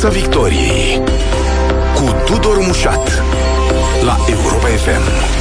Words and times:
Piața 0.00 0.18
Victoriei 0.18 1.02
cu 1.94 2.14
Tudor 2.26 2.58
Mușat 2.66 3.22
la 4.04 4.16
Europa 4.28 4.66
FM. 4.66 5.34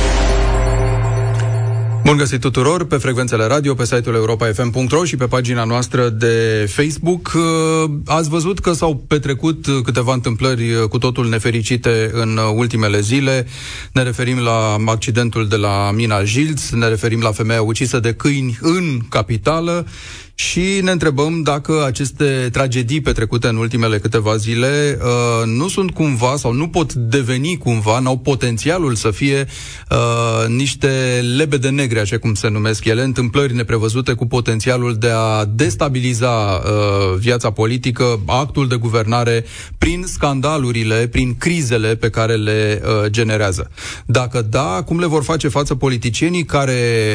Bun 2.04 2.17
găsit 2.17 2.39
tuturor 2.39 2.86
pe 2.86 2.97
frecvențele 2.97 3.46
radio, 3.46 3.73
pe 3.73 3.86
site-ul 3.86 4.15
europa.fm.ro 4.15 5.04
și 5.04 5.15
pe 5.15 5.26
pagina 5.26 5.63
noastră 5.63 6.10
de 6.10 6.65
Facebook. 6.70 7.31
Uh, 7.36 7.91
ați 8.05 8.29
văzut 8.29 8.60
că 8.60 8.73
s-au 8.73 8.96
petrecut 9.08 9.65
câteva 9.83 10.13
întâmplări 10.13 10.72
uh, 10.72 10.87
cu 10.90 10.97
totul 10.97 11.29
nefericite 11.29 12.10
în 12.13 12.40
ultimele 12.56 12.99
zile. 12.99 13.47
Ne 13.92 14.03
referim 14.03 14.37
la 14.40 14.76
accidentul 14.85 15.47
de 15.47 15.56
la 15.56 15.92
Mina 15.92 16.23
Jilț, 16.23 16.70
ne 16.70 16.88
referim 16.88 17.22
la 17.22 17.31
femeia 17.31 17.62
ucisă 17.62 17.99
de 17.99 18.13
câini 18.13 18.58
în 18.62 18.99
capitală 19.09 19.85
și 20.36 20.80
ne 20.81 20.91
întrebăm 20.91 21.41
dacă 21.41 21.84
aceste 21.86 22.49
tragedii 22.52 23.02
petrecute 23.02 23.48
în 23.48 23.55
ultimele 23.55 24.00
câteva 24.00 24.36
zile 24.36 24.98
uh, 25.02 25.46
nu 25.46 25.68
sunt 25.68 25.92
cumva 25.92 26.36
sau 26.38 26.54
nu 26.54 26.68
pot 26.68 26.94
deveni 26.94 27.58
cumva, 27.58 28.00
n-au 28.00 28.18
potențialul 28.18 28.95
să 28.95 29.12
fie 29.12 29.48
uh, 29.90 30.48
niște 30.48 30.88
lebede 31.36 31.70
negre, 31.70 32.00
așa 32.00 32.18
cum 32.18 32.34
se 32.34 32.50
numesc 32.50 32.86
ele, 32.86 33.04
întâmplări 33.04 33.56
neprevăzute 33.56 34.14
cu 34.14 34.28
potențialul 34.28 34.95
de 34.95 35.09
a 35.09 35.45
destabiliza 35.45 36.30
uh, 36.30 37.17
viața 37.17 37.52
politică, 37.52 38.20
actul 38.26 38.67
de 38.67 38.76
guvernare 38.76 39.45
prin 39.78 40.04
scandalurile, 40.08 41.08
prin 41.08 41.36
crizele 41.38 41.95
pe 41.95 42.09
care 42.09 42.34
le 42.34 42.81
uh, 42.84 43.09
generează. 43.09 43.72
Dacă 44.06 44.42
da, 44.42 44.84
cum 44.86 45.00
le 45.00 45.06
vor 45.06 45.23
face 45.23 45.48
față 45.48 45.76
politicienii 45.76 46.45
care, 46.45 46.73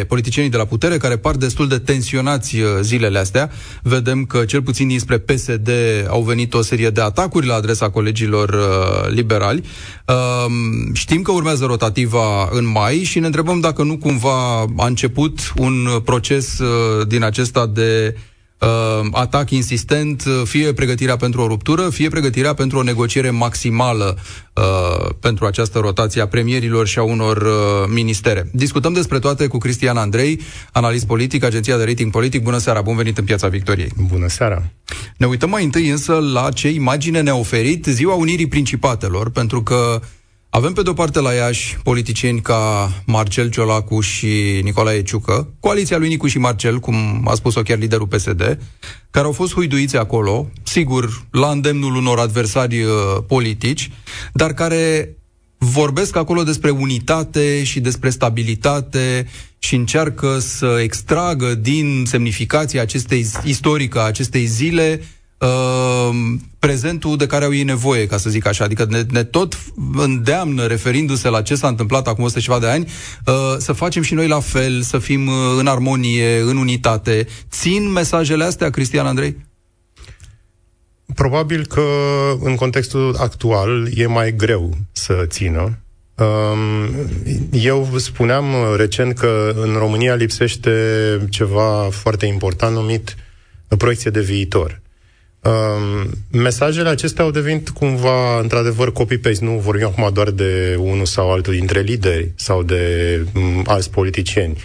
politicienii 0.08 0.50
de 0.50 0.56
la 0.56 0.64
putere 0.64 0.96
care 0.96 1.16
par 1.16 1.36
destul 1.36 1.68
de 1.68 1.78
tensionați 1.78 2.56
uh, 2.56 2.68
zile 2.80 3.08
zilele 3.10 3.18
astea. 3.18 3.50
Vedem 3.82 4.24
că 4.24 4.44
cel 4.44 4.62
puțin 4.62 4.88
dinspre 4.88 5.18
PSD 5.18 5.70
au 6.08 6.22
venit 6.22 6.54
o 6.54 6.62
serie 6.62 6.90
de 6.90 7.00
atacuri 7.00 7.46
la 7.46 7.54
adresa 7.54 7.90
colegilor 7.90 8.48
uh, 8.48 9.12
liberali. 9.14 9.64
Uh, 10.06 10.52
știm 10.92 11.22
că 11.22 11.32
urmează 11.32 11.64
rotativa 11.64 12.48
în 12.50 12.66
mai 12.66 13.02
și 13.02 13.18
ne 13.18 13.26
întrebăm 13.26 13.60
dacă 13.60 13.82
nu 13.82 13.98
cumva 13.98 14.64
a 14.76 14.86
început 14.86 15.52
un 15.56 16.00
proces 16.04 16.58
uh, 16.58 17.06
din 17.06 17.22
acesta 17.22 17.66
de 17.66 18.16
uh, 18.60 19.08
atac 19.12 19.50
insistent, 19.50 20.24
uh, 20.26 20.42
fie 20.44 20.72
pregătirea 20.72 21.16
pentru 21.16 21.40
o 21.40 21.46
ruptură, 21.46 21.90
fie 21.90 22.08
pregătirea 22.08 22.54
pentru 22.54 22.78
o 22.78 22.82
negociere 22.82 23.30
maximală 23.30 24.18
uh, 24.54 25.08
pentru 25.20 25.46
această 25.46 25.78
rotație 25.78 26.20
a 26.20 26.28
premierilor 26.28 26.86
și 26.86 26.98
a 26.98 27.02
unor 27.02 27.36
uh, 27.36 27.52
ministere. 27.88 28.50
Discutăm 28.52 28.92
despre 28.92 29.18
toate 29.18 29.46
cu 29.46 29.58
Cristian 29.58 29.96
Andrei, 29.96 30.40
analist 30.72 31.06
politic, 31.06 31.44
agenția 31.44 31.76
de 31.76 31.84
rating 31.84 32.10
politic. 32.10 32.42
Bună 32.42 32.58
seara, 32.58 32.80
bun 32.80 32.96
venit 32.96 33.18
în 33.18 33.24
Piața 33.24 33.48
Victoriei. 33.48 33.92
Bună 34.08 34.28
seara. 34.28 34.62
Ne 35.16 35.26
uităm 35.26 35.50
mai 35.50 35.64
întâi 35.64 35.88
însă 35.88 36.12
la 36.32 36.50
ce 36.50 36.68
imagine 36.68 37.20
ne-a 37.20 37.36
oferit 37.36 37.84
Ziua 37.84 38.14
Unirii 38.14 38.48
Principatelor, 38.48 39.30
pentru 39.30 39.62
că 39.62 40.00
avem 40.50 40.72
pe 40.72 40.82
de-o 40.82 40.92
parte 40.92 41.20
la 41.20 41.32
Iași 41.32 41.78
politicieni 41.82 42.40
ca 42.40 42.92
Marcel 43.06 43.50
Ciolacu 43.50 44.00
și 44.00 44.60
Nicolae 44.62 45.02
Ciucă, 45.02 45.48
coaliția 45.60 45.98
lui 45.98 46.08
Nicu 46.08 46.26
și 46.26 46.38
Marcel, 46.38 46.78
cum 46.78 47.22
a 47.24 47.34
spus-o 47.34 47.62
chiar 47.62 47.78
liderul 47.78 48.06
PSD, 48.06 48.58
care 49.10 49.26
au 49.26 49.32
fost 49.32 49.52
huiduiți 49.52 49.96
acolo, 49.96 50.48
sigur, 50.62 51.26
la 51.30 51.50
îndemnul 51.50 51.94
unor 51.94 52.18
adversari 52.18 52.82
uh, 52.82 52.90
politici, 53.26 53.90
dar 54.32 54.52
care 54.52 55.14
vorbesc 55.58 56.16
acolo 56.16 56.42
despre 56.42 56.70
unitate 56.70 57.64
și 57.64 57.80
despre 57.80 58.10
stabilitate 58.10 59.28
și 59.58 59.74
încearcă 59.74 60.38
să 60.38 60.78
extragă 60.82 61.54
din 61.54 62.04
semnificația 62.06 62.82
acestei 62.82 63.26
istorică 63.44 64.00
a 64.00 64.02
acestei 64.02 64.44
zile 64.44 65.00
uh, 65.40 66.10
prezentul 66.58 67.16
de 67.16 67.26
care 67.26 67.44
au 67.44 67.54
ei 67.54 67.62
nevoie, 67.62 68.06
ca 68.06 68.16
să 68.16 68.30
zic 68.30 68.46
așa. 68.46 68.64
Adică 68.64 68.86
ne, 68.88 69.02
ne 69.10 69.24
tot 69.24 69.58
îndeamnă, 69.96 70.66
referindu-se 70.66 71.28
la 71.28 71.42
ce 71.42 71.54
s-a 71.54 71.68
întâmplat 71.68 72.08
acum 72.08 72.24
100 72.24 72.40
ceva 72.40 72.58
de 72.58 72.66
ani, 72.66 72.88
uh, 73.26 73.34
să 73.58 73.72
facem 73.72 74.02
și 74.02 74.14
noi 74.14 74.28
la 74.28 74.40
fel, 74.40 74.82
să 74.82 74.98
fim 74.98 75.26
uh, 75.26 75.34
în 75.58 75.66
armonie, 75.66 76.40
în 76.40 76.56
unitate. 76.56 77.26
Țin 77.50 77.92
mesajele 77.92 78.44
astea, 78.44 78.70
Cristian 78.70 79.06
Andrei? 79.06 79.36
Probabil 81.14 81.66
că 81.66 81.82
în 82.40 82.54
contextul 82.54 83.16
actual 83.18 83.88
e 83.94 84.06
mai 84.06 84.36
greu 84.36 84.76
să 84.92 85.24
țină. 85.26 85.78
Um, 86.20 87.08
eu 87.50 87.88
spuneam 87.96 88.44
recent 88.76 89.18
că 89.18 89.52
în 89.56 89.72
România 89.72 90.14
lipsește 90.14 90.72
ceva 91.30 91.88
foarte 91.90 92.26
important 92.26 92.74
numit 92.74 93.16
proiecție 93.76 94.10
de 94.10 94.20
viitor. 94.20 94.79
Um, 95.42 96.10
mesajele 96.30 96.88
acestea 96.88 97.24
au 97.24 97.30
devenit 97.30 97.68
cumva, 97.68 98.40
într-adevăr, 98.40 98.92
copy-paste. 98.92 99.44
Nu 99.44 99.58
vorbim 99.58 99.86
acum 99.86 100.10
doar 100.12 100.30
de 100.30 100.76
unul 100.78 101.06
sau 101.06 101.32
altul 101.32 101.54
dintre 101.54 101.80
lideri 101.80 102.32
sau 102.34 102.62
de 102.62 103.24
um, 103.34 103.62
alți 103.66 103.90
politicieni. 103.90 104.56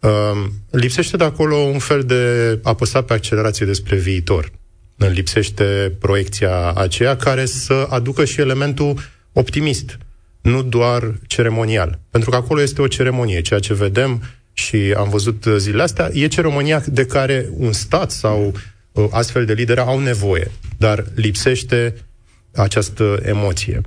Um, 0.00 0.52
lipsește 0.70 1.16
de 1.16 1.24
acolo 1.24 1.56
un 1.56 1.78
fel 1.78 2.02
de 2.02 2.58
apăsat 2.62 3.04
pe 3.04 3.12
accelerație 3.12 3.66
despre 3.66 3.96
viitor. 3.96 4.50
Lipsește 4.96 5.96
proiecția 5.98 6.72
aceea 6.72 7.16
care 7.16 7.44
să 7.44 7.86
aducă 7.88 8.24
și 8.24 8.40
elementul 8.40 8.98
optimist, 9.32 9.98
nu 10.40 10.62
doar 10.62 11.14
ceremonial. 11.26 11.98
Pentru 12.10 12.30
că 12.30 12.36
acolo 12.36 12.62
este 12.62 12.82
o 12.82 12.86
ceremonie. 12.86 13.40
Ceea 13.40 13.60
ce 13.60 13.74
vedem 13.74 14.22
și 14.52 14.94
am 14.96 15.08
văzut 15.08 15.44
zilele 15.56 15.82
astea 15.82 16.10
e 16.12 16.26
ceremonia 16.26 16.82
de 16.86 17.06
care 17.06 17.48
un 17.56 17.72
stat 17.72 18.10
sau 18.10 18.52
Uh, 18.52 18.60
astfel 19.10 19.44
de 19.44 19.52
lideri 19.52 19.80
au 19.80 19.98
nevoie, 19.98 20.50
dar 20.78 21.04
lipsește 21.14 21.94
această 22.54 23.20
emoție. 23.22 23.80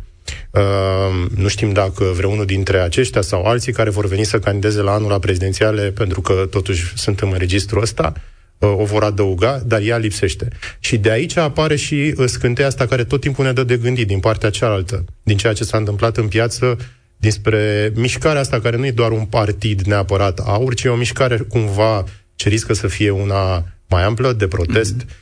Uh, 0.52 1.30
nu 1.36 1.48
știm 1.48 1.72
dacă 1.72 2.04
vreunul 2.16 2.46
dintre 2.46 2.80
aceștia 2.80 3.22
sau 3.22 3.44
alții 3.44 3.74
care 3.74 3.90
vor 3.90 4.08
veni 4.08 4.24
să 4.24 4.40
candideze 4.40 4.82
la 4.82 4.92
anul 4.92 5.10
la 5.10 5.20
prezidențiale, 5.20 5.92
pentru 5.92 6.22
că 6.22 6.48
totuși 6.50 6.98
sunt 6.98 7.20
în 7.20 7.34
registrul 7.38 7.82
ăsta, 7.82 8.14
uh, 8.58 8.74
o 8.78 8.84
vor 8.84 9.04
adăuga, 9.04 9.62
dar 9.66 9.82
ea 9.82 9.98
lipsește. 9.98 10.48
Și 10.80 10.98
de 10.98 11.12
aici 11.12 11.38
apare 11.38 11.76
și 11.76 12.14
uh, 12.18 12.26
scânteia 12.28 12.68
asta 12.68 12.86
care 12.86 13.04
tot 13.04 13.22
timpul 13.22 13.46
ne 13.46 13.52
dă 13.52 13.64
de 13.64 13.78
gândit 13.78 14.08
din 14.08 14.20
partea 14.20 14.50
cealaltă, 14.50 15.06
din 15.24 15.38
ceea 15.38 15.54
ce 15.54 15.64
s-a 15.64 15.78
întâmplat 15.78 16.18
în 16.18 16.28
piață, 16.28 16.78
dinspre 17.18 17.92
mișcarea 17.96 18.42
asta 18.42 18.60
care 18.60 18.78
nu 18.78 18.86
e 18.86 18.92
doar 18.92 19.12
un 19.12 19.26
partid 19.26 19.82
neapărat 19.82 20.40
aur, 20.40 20.74
ci 20.74 20.84
e 20.84 20.90
o 20.90 20.96
mișcare 20.96 21.38
cumva 21.38 22.04
ce 22.36 22.50
riscă 22.50 22.74
să 22.74 22.88
fie 22.88 23.10
una 23.10 23.66
mai 23.94 24.04
amplă 24.04 24.34
de 24.34 24.48
protest. 24.48 24.96
Mm-hmm. 24.96 25.14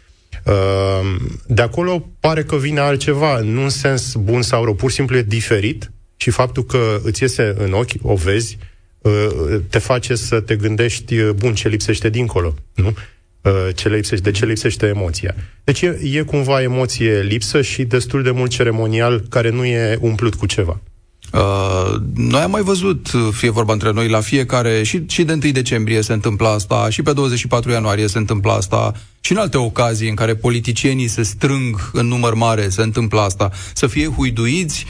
De 1.47 1.61
acolo 1.61 2.09
pare 2.19 2.43
că 2.43 2.55
vine 2.55 2.79
altceva, 2.79 3.39
nu 3.39 3.61
în 3.63 3.69
sens 3.69 4.15
bun 4.15 4.41
sau 4.41 4.63
rău, 4.63 4.73
pur 4.73 4.89
și 4.89 4.95
simplu 4.95 5.17
e 5.17 5.21
diferit 5.21 5.91
și 6.15 6.29
faptul 6.29 6.63
că 6.63 6.99
îți 7.03 7.21
iese 7.21 7.55
în 7.57 7.73
ochi, 7.73 7.91
o 8.01 8.15
vezi, 8.15 8.57
uh, 9.01 9.59
te 9.69 9.79
face 9.79 10.15
să 10.15 10.39
te 10.39 10.55
gândești, 10.55 11.17
uh, 11.17 11.29
bun, 11.29 11.53
ce 11.53 11.67
lipsește 11.67 12.09
dincolo, 12.09 12.55
nu? 12.73 12.93
Uh, 13.41 13.67
ce 13.75 13.89
lipsește, 13.89 14.29
de 14.29 14.37
ce 14.37 14.45
lipsește 14.45 14.87
emoția. 14.87 15.35
Deci 15.63 15.81
e, 15.81 15.99
e 16.13 16.21
cumva 16.21 16.61
emoție 16.61 17.21
lipsă 17.21 17.61
și 17.61 17.83
destul 17.83 18.23
de 18.23 18.31
mult 18.31 18.51
ceremonial 18.51 19.23
care 19.29 19.49
nu 19.49 19.65
e 19.65 19.97
umplut 20.01 20.35
cu 20.35 20.45
ceva. 20.45 20.81
Uh, 21.31 21.95
noi 22.15 22.41
am 22.41 22.51
mai 22.51 22.61
văzut, 22.61 23.11
uh, 23.11 23.27
fie 23.31 23.49
vorba 23.49 23.73
între 23.73 23.91
noi, 23.91 24.09
la 24.09 24.19
fiecare, 24.19 24.83
și, 24.83 25.03
și 25.07 25.23
de 25.23 25.39
1 25.43 25.51
decembrie 25.51 26.01
se 26.01 26.13
întâmplă 26.13 26.47
asta, 26.47 26.89
și 26.89 27.01
pe 27.01 27.13
24 27.13 27.71
ianuarie 27.71 28.07
se 28.07 28.17
întâmplă 28.17 28.51
asta, 28.51 28.93
și 29.21 29.31
în 29.31 29.37
alte 29.37 29.57
ocazii 29.57 30.09
în 30.09 30.15
care 30.15 30.35
politicienii 30.35 31.07
se 31.07 31.23
strâng 31.23 31.89
în 31.93 32.07
număr 32.07 32.33
mare 32.33 32.69
se 32.69 32.81
întâmplă 32.81 33.21
asta, 33.21 33.49
să 33.73 33.87
fie 33.87 34.07
huiduiți 34.07 34.85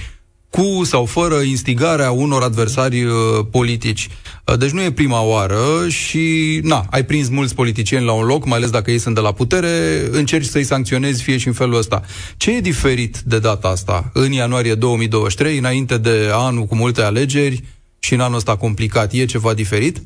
cu 0.52 0.84
sau 0.84 1.06
fără 1.06 1.36
instigarea 1.36 2.12
unor 2.12 2.44
adversari 2.44 3.04
uh, 3.04 3.14
politici. 3.52 4.10
Uh, 4.46 4.58
deci 4.58 4.70
nu 4.70 4.82
e 4.82 4.92
prima 4.92 5.22
oară 5.22 5.88
și, 5.88 6.60
na, 6.64 6.86
ai 6.90 7.06
prins 7.06 7.30
mulți 7.30 7.56
politicieni 7.56 8.06
la 8.06 8.12
un 8.12 8.26
loc, 8.26 8.46
mai 8.46 8.58
ales 8.58 8.70
dacă 8.70 8.92
ei 8.92 8.98
sunt 8.98 9.16
de 9.16 9.22
la 9.22 9.32
putere, 9.32 9.70
încerci 10.12 10.46
să-i 10.46 10.64
sancționezi 10.64 11.24
fie 11.24 11.38
și 11.38 11.48
în 11.48 11.54
felul 11.54 11.78
ăsta. 11.78 12.02
Ce 12.38 12.56
e 12.56 12.60
diferit 12.60 13.18
de 13.18 13.40
data 13.40 13.68
asta, 13.68 14.10
în 14.14 14.32
ianuarie 14.32 14.76
2023, 14.76 15.58
înainte 15.58 15.98
de 15.98 16.30
anul 16.32 16.66
cu 16.66 16.76
multe 16.76 17.02
alegeri 17.02 17.64
și 18.00 18.14
în 18.14 18.20
anul 18.20 18.38
ăsta 18.38 18.56
complicat? 18.56 19.14
E 19.14 19.26
ceva 19.26 19.54
diferit? 19.54 20.02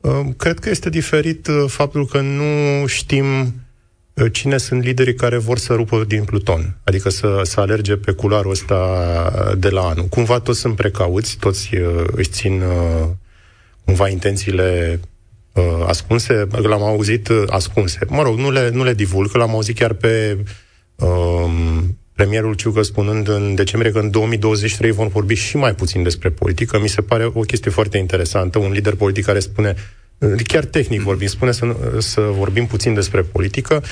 Uh, 0.00 0.20
cred 0.36 0.58
că 0.58 0.70
este 0.70 0.90
diferit 0.90 1.46
uh, 1.46 1.64
faptul 1.66 2.06
că 2.06 2.20
nu 2.20 2.86
știm 2.86 3.26
Uh, 3.26 3.48
cine 4.28 4.56
sunt 4.56 4.82
liderii 4.82 5.14
care 5.14 5.36
vor 5.36 5.58
să 5.58 5.74
rupă 5.74 6.04
din 6.06 6.24
Pluton, 6.24 6.76
adică 6.84 7.08
să, 7.08 7.40
să 7.42 7.60
alerge 7.60 7.96
pe 7.96 8.12
culoarul 8.12 8.50
ăsta 8.50 9.54
de 9.58 9.68
la 9.68 9.80
anul. 9.80 10.04
Cumva 10.04 10.40
toți 10.40 10.60
sunt 10.60 10.76
precauți, 10.76 11.36
toți 11.40 11.76
uh, 11.76 12.04
își 12.10 12.28
țin 12.28 12.60
uh, 12.60 13.08
cumva 13.84 14.08
intențiile 14.08 15.00
uh, 15.52 15.84
ascunse, 15.86 16.46
l-am 16.50 16.82
auzit 16.82 17.28
uh, 17.28 17.42
ascunse. 17.46 17.98
Mă 18.08 18.22
rog, 18.22 18.38
nu 18.38 18.50
le, 18.50 18.70
nu 18.70 18.84
le 18.84 18.94
divulg, 18.94 19.30
că 19.30 19.38
l-am 19.38 19.50
auzit 19.50 19.76
chiar 19.76 19.92
pe 19.92 20.38
uh, 20.96 21.50
premierul 22.14 22.54
Ciucă 22.54 22.82
spunând 22.82 23.28
în 23.28 23.54
decembrie 23.54 23.92
că 23.92 23.98
în 23.98 24.10
2023 24.10 24.90
vom 24.90 25.08
vorbi 25.08 25.34
și 25.34 25.56
mai 25.56 25.74
puțin 25.74 26.02
despre 26.02 26.30
politică. 26.30 26.78
Mi 26.80 26.88
se 26.88 27.00
pare 27.00 27.30
o 27.32 27.40
chestie 27.40 27.70
foarte 27.70 27.98
interesantă, 27.98 28.58
un 28.58 28.72
lider 28.72 28.94
politic 28.94 29.24
care 29.24 29.38
spune 29.38 29.74
chiar 30.46 30.64
tehnic 30.64 31.00
vorbim, 31.00 31.26
spune 31.26 31.52
să, 31.52 31.76
să 31.98 32.20
vorbim 32.20 32.66
puțin 32.66 32.94
despre 32.94 33.20
politică. 33.20 33.82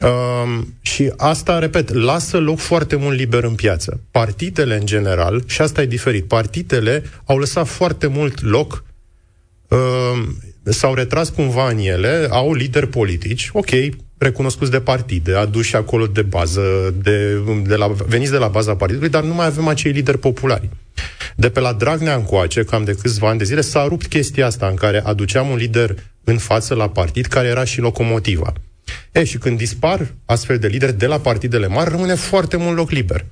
Uh, 0.00 0.58
și 0.80 1.12
asta, 1.16 1.58
repet, 1.58 1.92
lasă 1.92 2.38
loc 2.38 2.58
foarte 2.58 2.96
mult 2.96 3.16
liber 3.16 3.44
în 3.44 3.54
piață. 3.54 4.00
Partidele, 4.10 4.76
în 4.76 4.86
general, 4.86 5.42
și 5.46 5.60
asta 5.60 5.82
e 5.82 5.86
diferit, 5.86 6.24
partidele 6.24 7.02
au 7.24 7.38
lăsat 7.38 7.66
foarte 7.66 8.06
mult 8.06 8.42
loc, 8.42 8.84
uh, 9.68 10.28
s-au 10.62 10.94
retras 10.94 11.28
cumva 11.28 11.68
în 11.68 11.78
ele, 11.78 12.26
au 12.30 12.54
lideri 12.54 12.88
politici, 12.88 13.50
ok, 13.52 13.70
recunoscuți 14.18 14.70
de 14.70 14.80
partide, 14.80 15.34
aduși 15.34 15.76
acolo 15.76 16.06
de 16.06 16.22
bază, 16.22 16.94
de, 17.02 17.42
de 17.66 17.74
la, 17.74 17.86
veniți 17.86 18.30
de 18.30 18.36
la 18.36 18.48
baza 18.48 18.76
partidului, 18.76 19.08
dar 19.08 19.22
nu 19.22 19.34
mai 19.34 19.46
avem 19.46 19.68
acei 19.68 19.92
lideri 19.92 20.18
populari. 20.18 20.68
De 21.36 21.48
pe 21.48 21.60
la 21.60 21.72
Dragnea 21.72 22.14
încoace, 22.14 22.64
cam 22.64 22.84
de 22.84 22.94
câțiva 22.94 23.28
ani 23.28 23.38
de 23.38 23.44
zile, 23.44 23.60
s-a 23.60 23.86
rupt 23.88 24.06
chestia 24.06 24.46
asta 24.46 24.66
în 24.66 24.74
care 24.74 25.02
aduceam 25.04 25.48
un 25.48 25.56
lider 25.56 25.94
în 26.24 26.38
față 26.38 26.74
la 26.74 26.88
partid 26.88 27.26
care 27.26 27.48
era 27.48 27.64
și 27.64 27.80
locomotiva. 27.80 28.52
E, 29.12 29.24
și 29.24 29.38
când 29.38 29.58
dispar 29.58 30.14
astfel 30.24 30.58
de 30.58 30.66
lideri 30.66 30.98
de 30.98 31.06
la 31.06 31.18
partidele 31.18 31.66
mari, 31.66 31.90
rămâne 31.90 32.14
foarte 32.14 32.56
mult 32.56 32.76
loc 32.76 32.90
liber. 32.90 33.24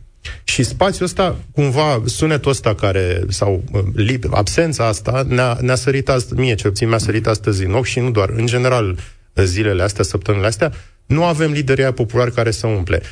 Și 0.44 0.62
spațiul 0.62 1.04
ăsta, 1.04 1.36
cumva, 1.52 2.02
sunetul 2.04 2.50
ăsta 2.50 2.74
care, 2.74 3.22
sau 3.28 3.64
lib, 3.94 4.24
absența 4.30 4.86
asta, 4.86 5.24
ne-a, 5.28 5.58
ne-a 5.60 5.74
sărit 5.74 6.08
astăzi, 6.08 6.40
mie 6.40 6.54
cel 6.54 6.70
puțin 6.70 6.88
mi-a 6.88 6.98
sărit 6.98 7.26
astăzi 7.26 7.64
în 7.64 7.74
ochi 7.74 7.84
și 7.84 8.00
nu 8.00 8.10
doar, 8.10 8.28
în 8.36 8.46
general, 8.46 8.98
zilele 9.44 9.82
astea, 9.82 10.04
săptămânile 10.04 10.48
astea, 10.48 10.72
nu 11.06 11.24
avem 11.24 11.50
lideri 11.50 11.92
populari 11.94 12.32
care 12.32 12.50
să 12.50 12.66
umple 12.66 13.02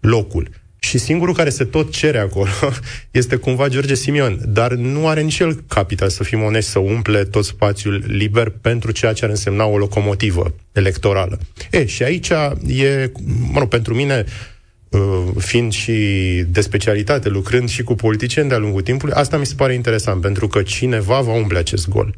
locul. 0.00 0.48
Și 0.78 0.98
singurul 0.98 1.34
care 1.34 1.50
se 1.50 1.64
tot 1.64 1.92
cere 1.92 2.18
acolo 2.18 2.50
este 3.10 3.36
cumva 3.36 3.68
George 3.68 3.94
Simion, 3.94 4.40
dar 4.46 4.72
nu 4.72 5.08
are 5.08 5.20
nici 5.20 5.38
el 5.38 5.64
capital, 5.68 6.08
să 6.08 6.24
fim 6.24 6.42
onești, 6.42 6.70
să 6.70 6.78
umple 6.78 7.24
tot 7.24 7.44
spațiul 7.44 8.04
liber 8.06 8.52
pentru 8.60 8.90
ceea 8.90 9.12
ce 9.12 9.24
ar 9.24 9.30
însemna 9.30 9.64
o 9.64 9.78
locomotivă 9.78 10.54
electorală. 10.72 11.38
E, 11.70 11.86
și 11.86 12.02
aici 12.02 12.28
e, 12.66 13.12
mă 13.52 13.58
rog, 13.58 13.68
pentru 13.68 13.94
mine, 13.94 14.24
uh, 14.88 15.00
fiind 15.38 15.72
și 15.72 15.92
de 16.48 16.60
specialitate, 16.60 17.28
lucrând 17.28 17.68
și 17.68 17.82
cu 17.82 17.94
politicieni 17.94 18.48
de-a 18.48 18.58
lungul 18.58 18.82
timpului, 18.82 19.14
asta 19.14 19.36
mi 19.36 19.46
se 19.46 19.54
pare 19.54 19.74
interesant, 19.74 20.20
pentru 20.20 20.48
că 20.48 20.62
cineva 20.62 21.20
va 21.20 21.32
umple 21.32 21.58
acest 21.58 21.88
gol 21.88 22.14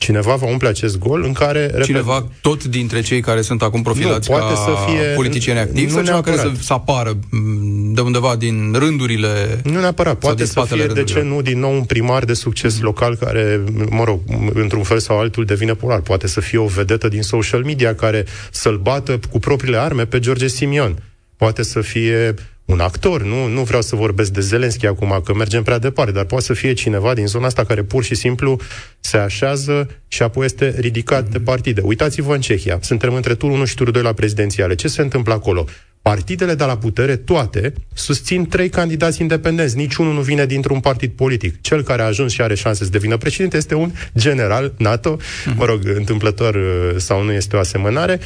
cineva 0.00 0.34
va 0.34 0.46
umple 0.46 0.68
acest 0.68 0.98
gol 0.98 1.22
în 1.22 1.32
care... 1.32 1.66
Repet, 1.66 1.84
cineva, 1.84 2.28
tot 2.40 2.64
dintre 2.64 3.00
cei 3.00 3.20
care 3.20 3.40
sunt 3.40 3.62
acum 3.62 3.82
profilați 3.82 4.30
nu, 4.30 4.36
poate 4.36 4.54
ca 4.54 4.60
să 4.60 4.70
fie, 4.86 5.00
politicieni 5.14 5.58
activi 5.58 5.90
sau 5.90 6.02
cineva 6.02 6.20
care 6.22 6.36
să, 6.36 6.50
să 6.60 6.72
apară 6.72 7.18
mm, 7.30 7.92
de 7.94 8.00
undeva 8.00 8.36
din 8.36 8.74
rândurile 8.78 9.60
Nu 9.64 9.80
neapărat, 9.80 10.18
poate 10.18 10.44
să 10.44 10.62
fie, 10.66 10.76
rândurile. 10.76 11.02
de 11.02 11.12
ce 11.12 11.22
nu, 11.22 11.42
din 11.42 11.58
nou 11.58 11.72
un 11.72 11.84
primar 11.84 12.24
de 12.24 12.34
succes 12.34 12.78
mm-hmm. 12.78 12.82
local 12.82 13.16
care, 13.16 13.60
mă 13.90 14.04
rog, 14.04 14.20
într-un 14.54 14.82
fel 14.82 14.98
sau 14.98 15.18
altul 15.18 15.44
devine 15.44 15.74
polar. 15.74 16.00
Poate 16.00 16.26
să 16.26 16.40
fie 16.40 16.58
o 16.58 16.66
vedetă 16.66 17.08
din 17.08 17.22
social 17.22 17.62
media 17.62 17.94
care 17.94 18.24
să-l 18.50 18.76
bată 18.76 19.20
cu 19.30 19.38
propriile 19.38 19.78
arme 19.78 20.06
pe 20.06 20.18
George 20.18 20.48
Simion. 20.48 21.02
Poate 21.36 21.62
să 21.62 21.80
fie 21.80 22.34
un 22.70 22.80
actor, 22.80 23.22
nu, 23.22 23.46
nu 23.46 23.62
vreau 23.62 23.82
să 23.82 23.96
vorbesc 23.96 24.32
de 24.32 24.40
Zelenski 24.40 24.86
acum, 24.86 25.20
că 25.24 25.34
mergem 25.34 25.62
prea 25.62 25.78
departe, 25.78 26.12
dar 26.12 26.24
poate 26.24 26.44
să 26.44 26.52
fie 26.52 26.72
cineva 26.72 27.14
din 27.14 27.26
zona 27.26 27.46
asta 27.46 27.64
care 27.64 27.82
pur 27.82 28.04
și 28.04 28.14
simplu 28.14 28.60
se 29.00 29.16
așează 29.16 29.88
și 30.08 30.22
apoi 30.22 30.44
este 30.44 30.74
ridicat 30.78 31.28
mm-hmm. 31.28 31.32
de 31.32 31.40
partide. 31.40 31.80
Uitați-vă 31.84 32.34
în 32.34 32.40
Cehia, 32.40 32.78
suntem 32.80 33.14
între 33.14 33.34
turul 33.34 33.54
1 33.54 33.64
și 33.64 33.74
turul 33.74 33.92
2 33.92 34.02
la 34.02 34.12
prezidențiale. 34.12 34.74
Ce 34.74 34.88
se 34.88 35.02
întâmplă 35.02 35.32
acolo? 35.32 35.64
Partidele 36.02 36.54
de 36.54 36.64
la 36.64 36.76
putere, 36.76 37.16
toate, 37.16 37.72
susțin 37.94 38.46
trei 38.46 38.68
candidați 38.68 39.20
independenți. 39.20 39.76
Niciunul 39.76 40.14
nu 40.14 40.20
vine 40.20 40.46
dintr-un 40.46 40.80
partid 40.80 41.10
politic. 41.10 41.60
Cel 41.60 41.82
care 41.82 42.02
a 42.02 42.04
ajuns 42.04 42.32
și 42.32 42.42
are 42.42 42.54
șanse 42.54 42.84
să 42.84 42.90
devină 42.90 43.16
președinte 43.16 43.56
este 43.56 43.74
un 43.74 43.92
general 44.16 44.72
NATO, 44.76 45.16
mm-hmm. 45.16 45.56
mă 45.56 45.64
rog, 45.64 45.80
întâmplător 45.94 46.54
uh, 46.54 46.96
sau 46.96 47.22
nu 47.22 47.32
este 47.32 47.56
o 47.56 47.58
asemănare. 47.58 48.20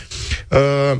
Uh, 0.48 0.98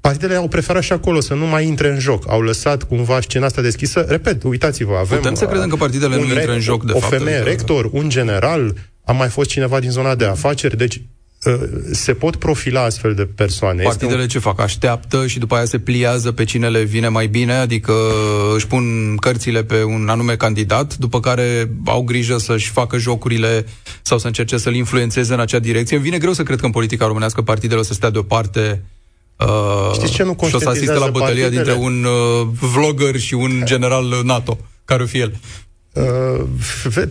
partidele 0.00 0.34
au 0.34 0.48
preferat 0.48 0.82
și 0.82 0.92
acolo 0.92 1.20
să 1.20 1.34
nu 1.34 1.46
mai 1.46 1.66
intre 1.66 1.90
în 1.90 1.98
joc. 1.98 2.24
Au 2.28 2.40
lăsat 2.40 2.82
cumva 2.82 3.20
scena 3.20 3.46
asta 3.46 3.62
deschisă. 3.62 4.04
Repet, 4.08 4.42
uitați-vă, 4.42 4.96
avem... 5.00 5.18
Putem 5.18 5.34
să 5.34 5.46
credem 5.46 5.68
că 5.68 5.76
partidele 5.76 6.16
nu 6.16 6.24
intră 6.24 6.52
în 6.52 6.60
joc, 6.60 6.84
de 6.84 6.92
o 6.92 6.98
fapt. 6.98 7.12
O 7.12 7.16
femeie 7.16 7.36
adică... 7.36 7.50
rector, 7.50 7.88
un 7.92 8.08
general, 8.08 8.74
a 9.04 9.12
mai 9.12 9.28
fost 9.28 9.48
cineva 9.48 9.80
din 9.80 9.90
zona 9.90 10.14
de 10.14 10.24
afaceri, 10.24 10.76
deci 10.76 11.02
uh, 11.44 11.54
se 11.92 12.12
pot 12.12 12.36
profila 12.36 12.84
astfel 12.84 13.14
de 13.14 13.28
persoane. 13.34 13.82
Partidele 13.82 14.22
este 14.22 14.36
un... 14.36 14.42
ce 14.42 14.48
fac? 14.48 14.60
Așteaptă 14.60 15.26
și 15.26 15.38
după 15.38 15.54
aia 15.54 15.64
se 15.64 15.78
pliază 15.78 16.32
pe 16.32 16.44
cine 16.44 16.68
le 16.68 16.82
vine 16.82 17.08
mai 17.08 17.26
bine, 17.26 17.52
adică 17.52 17.92
își 18.54 18.66
pun 18.66 19.16
cărțile 19.16 19.64
pe 19.64 19.82
un 19.82 20.08
anume 20.08 20.36
candidat, 20.36 20.96
după 20.96 21.20
care 21.20 21.70
au 21.84 22.02
grijă 22.02 22.38
să-și 22.38 22.70
facă 22.70 22.98
jocurile 22.98 23.66
sau 24.02 24.18
să 24.18 24.26
încerce 24.26 24.56
să-l 24.56 24.74
influențeze 24.74 25.32
în 25.32 25.40
acea 25.40 25.58
direcție. 25.58 25.96
Îmi 25.96 26.04
vine 26.04 26.18
greu 26.18 26.32
să 26.32 26.42
cred 26.42 26.58
că 26.60 26.66
în 26.66 26.72
politica 26.72 27.06
românească 27.06 27.42
partidele 27.42 27.80
o 27.80 27.82
să 27.82 27.92
stea 27.92 28.10
deoparte 28.10 28.60
Uh, 28.70 28.86
Știți 29.92 30.12
ce 30.12 30.22
nu 30.22 30.36
Și 30.48 30.54
o 30.54 30.58
să 30.58 30.68
asiste 30.68 30.92
la 30.92 31.06
bătălia 31.06 31.44
partidele? 31.44 31.48
dintre 31.48 31.72
un 31.72 32.04
uh, 32.04 32.48
vlogger 32.74 33.18
și 33.18 33.34
un 33.34 33.62
general 33.64 34.20
NATO, 34.24 34.58
care 34.84 35.02
o 35.02 35.06
fi 35.06 35.18
el. 35.18 35.32
Uh, 35.92 36.46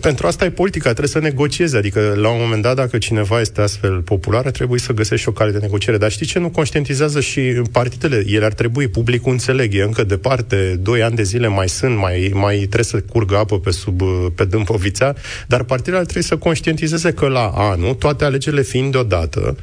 pentru 0.02 0.28
asta 0.28 0.46
e 0.46 0.50
politica, 0.50 0.90
trebuie 0.90 1.08
să 1.08 1.20
negocieze. 1.20 1.78
Adică, 1.78 2.14
la 2.18 2.30
un 2.30 2.38
moment 2.42 2.62
dat, 2.62 2.76
dacă 2.76 2.98
cineva 2.98 3.40
este 3.40 3.62
astfel 3.62 4.02
popular, 4.02 4.52
trebuie 4.52 4.80
să 4.80 4.94
găsești 4.94 5.28
o 5.28 5.32
cale 5.32 5.52
de 5.52 5.58
negociere. 5.58 5.98
Dar 5.98 6.12
știți 6.12 6.32
ce 6.32 6.40
nu 6.40 6.50
conștientizează 6.50 7.20
și 7.20 7.42
partidele? 7.72 8.24
Ele 8.28 8.46
ar 8.46 8.54
trebui, 8.54 8.88
publicul 8.88 9.32
înțeleg, 9.32 9.74
e 9.74 9.82
încă 9.82 10.04
departe, 10.04 10.80
doi 10.82 11.02
ani 11.02 11.16
de 11.16 11.24
zile 11.24 11.48
mai 11.48 11.70
sunt, 11.70 11.98
mai, 11.98 12.32
mai 12.34 12.56
trebuie 12.56 12.84
să 12.84 13.00
curgă 13.00 13.38
apă 13.38 13.60
pe 13.60 13.72
sub, 13.72 14.02
pe 14.36 14.46
dâmpovița, 14.46 15.14
dar 15.48 15.64
partidele 15.64 15.98
ar 15.98 16.04
trebui 16.04 16.24
să 16.24 16.38
conștientizeze 16.38 17.12
că 17.12 17.28
la 17.28 17.52
anul, 17.56 17.94
toate 17.94 18.26
alegerile 18.26 18.62
fiind 18.62 18.92
deodată, 18.92 19.56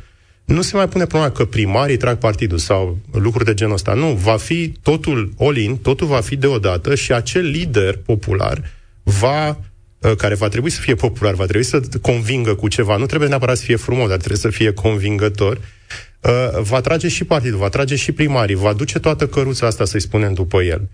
nu 0.46 0.62
se 0.62 0.76
mai 0.76 0.88
pune 0.88 1.06
problema 1.06 1.32
că 1.32 1.44
primarii 1.44 1.96
trag 1.96 2.18
partidul 2.18 2.58
sau 2.58 2.98
lucruri 3.12 3.44
de 3.44 3.54
genul 3.54 3.74
ăsta. 3.74 3.94
Nu, 3.94 4.12
va 4.12 4.36
fi 4.36 4.72
totul 4.82 5.32
all-in, 5.38 5.76
totul 5.76 6.06
va 6.06 6.20
fi 6.20 6.36
deodată 6.36 6.94
și 6.94 7.12
acel 7.12 7.44
lider 7.44 7.96
popular 7.96 8.62
va 9.02 9.48
uh, 9.48 10.14
care 10.16 10.34
va 10.34 10.48
trebui 10.48 10.70
să 10.70 10.80
fie 10.80 10.94
popular, 10.94 11.34
va 11.34 11.44
trebui 11.44 11.66
să 11.66 11.80
convingă 12.02 12.54
cu 12.54 12.68
ceva, 12.68 12.96
nu 12.96 13.06
trebuie 13.06 13.28
neapărat 13.28 13.56
să 13.56 13.64
fie 13.64 13.76
frumos, 13.76 14.08
dar 14.08 14.16
trebuie 14.16 14.38
să 14.38 14.48
fie 14.48 14.72
convingător, 14.72 15.60
uh, 16.20 16.62
va 16.62 16.80
trage 16.80 17.08
și 17.08 17.24
partidul, 17.24 17.58
va 17.58 17.68
trage 17.68 17.96
și 17.96 18.12
primarii, 18.12 18.54
va 18.54 18.72
duce 18.72 18.98
toată 18.98 19.26
căruța 19.26 19.66
asta, 19.66 19.84
să-i 19.84 20.00
spunem, 20.00 20.34
după 20.34 20.62
el. 20.62 20.88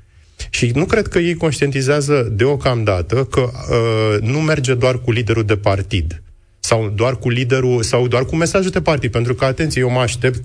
Și 0.50 0.70
nu 0.74 0.84
cred 0.84 1.06
că 1.06 1.18
ei 1.18 1.34
conștientizează 1.34 2.28
deocamdată 2.32 3.24
că 3.24 3.40
uh, 3.40 4.20
nu 4.20 4.40
merge 4.40 4.74
doar 4.74 4.98
cu 4.98 5.10
liderul 5.10 5.44
de 5.44 5.56
partid 5.56 6.21
sau 6.72 6.88
doar 6.88 7.16
cu 7.16 7.28
liderul, 7.28 7.82
sau 7.82 8.08
doar 8.08 8.24
cu 8.24 8.36
mesajul 8.36 8.70
de 8.70 8.80
partid, 8.80 9.10
pentru 9.10 9.34
că, 9.34 9.44
atenție, 9.44 9.80
eu 9.80 9.90
mă 9.90 10.00
aștept 10.00 10.44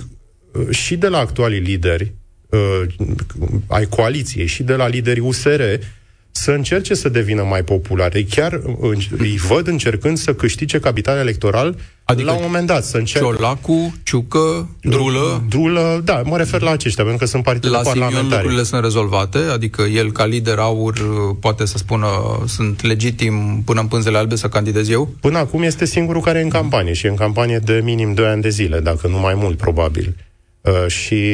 uh, 0.51 0.69
și 0.69 0.95
de 0.95 1.07
la 1.07 1.17
actualii 1.17 1.59
lideri 1.59 2.13
uh, 2.49 2.81
ai 3.67 3.85
coaliției 3.85 4.45
și 4.45 4.63
de 4.63 4.73
la 4.73 4.87
liderii 4.87 5.21
USR 5.21 5.61
să 6.31 6.51
încerce 6.51 6.93
să 6.93 7.09
devină 7.09 7.43
mai 7.43 7.63
populare. 7.63 8.23
Chiar 8.23 8.61
îi 9.17 9.37
văd 9.37 9.67
încercând 9.67 10.17
să 10.17 10.33
câștige 10.33 10.79
capital 10.79 11.17
electoral 11.17 11.75
adică 12.09 12.29
la 12.29 12.35
un 12.35 12.41
moment 12.43 12.67
dat. 12.67 12.83
Să 12.83 12.97
încerc... 12.97 13.23
Ciolacu, 13.23 13.95
Ciucă, 14.03 14.69
Drulă... 14.81 15.43
Drulă, 15.49 16.01
da, 16.03 16.21
mă 16.25 16.37
refer 16.37 16.61
la 16.61 16.71
aceștia, 16.71 17.03
pentru 17.03 17.23
că 17.23 17.29
sunt 17.29 17.43
partide 17.43 17.67
la 17.67 17.79
parlamentare. 17.79 18.29
La 18.29 18.35
lucrurile 18.35 18.63
sunt 18.63 18.83
rezolvate, 18.83 19.37
adică 19.37 19.81
el 19.81 20.11
ca 20.11 20.25
lider 20.25 20.57
aur 20.57 20.93
poate 21.39 21.65
să 21.65 21.77
spună 21.77 22.07
sunt 22.47 22.83
legitim 22.83 23.61
până 23.65 23.79
în 23.79 23.87
pânzele 23.87 24.17
albe 24.17 24.35
să 24.35 24.47
candidez 24.47 24.89
eu? 24.89 25.09
Până 25.21 25.37
acum 25.37 25.61
este 25.61 25.85
singurul 25.85 26.21
care 26.21 26.39
e 26.39 26.41
în 26.41 26.49
campanie 26.49 26.93
și 26.93 27.05
e 27.05 27.09
în 27.09 27.15
campanie 27.15 27.57
de 27.57 27.81
minim 27.83 28.13
2 28.13 28.25
ani 28.25 28.41
de 28.41 28.49
zile, 28.49 28.79
dacă 28.79 29.07
nu 29.07 29.19
mai 29.19 29.33
mult, 29.35 29.57
probabil. 29.57 30.15
Uh, 30.61 30.87
și 30.87 31.33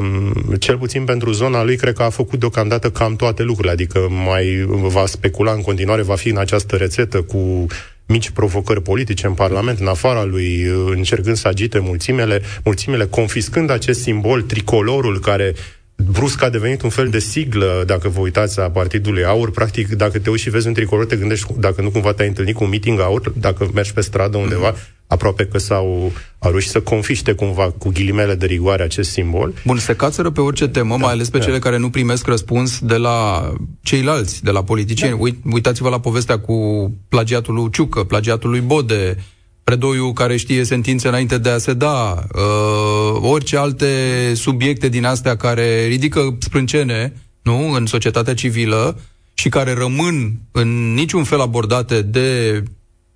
um, 0.00 0.54
cel 0.58 0.78
puțin 0.78 1.04
pentru 1.04 1.32
zona 1.32 1.64
lui 1.64 1.76
cred 1.76 1.94
că 1.94 2.02
a 2.02 2.10
făcut 2.10 2.38
deocamdată 2.38 2.90
cam 2.90 3.16
toate 3.16 3.42
lucrurile, 3.42 3.72
adică 3.72 3.98
mai 4.24 4.66
va 4.68 5.06
specula 5.06 5.52
în 5.52 5.60
continuare, 5.60 6.02
va 6.02 6.14
fi 6.14 6.28
în 6.28 6.38
această 6.38 6.76
rețetă 6.76 7.22
cu 7.22 7.66
mici 8.08 8.30
provocări 8.30 8.82
politice 8.82 9.26
în 9.26 9.32
Parlament, 9.32 9.78
în 9.78 9.86
afara 9.86 10.24
lui, 10.24 10.66
uh, 10.66 10.92
încercând 10.94 11.36
să 11.36 11.48
agite 11.48 11.78
mulțimele, 11.78 12.42
mulțimele 12.64 13.06
confiscând 13.06 13.70
acest 13.70 14.00
simbol, 14.00 14.42
tricolorul 14.42 15.20
care 15.20 15.54
brusc 15.96 16.42
a 16.42 16.48
devenit 16.48 16.82
un 16.82 16.90
fel 16.90 17.08
de 17.08 17.18
siglă, 17.18 17.82
dacă 17.86 18.08
vă 18.08 18.20
uitați, 18.20 18.60
a 18.60 18.70
Partidului 18.70 19.24
Aur. 19.24 19.50
Practic, 19.50 19.88
dacă 19.88 20.18
te 20.18 20.30
uiți 20.30 20.42
și 20.42 20.50
vezi 20.50 20.66
un 20.66 20.72
tricolor, 20.72 21.06
te 21.06 21.16
gândești, 21.16 21.46
dacă 21.58 21.82
nu 21.82 21.90
cumva 21.90 22.12
te-ai 22.12 22.28
întâlnit 22.28 22.54
cu 22.54 22.64
un 22.64 22.70
meeting 22.70 23.00
aur, 23.00 23.32
dacă 23.36 23.70
mergi 23.74 23.92
pe 23.92 24.00
stradă 24.00 24.36
undeva, 24.36 24.74
mm-hmm 24.74 24.97
aproape 25.08 25.46
că 25.46 25.58
s-au 25.58 26.12
au 26.38 26.50
reușit 26.50 26.70
să 26.70 26.80
confiște 26.80 27.32
cumva 27.32 27.70
cu 27.70 27.88
ghilimele 27.88 28.34
de 28.34 28.46
rigoare 28.46 28.82
acest 28.82 29.10
simbol. 29.10 29.54
Bun, 29.64 29.78
se 29.78 29.94
cațără 29.94 30.30
pe 30.30 30.40
orice 30.40 30.68
temă, 30.68 30.96
da, 30.96 31.04
mai 31.04 31.12
ales 31.12 31.30
pe 31.30 31.38
da. 31.38 31.44
cele 31.44 31.58
care 31.58 31.78
nu 31.78 31.90
primesc 31.90 32.26
răspuns 32.26 32.78
de 32.78 32.96
la 32.96 33.48
ceilalți, 33.82 34.44
de 34.44 34.50
la 34.50 34.62
politicieni. 34.62 35.12
Da. 35.12 35.20
Uit, 35.20 35.36
uitați-vă 35.52 35.88
la 35.88 36.00
povestea 36.00 36.38
cu 36.38 36.90
plagiatul 37.08 37.54
lui 37.54 37.70
Ciucă, 37.70 38.04
plagiatul 38.04 38.50
lui 38.50 38.60
Bode, 38.60 39.16
predoiul 39.64 40.12
care 40.12 40.36
știe 40.36 40.64
sentințe 40.64 41.08
înainte 41.08 41.38
de 41.38 41.48
a 41.48 41.58
se 41.58 41.74
da, 41.74 42.24
uh, 42.34 43.20
orice 43.20 43.56
alte 43.56 43.86
subiecte 44.34 44.88
din 44.88 45.04
astea 45.04 45.36
care 45.36 45.86
ridică 45.86 46.36
sprâncene 46.38 47.12
nu, 47.42 47.72
în 47.72 47.86
societatea 47.86 48.34
civilă 48.34 49.00
și 49.34 49.48
care 49.48 49.72
rămân 49.72 50.40
în 50.52 50.94
niciun 50.94 51.24
fel 51.24 51.40
abordate 51.40 52.02
de 52.02 52.62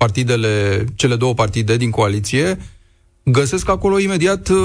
partidele, 0.03 0.85
cele 0.95 1.17
două 1.17 1.35
partide 1.35 1.77
din 1.77 1.91
coaliție, 1.91 2.59
găsesc 3.23 3.69
acolo 3.69 3.99
imediat 3.99 4.49
uh, 4.49 4.57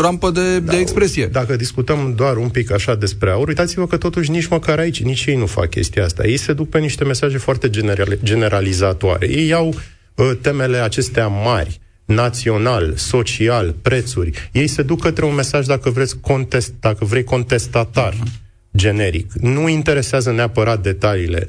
rampă 0.00 0.30
de, 0.30 0.58
da, 0.58 0.72
de 0.72 0.78
expresie. 0.78 1.26
Dacă 1.26 1.56
discutăm 1.56 2.12
doar 2.16 2.36
un 2.36 2.48
pic 2.48 2.72
așa 2.72 2.94
despre 2.94 3.30
aur, 3.30 3.48
uitați-vă 3.48 3.86
că 3.86 3.96
totuși 3.96 4.30
nici 4.30 4.46
măcar 4.46 4.78
aici, 4.78 5.02
nici 5.02 5.24
ei 5.24 5.36
nu 5.36 5.46
fac 5.46 5.68
chestia 5.70 6.04
asta. 6.04 6.26
Ei 6.26 6.36
se 6.36 6.52
duc 6.52 6.68
pe 6.68 6.78
niște 6.78 7.04
mesaje 7.04 7.38
foarte 7.38 7.70
general, 7.70 8.18
generalizatoare. 8.22 9.30
Ei 9.30 9.46
iau 9.46 9.74
uh, 10.14 10.30
temele 10.40 10.76
acestea 10.76 11.26
mari, 11.26 11.80
național, 12.04 12.94
social, 12.96 13.74
prețuri. 13.82 14.30
Ei 14.52 14.66
se 14.66 14.82
duc 14.82 15.00
către 15.00 15.24
un 15.24 15.34
mesaj, 15.34 15.66
dacă 15.66 15.90
vreți, 15.90 16.18
contest, 16.20 16.72
dacă 16.80 17.04
vrei, 17.04 17.24
contestatar, 17.24 18.12
uh-huh. 18.12 18.76
generic. 18.76 19.32
Nu 19.32 19.68
interesează 19.68 20.32
neapărat 20.32 20.82
detaliile. 20.82 21.46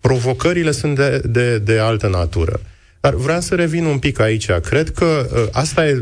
Provocările 0.00 0.70
sunt 0.70 0.96
de, 0.96 1.22
de, 1.24 1.58
de 1.58 1.78
altă 1.78 2.08
natură. 2.08 2.60
Dar 3.00 3.14
vreau 3.14 3.40
să 3.40 3.54
revin 3.54 3.84
un 3.84 3.98
pic 3.98 4.20
aici. 4.20 4.50
Cred 4.50 4.90
că 4.90 5.28
uh, 5.32 5.44
asta 5.52 5.88
e, 5.88 6.00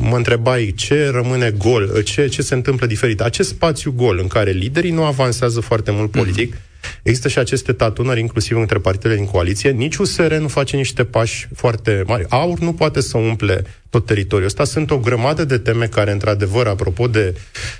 mă 0.00 0.16
întrebai, 0.16 0.72
ce 0.76 1.08
rămâne 1.08 1.50
gol, 1.50 1.90
uh, 1.94 2.04
ce, 2.04 2.26
ce 2.26 2.42
se 2.42 2.54
întâmplă 2.54 2.86
diferit. 2.86 3.20
Acest 3.20 3.48
spațiu 3.48 3.92
gol 3.96 4.18
în 4.18 4.26
care 4.26 4.50
liderii 4.50 4.90
nu 4.90 5.04
avansează 5.04 5.60
foarte 5.60 5.90
mult 5.90 6.10
politic, 6.10 6.54
mm-hmm 6.54 6.72
Există 7.04 7.28
și 7.28 7.38
aceste 7.38 7.72
tatunări, 7.72 8.20
inclusiv 8.20 8.56
între 8.56 8.78
partidele 8.78 9.14
din 9.14 9.26
coaliție. 9.26 9.70
Nici 9.70 9.96
USR 9.96 10.34
nu 10.34 10.48
face 10.48 10.76
niște 10.76 11.04
pași 11.04 11.48
foarte 11.54 12.02
mari. 12.06 12.26
Aur 12.28 12.58
nu 12.58 12.72
poate 12.72 13.00
să 13.00 13.18
umple 13.18 13.64
tot 13.90 14.06
teritoriul 14.06 14.46
ăsta. 14.46 14.64
Sunt 14.64 14.90
o 14.90 14.98
grămadă 14.98 15.44
de 15.44 15.58
teme 15.58 15.86
care, 15.86 16.10
într-adevăr, 16.12 16.66
apropo 16.66 17.06
de 17.06 17.34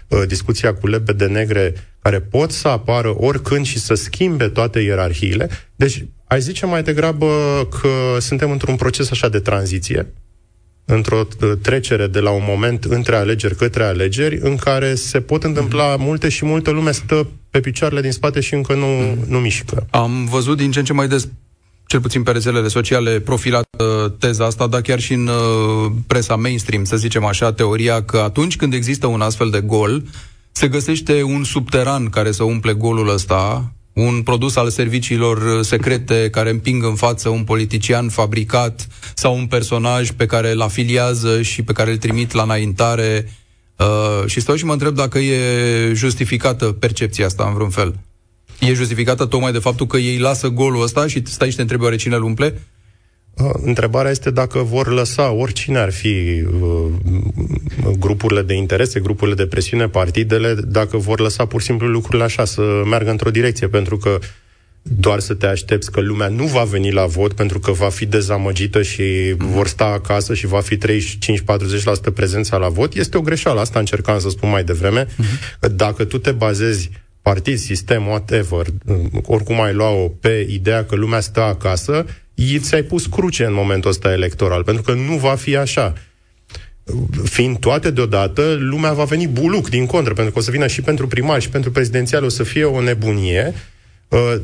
uh, 0.09 0.23
discuția 0.26 0.75
cu 0.75 0.88
de 1.16 1.26
negre, 1.26 1.75
care 2.02 2.21
pot 2.21 2.50
să 2.50 2.69
apară 2.69 3.14
oricând 3.16 3.64
și 3.64 3.78
să 3.78 3.95
schimbe 3.95 4.49
toate 4.49 4.81
ierarhiile. 4.81 5.49
Deci, 5.76 6.04
aș 6.26 6.38
zice 6.38 6.66
mai 6.66 6.83
degrabă 6.83 7.26
că 7.81 8.21
suntem 8.21 8.50
într-un 8.50 8.76
proces 8.76 9.11
așa 9.11 9.28
de 9.28 9.38
tranziție, 9.38 10.07
într-o 10.85 11.26
uh, 11.41 11.53
trecere 11.62 12.07
de 12.07 12.21
la 12.21 12.31
un 12.31 12.43
moment 12.47 12.85
între 12.85 13.17
alegeri 13.17 13.57
către 13.57 13.85
alegeri, 13.85 14.38
în 14.41 14.57
care 14.57 14.95
se 14.95 15.21
pot 15.21 15.45
întâmpla 15.45 15.97
multe 15.97 16.29
și 16.29 16.45
multă 16.45 16.71
lume 16.71 16.93
stă 16.93 17.26
pe 17.50 17.61
picioarele 17.61 18.00
din 18.00 18.12
spate 18.12 18.41
și 18.41 18.55
încă 18.55 18.75
nu, 18.75 18.87
mm. 18.87 19.25
nu 19.29 19.38
mișcă. 19.38 19.87
Am 19.91 20.29
văzut 20.31 20.57
din 20.57 20.71
ce 20.71 20.79
în 20.79 20.85
ce 20.85 20.93
mai 20.93 21.09
des 21.09 21.29
cel 21.87 22.00
puțin 22.00 22.23
pe 22.23 22.31
rețelele 22.31 22.69
sociale, 22.69 23.21
profilată 23.21 23.85
uh, 24.05 24.12
teza 24.19 24.45
asta, 24.45 24.67
dar 24.67 24.81
chiar 24.81 25.00
și 25.00 25.12
în 25.12 25.26
uh, 25.26 25.93
presa 26.07 26.37
mainstream, 26.37 26.85
să 26.85 26.97
zicem 26.97 27.25
așa, 27.25 27.53
teoria 27.53 28.03
că 28.03 28.19
atunci 28.19 28.57
când 28.57 28.73
există 28.75 29.07
un 29.07 29.21
astfel 29.21 29.50
de 29.50 29.61
gol, 29.61 30.03
se 30.53 30.69
găsește 30.69 31.23
un 31.23 31.45
subteran 31.45 32.09
care 32.09 32.33
să 32.33 32.43
umple 32.43 32.73
golul 32.73 33.09
ăsta, 33.09 33.73
un 33.94 34.22
produs 34.22 34.56
al 34.56 34.70
serviciilor 34.70 35.36
uh, 35.36 35.64
secrete 35.64 36.28
care 36.30 36.50
împing 36.50 36.84
în 36.84 36.94
față 36.94 37.28
un 37.28 37.44
politician 37.44 38.08
fabricat 38.08 38.88
sau 39.14 39.36
un 39.36 39.46
personaj 39.46 40.10
pe 40.10 40.26
care 40.26 40.50
îl 40.50 40.60
afiliază 40.60 41.42
și 41.42 41.62
pe 41.62 41.72
care 41.72 41.90
îl 41.90 41.96
trimit 41.96 42.32
la 42.32 42.42
înaintare 42.42 43.26
Uh, 43.78 44.26
și 44.26 44.40
stau 44.40 44.56
și 44.56 44.64
mă 44.64 44.72
întreb 44.72 44.94
dacă 44.94 45.18
e 45.18 45.92
justificată 45.92 46.72
percepția 46.72 47.26
asta 47.26 47.44
în 47.46 47.54
vreun 47.54 47.70
fel. 47.70 47.94
E 48.60 48.72
justificată 48.72 49.26
tocmai 49.26 49.52
de 49.52 49.58
faptul 49.58 49.86
că 49.86 49.96
ei 49.96 50.18
lasă 50.18 50.48
golul 50.48 50.82
ăsta 50.82 51.06
și 51.06 51.22
stai 51.24 51.50
și 51.50 51.56
te 51.56 51.62
întrebi 51.62 51.82
oare 51.82 51.96
cine 51.96 52.14
îl 52.14 52.22
umple? 52.22 52.62
Uh, 53.35 53.50
întrebarea 53.64 54.11
este 54.11 54.31
dacă 54.31 54.59
vor 54.59 54.93
lăsa 54.93 55.31
oricine 55.31 55.79
ar 55.79 55.93
fi 55.93 56.45
uh, 56.61 56.87
grupurile 57.99 58.43
de 58.43 58.55
interese, 58.55 59.00
grupurile 59.00 59.37
de 59.37 59.47
presiune, 59.47 59.88
partidele, 59.88 60.55
dacă 60.55 60.97
vor 60.97 61.21
lăsa 61.21 61.47
pur 61.47 61.61
și 61.61 61.67
simplu 61.67 61.87
lucrurile 61.87 62.25
așa, 62.25 62.45
să 62.45 62.83
meargă 62.87 63.11
într-o 63.11 63.31
direcție, 63.31 63.69
pentru 63.69 63.97
că 63.97 64.09
uh, 64.09 64.26
doar 64.87 65.21
să 65.21 65.35
te 65.35 65.47
aștepți 65.47 65.91
că 65.91 66.00
lumea 66.00 66.29
nu 66.29 66.45
va 66.45 66.62
veni 66.62 66.93
la 66.93 67.07
vot 67.07 67.33
pentru 67.33 67.59
că 67.59 67.73
va 67.73 67.88
fi 67.88 68.07
dezamăgită 68.07 68.83
și 68.83 69.03
mm-hmm. 69.03 69.37
vor 69.37 69.67
sta 69.67 69.85
acasă 69.85 70.35
și 70.35 70.47
va 70.47 70.61
fi 70.61 70.76
35-40% 70.76 70.81
prezența 72.14 72.57
la 72.57 72.69
vot, 72.69 72.95
este 72.95 73.17
o 73.17 73.21
greșeală. 73.21 73.61
Asta 73.61 73.79
încercam 73.79 74.19
să 74.19 74.29
spun 74.29 74.50
mai 74.50 74.64
devreme. 74.64 75.05
Mm-hmm. 75.05 75.59
Că 75.61 75.69
dacă 75.69 76.05
tu 76.05 76.19
te 76.19 76.31
bazezi 76.31 76.91
partid, 77.23 77.59
sistem, 77.59 78.07
whatever, 78.07 78.67
oricum 79.23 79.61
ai 79.61 79.75
lua-o 79.75 80.09
pe 80.09 80.47
ideea 80.50 80.85
că 80.85 80.95
lumea 80.95 81.21
stă 81.21 81.41
acasă, 81.41 82.05
ți-ai 82.59 82.83
pus 82.83 83.07
cruce 83.07 83.45
în 83.45 83.55
momentul 83.55 83.91
ăsta 83.91 84.12
electoral, 84.12 84.64
pentru 84.64 84.83
că 84.83 84.93
nu 84.93 85.17
va 85.17 85.35
fi 85.35 85.57
așa. 85.57 85.93
Fiind 87.25 87.59
toate 87.59 87.91
deodată, 87.91 88.57
lumea 88.59 88.93
va 88.93 89.05
veni 89.05 89.26
buluc, 89.26 89.69
din 89.69 89.87
contră, 89.87 90.14
pentru 90.14 90.33
că 90.33 90.38
o 90.38 90.43
să 90.43 90.50
vină 90.50 90.67
și 90.67 90.83
pentru 90.83 91.07
primar 91.07 91.41
și 91.41 91.49
pentru 91.49 91.71
prezidențial, 91.71 92.25
o 92.25 92.29
să 92.29 92.43
fie 92.43 92.64
o 92.64 92.81
nebunie. 92.81 93.53
Uh, 93.55 93.74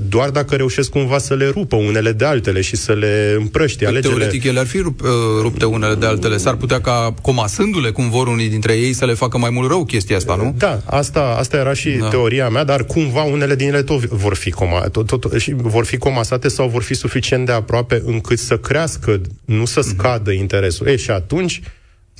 doar 0.08 0.30
dacă 0.30 0.56
reușesc 0.56 0.90
cumva 0.90 1.18
să 1.18 1.34
le 1.34 1.48
rupă 1.48 1.76
unele 1.76 2.12
de 2.12 2.24
altele 2.24 2.60
și 2.60 2.76
să 2.76 2.92
le 2.92 3.34
împrăștie 3.38 3.86
alegerile. 3.86 4.18
Teoretic 4.18 4.44
ele 4.44 4.58
ar 4.58 4.66
fi 4.66 4.78
rup, 4.78 5.00
uh, 5.00 5.08
rupte 5.40 5.64
unele 5.64 5.94
de 5.94 6.06
altele. 6.06 6.36
S-ar 6.36 6.54
putea 6.54 6.80
ca, 6.80 7.14
comasându-le 7.22 7.90
cum 7.90 8.10
vor 8.10 8.26
unii 8.26 8.48
dintre 8.48 8.72
ei, 8.72 8.92
să 8.92 9.04
le 9.04 9.14
facă 9.14 9.38
mai 9.38 9.50
mult 9.50 9.68
rău 9.68 9.84
chestia 9.84 10.16
asta, 10.16 10.34
nu? 10.34 10.54
Da, 10.58 10.80
asta, 10.84 11.36
asta 11.38 11.56
era 11.56 11.72
și 11.72 11.90
da. 11.90 12.08
teoria 12.08 12.48
mea, 12.48 12.64
dar 12.64 12.84
cumva 12.84 13.22
unele 13.22 13.54
din 13.54 13.68
ele 13.68 13.82
tot 13.82 14.04
vor 14.04 14.34
fi, 14.34 14.50
coma, 14.50 14.80
tot, 14.80 15.06
tot, 15.06 15.32
și 15.38 15.54
vor 15.56 15.84
fi 15.84 15.96
comasate 15.96 16.48
sau 16.48 16.68
vor 16.68 16.82
fi 16.82 16.94
suficient 16.94 17.46
de 17.46 17.52
aproape 17.52 18.02
încât 18.04 18.38
să 18.38 18.58
crească, 18.58 19.20
nu 19.44 19.64
să 19.64 19.80
mhm. 19.84 19.88
scadă 19.88 20.32
mm-hmm. 20.32 20.38
interesul. 20.38 20.86
E, 20.86 20.96
și 20.96 21.10
atunci 21.10 21.60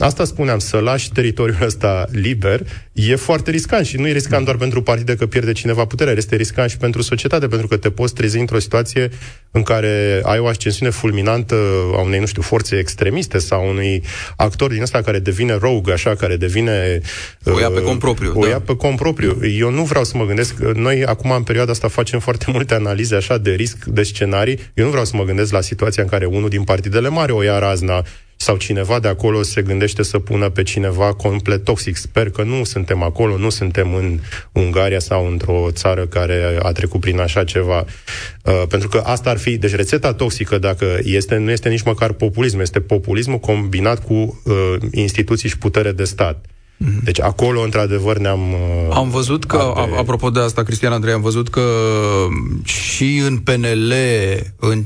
Asta 0.00 0.25
spuneam, 0.25 0.59
să 0.59 0.78
lași 0.78 1.12
teritoriul 1.12 1.59
ăsta 1.62 2.07
liber 2.11 2.61
e 2.92 3.14
foarte 3.14 3.50
riscant 3.50 3.87
și 3.87 3.97
nu 3.97 4.09
e 4.09 4.12
riscant 4.12 4.45
doar 4.45 4.57
pentru 4.57 4.83
partide 4.83 5.16
că 5.16 5.26
pierde 5.26 5.52
cineva 5.52 5.85
puterea, 5.85 6.12
este 6.16 6.37
riscant 6.37 6.71
și 6.71 6.76
pentru 6.76 7.02
societate, 7.02 7.47
pentru 7.47 7.66
că 7.66 7.76
te 7.76 7.90
poți 7.90 8.14
trezi 8.14 8.38
într-o 8.38 8.59
situație 8.59 9.09
în 9.50 9.62
care 9.62 10.21
ai 10.23 10.38
o 10.38 10.47
ascensiune 10.47 10.90
fulminantă 10.90 11.57
a 11.95 12.00
unei, 12.00 12.21
nu 12.21 12.26
știu, 12.26 12.42
forțe 12.42 12.76
extremiste 12.76 13.38
sau 13.38 13.69
unui 13.69 14.02
actor 14.37 14.71
din 14.71 14.83
ăsta 14.83 15.02
care 15.02 15.19
devine 15.19 15.54
rogue, 15.54 15.92
așa, 15.92 16.14
care 16.14 16.37
devine... 16.37 17.00
O 17.45 17.61
ia 17.61 17.71
pe 17.71 17.83
compropriu. 17.83 18.33
O 18.35 18.42
da. 18.42 18.49
ia 18.49 18.61
pe 18.61 18.76
compropriu. 18.76 19.38
Eu 19.59 19.71
nu 19.71 19.83
vreau 19.83 20.04
să 20.04 20.16
mă 20.16 20.26
gândesc, 20.26 20.59
noi 20.59 21.04
acum 21.04 21.30
în 21.30 21.42
perioada 21.42 21.71
asta 21.71 21.88
facem 21.88 22.21
foarte 22.21 22.45
multe 22.49 22.75
analize 22.75 23.14
așa 23.14 23.38
de 23.38 23.50
risc, 23.50 23.85
de 23.85 24.02
scenarii. 24.02 24.59
Eu 24.75 24.85
nu 24.85 24.90
vreau 24.90 25.04
să 25.04 25.16
mă 25.16 25.25
gândesc 25.25 25.52
la 25.52 25.61
situația 25.61 26.02
în 26.02 26.09
care 26.09 26.25
unul 26.25 26.49
din 26.49 26.62
partidele 26.62 27.09
mari 27.09 27.33
o 27.33 27.42
ia 27.42 27.59
razna 27.59 28.04
sau 28.42 28.56
cineva 28.56 28.99
de 28.99 29.09
acolo 29.09 29.42
se 29.42 29.62
gândește 29.62 30.02
să 30.02 30.18
pună 30.18 30.49
pe 30.49 30.62
cineva 30.62 31.12
complet 31.12 31.64
toxic. 31.64 31.97
Sper 31.97 32.30
că 32.30 32.42
nu 32.42 32.64
suntem 32.64 33.02
acolo, 33.02 33.37
nu 33.37 33.50
suntem 33.50 33.94
în 33.94 34.18
Ungaria 34.52 34.99
sau 34.99 35.26
într-o 35.30 35.66
țară 35.70 36.06
care 36.06 36.59
a 36.62 36.73
trecut 36.73 37.00
prin 37.00 37.20
așa 37.20 37.44
ceva. 37.44 37.85
Uh, 38.44 38.62
pentru 38.68 38.88
că 38.88 38.99
asta 38.99 39.30
ar 39.30 39.38
fi, 39.38 39.56
deci 39.56 39.75
rețeta 39.75 40.12
toxică, 40.12 40.59
dacă 40.59 40.99
este, 41.02 41.37
nu 41.37 41.50
este 41.50 41.68
nici 41.68 41.82
măcar 41.82 42.12
populism, 42.12 42.61
este 42.61 42.80
populismul 42.80 43.38
combinat 43.38 44.04
cu 44.04 44.12
uh, 44.14 44.75
instituții 44.92 45.49
și 45.49 45.59
putere 45.59 45.92
de 45.92 46.04
stat. 46.04 46.44
Mhm. 46.76 47.04
Deci 47.04 47.20
acolo, 47.20 47.61
într-adevăr, 47.61 48.18
ne-am... 48.18 48.52
Uh, 48.52 48.94
am 48.94 49.11
văzut 49.11 49.44
că, 49.44 49.73
alte... 49.76 49.97
apropo 49.97 50.30
de 50.30 50.40
asta, 50.40 50.62
Cristian 50.62 50.92
Andrei, 50.92 51.14
am 51.14 51.20
văzut 51.20 51.49
că 51.49 51.62
și 52.64 53.23
în 53.26 53.38
PNL, 53.38 53.92
în 54.56 54.85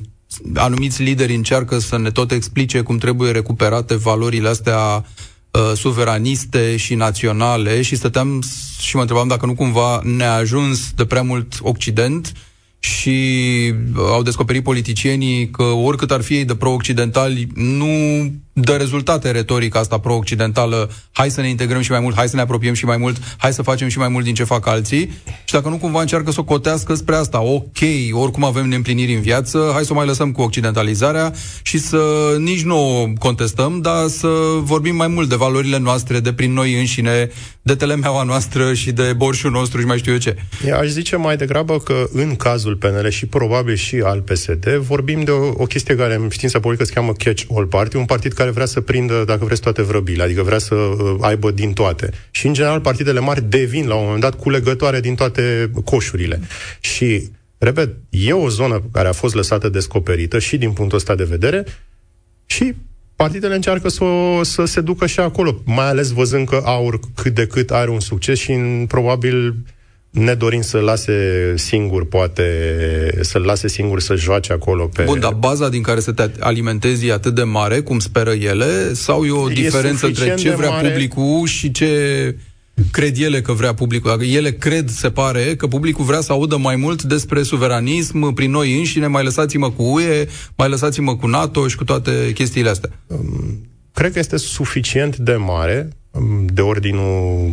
anumiți 0.55 1.03
lideri 1.03 1.35
încearcă 1.35 1.79
să 1.79 1.99
ne 1.99 2.11
tot 2.11 2.31
explice 2.31 2.81
cum 2.81 2.99
trebuie 2.99 3.31
recuperate 3.31 3.95
valorile 3.95 4.49
astea 4.49 5.05
uh, 5.51 5.73
suveraniste 5.77 6.77
și 6.77 6.95
naționale 6.95 7.83
și 7.83 7.97
stăteam 7.97 8.43
și 8.79 8.95
mă 8.95 9.01
întrebam 9.01 9.29
dacă 9.29 9.47
nu 9.47 9.55
cumva 9.55 10.01
ne-a 10.03 10.35
ajuns 10.35 10.91
de 10.91 11.05
prea 11.05 11.23
mult 11.23 11.55
Occident 11.63 12.33
și 12.79 13.75
au 13.97 14.23
descoperit 14.23 14.63
politicienii 14.63 15.51
că 15.51 15.63
oricât 15.63 16.11
ar 16.11 16.23
fi 16.23 16.35
ei 16.35 16.45
de 16.45 16.55
pro-occidentali, 16.55 17.47
nu 17.55 17.87
dă 18.57 18.73
rezultate 18.73 19.31
retorica 19.31 19.79
asta 19.79 19.99
pro-occidentală, 19.99 20.91
hai 21.13 21.31
să 21.31 21.41
ne 21.41 21.49
integrăm 21.49 21.81
și 21.81 21.91
mai 21.91 22.01
mult, 22.01 22.15
hai 22.15 22.29
să 22.29 22.37
ne 22.37 22.43
apropiem 22.43 22.75
și 22.75 22.85
mai 22.85 22.97
mult, 22.97 23.17
hai 23.37 23.53
să 23.53 23.63
facem 23.63 23.89
și 23.89 23.99
mai 23.99 24.09
mult 24.09 24.25
din 24.25 24.35
ce 24.35 24.45
fac 24.45 24.67
alții. 24.67 25.13
Și 25.45 25.53
dacă 25.53 25.69
nu 25.69 25.77
cumva 25.77 26.01
încearcă 26.01 26.31
să 26.31 26.41
o 26.41 26.45
cotească 26.45 26.95
spre 26.95 27.15
asta, 27.15 27.43
ok, 27.43 27.79
oricum 28.13 28.45
avem 28.45 28.69
neîmpliniri 28.69 29.15
în 29.15 29.21
viață, 29.21 29.71
hai 29.73 29.85
să 29.85 29.93
o 29.93 29.95
mai 29.95 30.07
lăsăm 30.07 30.33
cu 30.33 30.43
occidentalizarea 30.43 31.33
și 31.63 31.79
să 31.79 31.99
nici 32.39 32.63
nu 32.63 33.03
o 33.03 33.07
contestăm, 33.19 33.81
dar 33.81 34.09
să 34.09 34.29
vorbim 34.61 34.97
mai 34.97 35.09
mult 35.09 35.29
de 35.29 35.35
valorile 35.35 35.79
noastre, 35.79 36.21
de 36.21 36.33
prin 36.33 36.53
noi 36.53 36.79
înșine, 36.79 37.31
de 37.63 37.75
telemeaua 37.75 38.23
noastră 38.23 38.75
și 38.75 38.93
de 38.93 39.13
borșul 39.17 39.51
nostru 39.51 39.81
și 39.81 39.87
mai 39.87 39.99
știu 39.99 40.13
eu 40.13 40.19
ce. 40.19 40.37
Eu 40.67 40.79
aș 40.79 40.87
zice 40.87 41.17
mai 41.17 41.37
degrabă 41.37 41.79
că 41.79 42.05
în 42.13 42.37
cazul 42.37 42.77
PNL 42.77 43.09
și 43.09 43.27
probabil 43.27 43.75
și 43.75 43.97
al 44.05 44.21
PSD 44.21 44.69
vorbim 44.69 45.25
de 45.25 45.31
o, 45.31 45.53
o 45.57 45.65
chestie 45.65 45.97
care 45.97 46.15
în 46.15 46.29
știința 46.29 46.61
politică 46.61 46.87
se 46.87 46.93
cheamă 46.93 47.13
catch-all 47.13 47.67
party, 47.67 47.97
un 47.97 48.05
partid 48.05 48.33
care 48.33 48.44
care 48.45 48.57
vrea 48.57 48.67
să 48.67 48.81
prindă, 48.81 49.25
dacă 49.27 49.45
vreți, 49.45 49.61
toate 49.61 49.83
vrăbile, 49.83 50.23
adică 50.23 50.43
vrea 50.43 50.59
să 50.59 50.75
uh, 50.75 51.17
aibă 51.21 51.51
din 51.51 51.73
toate. 51.73 52.11
Și, 52.31 52.47
în 52.47 52.53
general, 52.53 52.81
partidele 52.81 53.21
mari 53.21 53.43
devin, 53.43 53.87
la 53.87 53.95
un 53.95 54.05
moment 54.05 54.21
dat, 54.21 54.35
culegătoare 54.35 55.01
din 55.01 55.15
toate 55.15 55.71
coșurile. 55.85 56.41
Și, 56.81 57.31
repet, 57.59 57.97
e 58.11 58.33
o 58.33 58.49
zonă 58.49 58.83
care 58.93 59.09
a 59.09 59.13
fost 59.13 59.35
lăsată 59.35 59.69
descoperită 59.69 60.39
și 60.39 60.57
din 60.57 60.73
punctul 60.73 60.99
ăsta 60.99 61.15
de 61.15 61.25
vedere 61.25 61.65
și 62.47 62.75
partidele 63.17 63.55
încearcă 63.55 63.89
să, 63.89 64.05
o, 64.05 64.43
să 64.43 64.65
se 64.65 64.81
ducă 64.81 65.07
și 65.07 65.21
acolo, 65.21 65.63
mai 65.65 65.89
ales 65.89 66.11
văzând 66.11 66.49
că 66.49 66.61
aur 66.65 67.01
cât 67.15 67.35
de 67.35 67.47
cât 67.47 67.71
are 67.71 67.91
un 67.91 68.01
succes 68.01 68.39
și 68.39 68.53
în, 68.53 68.85
probabil 68.89 69.55
nedorind 70.15 70.65
să 70.65 70.79
lase 70.79 71.13
singur, 71.57 72.07
poate, 72.07 72.45
să-l 73.21 73.43
lase 73.43 73.69
singur 73.69 74.01
să 74.01 74.15
joace 74.15 74.53
acolo 74.53 74.87
pe... 74.87 75.03
Bun, 75.03 75.21
dar 75.21 75.33
baza 75.33 75.69
din 75.69 75.83
care 75.83 76.01
să 76.01 76.13
te 76.13 76.31
alimentezi 76.39 77.07
e 77.07 77.13
atât 77.13 77.35
de 77.35 77.43
mare, 77.43 77.81
cum 77.81 77.99
speră 77.99 78.31
ele, 78.31 78.93
sau 78.93 79.25
e 79.25 79.31
o 79.31 79.51
e 79.51 79.55
diferență 79.55 80.07
între 80.07 80.35
ce 80.35 80.51
vrea 80.51 80.71
mare... 80.71 80.89
publicul 80.89 81.47
și 81.47 81.71
ce 81.71 81.89
cred 82.91 83.21
ele 83.21 83.41
că 83.41 83.53
vrea 83.53 83.75
publicul. 83.75 84.23
Ele 84.23 84.53
cred, 84.53 84.89
se 84.89 85.11
pare, 85.11 85.57
că 85.57 85.67
publicul 85.67 86.05
vrea 86.05 86.21
să 86.21 86.33
audă 86.33 86.57
mai 86.57 86.77
mult 86.77 87.03
despre 87.03 87.43
suveranism 87.43 88.33
prin 88.33 88.51
noi 88.51 88.79
înșine, 88.79 89.07
mai 89.07 89.25
lăsați-mă 89.25 89.71
cu 89.71 89.83
UE, 89.83 90.27
mai 90.57 90.69
lăsați-mă 90.69 91.17
cu 91.17 91.27
NATO 91.27 91.69
și 91.69 91.77
cu 91.77 91.85
toate 91.85 92.31
chestiile 92.35 92.69
astea. 92.69 92.91
Um, 93.07 93.69
cred 93.93 94.13
că 94.13 94.19
este 94.19 94.37
suficient 94.37 95.17
de 95.17 95.35
mare 95.35 95.89
de 96.45 96.61
ordinul... 96.61 97.53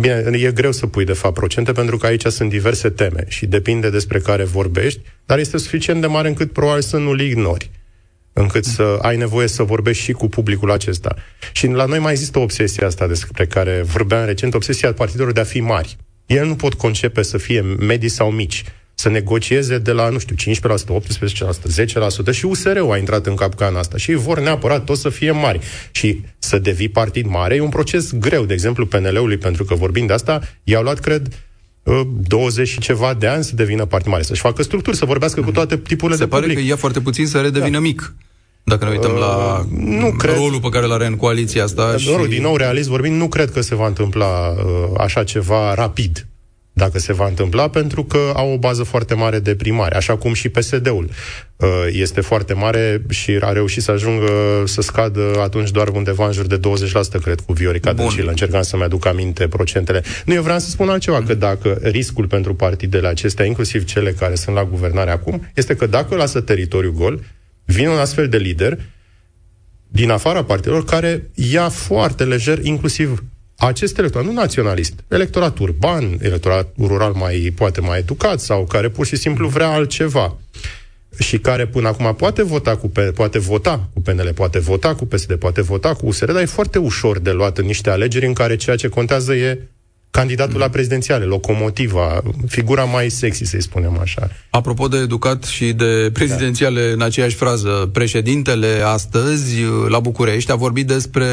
Bine, 0.00 0.38
e 0.38 0.52
greu 0.52 0.72
să 0.72 0.86
pui, 0.86 1.04
de 1.04 1.12
fapt, 1.12 1.34
procente, 1.34 1.72
pentru 1.72 1.96
că 1.96 2.06
aici 2.06 2.26
sunt 2.26 2.50
diverse 2.50 2.90
teme 2.90 3.24
și 3.28 3.46
depinde 3.46 3.90
despre 3.90 4.18
care 4.18 4.44
vorbești, 4.44 5.00
dar 5.26 5.38
este 5.38 5.58
suficient 5.58 6.00
de 6.00 6.06
mare 6.06 6.28
încât 6.28 6.52
probabil 6.52 6.82
să 6.82 6.96
nu-l 6.96 7.20
ignori 7.20 7.70
încât 8.32 8.64
să 8.64 8.98
ai 9.02 9.16
nevoie 9.16 9.46
să 9.46 9.62
vorbești 9.62 10.02
și 10.02 10.12
cu 10.12 10.28
publicul 10.28 10.70
acesta. 10.70 11.16
Și 11.52 11.66
la 11.66 11.84
noi 11.84 11.98
mai 11.98 12.12
există 12.12 12.38
obsesia 12.38 12.86
asta 12.86 13.06
despre 13.06 13.46
care 13.46 13.82
vorbeam 13.84 14.24
recent, 14.24 14.54
obsesia 14.54 14.92
partidelor 14.92 15.32
de 15.32 15.40
a 15.40 15.44
fi 15.44 15.60
mari. 15.60 15.96
Ele 16.26 16.44
nu 16.44 16.54
pot 16.54 16.74
concepe 16.74 17.22
să 17.22 17.38
fie 17.38 17.60
medii 17.60 18.08
sau 18.08 18.30
mici 18.30 18.64
să 19.00 19.08
negocieze 19.08 19.78
de 19.78 19.92
la, 19.92 20.08
nu 20.08 20.18
știu, 20.18 20.36
15%, 20.36 20.48
18%, 20.58 22.30
10% 22.30 22.30
și 22.30 22.44
USR-ul 22.44 22.92
a 22.92 22.96
intrat 22.96 23.26
în 23.26 23.34
capcana 23.34 23.78
asta 23.78 23.96
și 23.96 24.14
vor 24.14 24.40
neapărat 24.40 24.84
tot 24.84 24.98
să 24.98 25.08
fie 25.08 25.30
mari. 25.30 25.60
Și 25.90 26.20
să 26.38 26.58
devii 26.58 26.88
partid 26.88 27.26
mare 27.26 27.54
e 27.54 27.60
un 27.60 27.68
proces 27.68 28.12
greu. 28.12 28.44
De 28.44 28.52
exemplu, 28.52 28.86
PNL-ului, 28.86 29.36
pentru 29.36 29.64
că 29.64 29.74
vorbind 29.74 30.06
de 30.06 30.12
asta, 30.12 30.40
i-au 30.64 30.82
luat, 30.82 30.98
cred, 30.98 31.28
20 32.20 32.68
și 32.68 32.80
ceva 32.80 33.14
de 33.14 33.26
ani 33.26 33.44
să 33.44 33.54
devină 33.54 33.84
partid 33.84 34.10
mare, 34.10 34.22
să-și 34.22 34.40
facă 34.40 34.62
structuri, 34.62 34.96
să 34.96 35.04
vorbească 35.04 35.40
cu 35.40 35.50
toate 35.50 35.76
tipurile 35.76 36.16
Se 36.16 36.24
de 36.24 36.30
pare 36.30 36.42
public. 36.42 36.58
că 36.58 36.68
ia 36.68 36.76
foarte 36.76 37.00
puțin 37.00 37.26
să 37.26 37.40
redevină 37.40 37.76
da. 37.76 37.80
mic. 37.80 38.14
Dacă 38.64 38.84
ne 38.84 38.90
uităm 38.90 39.12
uh, 39.12 39.18
la 39.18 39.64
nu 39.70 40.12
cred. 40.12 40.34
rolul 40.34 40.60
pe 40.60 40.68
care 40.68 40.84
îl 40.84 40.92
are 40.92 41.06
în 41.06 41.16
coaliția 41.16 41.64
asta. 41.64 41.96
Și... 41.96 42.10
Din 42.28 42.42
nou, 42.42 42.56
realist 42.56 42.88
vorbind, 42.88 43.16
nu 43.16 43.28
cred 43.28 43.50
că 43.50 43.60
se 43.60 43.74
va 43.74 43.86
întâmpla 43.86 44.48
uh, 44.48 44.64
așa 44.98 45.24
ceva 45.24 45.74
rapid 45.74 46.24
dacă 46.72 46.98
se 46.98 47.12
va 47.12 47.26
întâmpla, 47.26 47.68
pentru 47.68 48.04
că 48.04 48.32
au 48.34 48.52
o 48.52 48.58
bază 48.58 48.82
foarte 48.82 49.14
mare 49.14 49.38
de 49.38 49.54
primari, 49.54 49.94
așa 49.94 50.16
cum 50.16 50.32
și 50.32 50.48
PSD-ul 50.48 51.10
uh, 51.56 51.68
este 51.92 52.20
foarte 52.20 52.52
mare 52.52 53.02
și 53.08 53.38
a 53.40 53.52
reușit 53.52 53.82
să 53.82 53.90
ajungă 53.90 54.62
să 54.64 54.80
scadă 54.80 55.40
atunci 55.42 55.70
doar 55.70 55.88
undeva 55.88 56.26
în 56.26 56.32
jur 56.32 56.46
de 56.46 56.58
20%, 56.58 56.60
cred, 57.22 57.40
cu 57.40 57.52
Viorica 57.52 57.92
Dăncilă. 57.92 58.30
Încercam 58.30 58.62
să-mi 58.62 58.82
aduc 58.82 59.06
aminte 59.06 59.48
procentele. 59.48 60.02
Nu, 60.24 60.34
eu 60.34 60.42
vreau 60.42 60.58
să 60.58 60.70
spun 60.70 60.88
altceva, 60.88 61.22
că 61.22 61.34
dacă 61.34 61.78
riscul 61.82 62.26
pentru 62.26 62.54
partidele 62.54 63.08
acestea, 63.08 63.44
inclusiv 63.44 63.84
cele 63.84 64.12
care 64.12 64.34
sunt 64.34 64.54
la 64.54 64.64
guvernare 64.64 65.10
acum, 65.10 65.50
este 65.54 65.76
că 65.76 65.86
dacă 65.86 66.14
lasă 66.14 66.40
teritoriul 66.40 66.92
gol, 66.92 67.20
vine 67.64 67.88
un 67.88 67.98
astfel 67.98 68.28
de 68.28 68.36
lider 68.36 68.78
din 69.92 70.10
afara 70.10 70.44
partidelor 70.44 70.84
care 70.84 71.30
ia 71.34 71.68
foarte 71.68 72.24
lejer, 72.24 72.64
inclusiv 72.64 73.24
acest 73.60 73.98
electorat, 73.98 74.26
nu 74.26 74.32
naționalist, 74.32 74.92
electorat 75.08 75.58
urban, 75.58 76.18
electorat 76.20 76.74
rural 76.78 77.12
mai, 77.12 77.52
poate 77.56 77.80
mai 77.80 77.98
educat 77.98 78.40
sau 78.40 78.64
care 78.64 78.88
pur 78.88 79.06
și 79.06 79.16
simplu 79.16 79.48
vrea 79.48 79.68
altceva 79.68 80.36
și 81.18 81.38
care 81.38 81.66
până 81.66 81.88
acum 81.88 82.14
poate 82.14 82.42
vota 82.42 82.76
cu, 82.76 82.92
poate 83.14 83.38
vota 83.38 83.88
cu 83.92 84.00
PNL, 84.00 84.32
poate 84.34 84.58
vota 84.58 84.94
cu 84.94 85.06
PSD, 85.06 85.34
poate 85.34 85.62
vota 85.62 85.94
cu 85.94 86.06
USR, 86.06 86.32
dar 86.32 86.42
e 86.42 86.44
foarte 86.44 86.78
ușor 86.78 87.18
de 87.18 87.30
luat 87.30 87.58
în 87.58 87.66
niște 87.66 87.90
alegeri 87.90 88.26
în 88.26 88.32
care 88.32 88.56
ceea 88.56 88.76
ce 88.76 88.88
contează 88.88 89.34
e 89.34 89.68
candidatul 90.10 90.58
la 90.58 90.68
prezidențiale, 90.68 91.24
locomotiva, 91.24 92.22
figura 92.48 92.84
mai 92.84 93.10
sexy, 93.10 93.44
să-i 93.44 93.62
spunem 93.62 93.98
așa. 94.00 94.30
Apropo 94.50 94.88
de 94.88 94.96
educat 94.96 95.44
și 95.44 95.72
de 95.72 96.10
prezidențiale 96.12 96.86
da. 96.86 96.92
în 96.92 97.02
aceeași 97.02 97.34
frază, 97.34 97.88
președintele 97.92 98.82
astăzi 98.84 99.56
la 99.88 100.00
București 100.00 100.52
a 100.52 100.54
vorbit 100.54 100.86
despre 100.86 101.26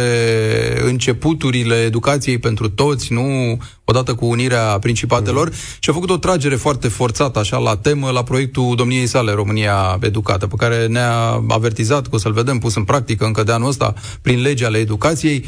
începuturile 0.84 1.76
educației 1.76 2.38
pentru 2.38 2.70
toți, 2.70 3.14
nu 3.14 3.58
odată 3.84 4.14
cu 4.14 4.26
unirea 4.26 4.80
principatelor, 4.80 5.48
mm. 5.48 5.56
și 5.80 5.90
a 5.90 5.94
făcut 5.94 6.10
o 6.10 6.18
tragere 6.18 6.56
foarte 6.56 6.88
forțată 6.88 7.40
așa 7.40 7.58
la 7.58 7.78
temă, 7.78 8.10
la 8.10 8.24
proiectul 8.24 8.76
domniei 8.76 9.08
sale 9.08 9.32
România 9.32 9.98
Educată, 10.02 10.48
pe 10.48 10.56
care 10.58 10.88
ne-a 10.88 11.44
avertizat 11.48 12.08
că 12.08 12.16
o 12.16 12.18
să-l 12.18 12.32
vedem 12.32 12.58
pus 12.58 12.76
în 12.76 12.84
practică 12.84 13.26
încă 13.26 13.44
de 13.44 13.52
anul 13.52 13.68
ăsta 13.68 13.94
prin 14.22 14.42
legea 14.42 14.66
ale 14.66 14.78
educației. 14.78 15.46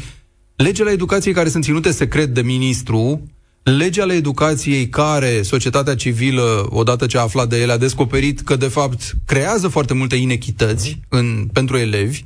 Legile 0.62 0.90
educației 0.90 1.34
care 1.34 1.48
sunt 1.48 1.64
ținute 1.64 1.90
secret 1.90 2.28
de 2.28 2.42
ministru, 2.42 3.22
legea 3.62 4.02
ale 4.02 4.12
educației 4.12 4.88
care 4.88 5.42
societatea 5.42 5.94
civilă, 5.94 6.66
odată 6.68 7.06
ce 7.06 7.18
a 7.18 7.20
aflat 7.20 7.48
de 7.48 7.60
ele, 7.60 7.72
a 7.72 7.76
descoperit 7.76 8.40
că, 8.40 8.56
de 8.56 8.68
fapt, 8.68 9.12
creează 9.26 9.68
foarte 9.68 9.94
multe 9.94 10.16
inechități 10.16 11.00
în, 11.08 11.48
pentru 11.52 11.76
elevi, 11.76 12.24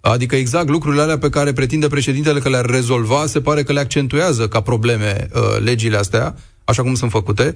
adică 0.00 0.36
exact 0.36 0.68
lucrurile 0.68 1.02
alea 1.02 1.18
pe 1.18 1.28
care 1.28 1.52
pretinde 1.52 1.86
președintele 1.86 2.40
că 2.40 2.48
le-ar 2.48 2.66
rezolva, 2.66 3.26
se 3.26 3.40
pare 3.40 3.62
că 3.62 3.72
le 3.72 3.80
accentuează 3.80 4.48
ca 4.48 4.60
probleme 4.60 5.28
uh, 5.34 5.40
legile 5.64 5.96
astea, 5.96 6.36
așa 6.64 6.82
cum 6.82 6.94
sunt 6.94 7.10
făcute. 7.10 7.54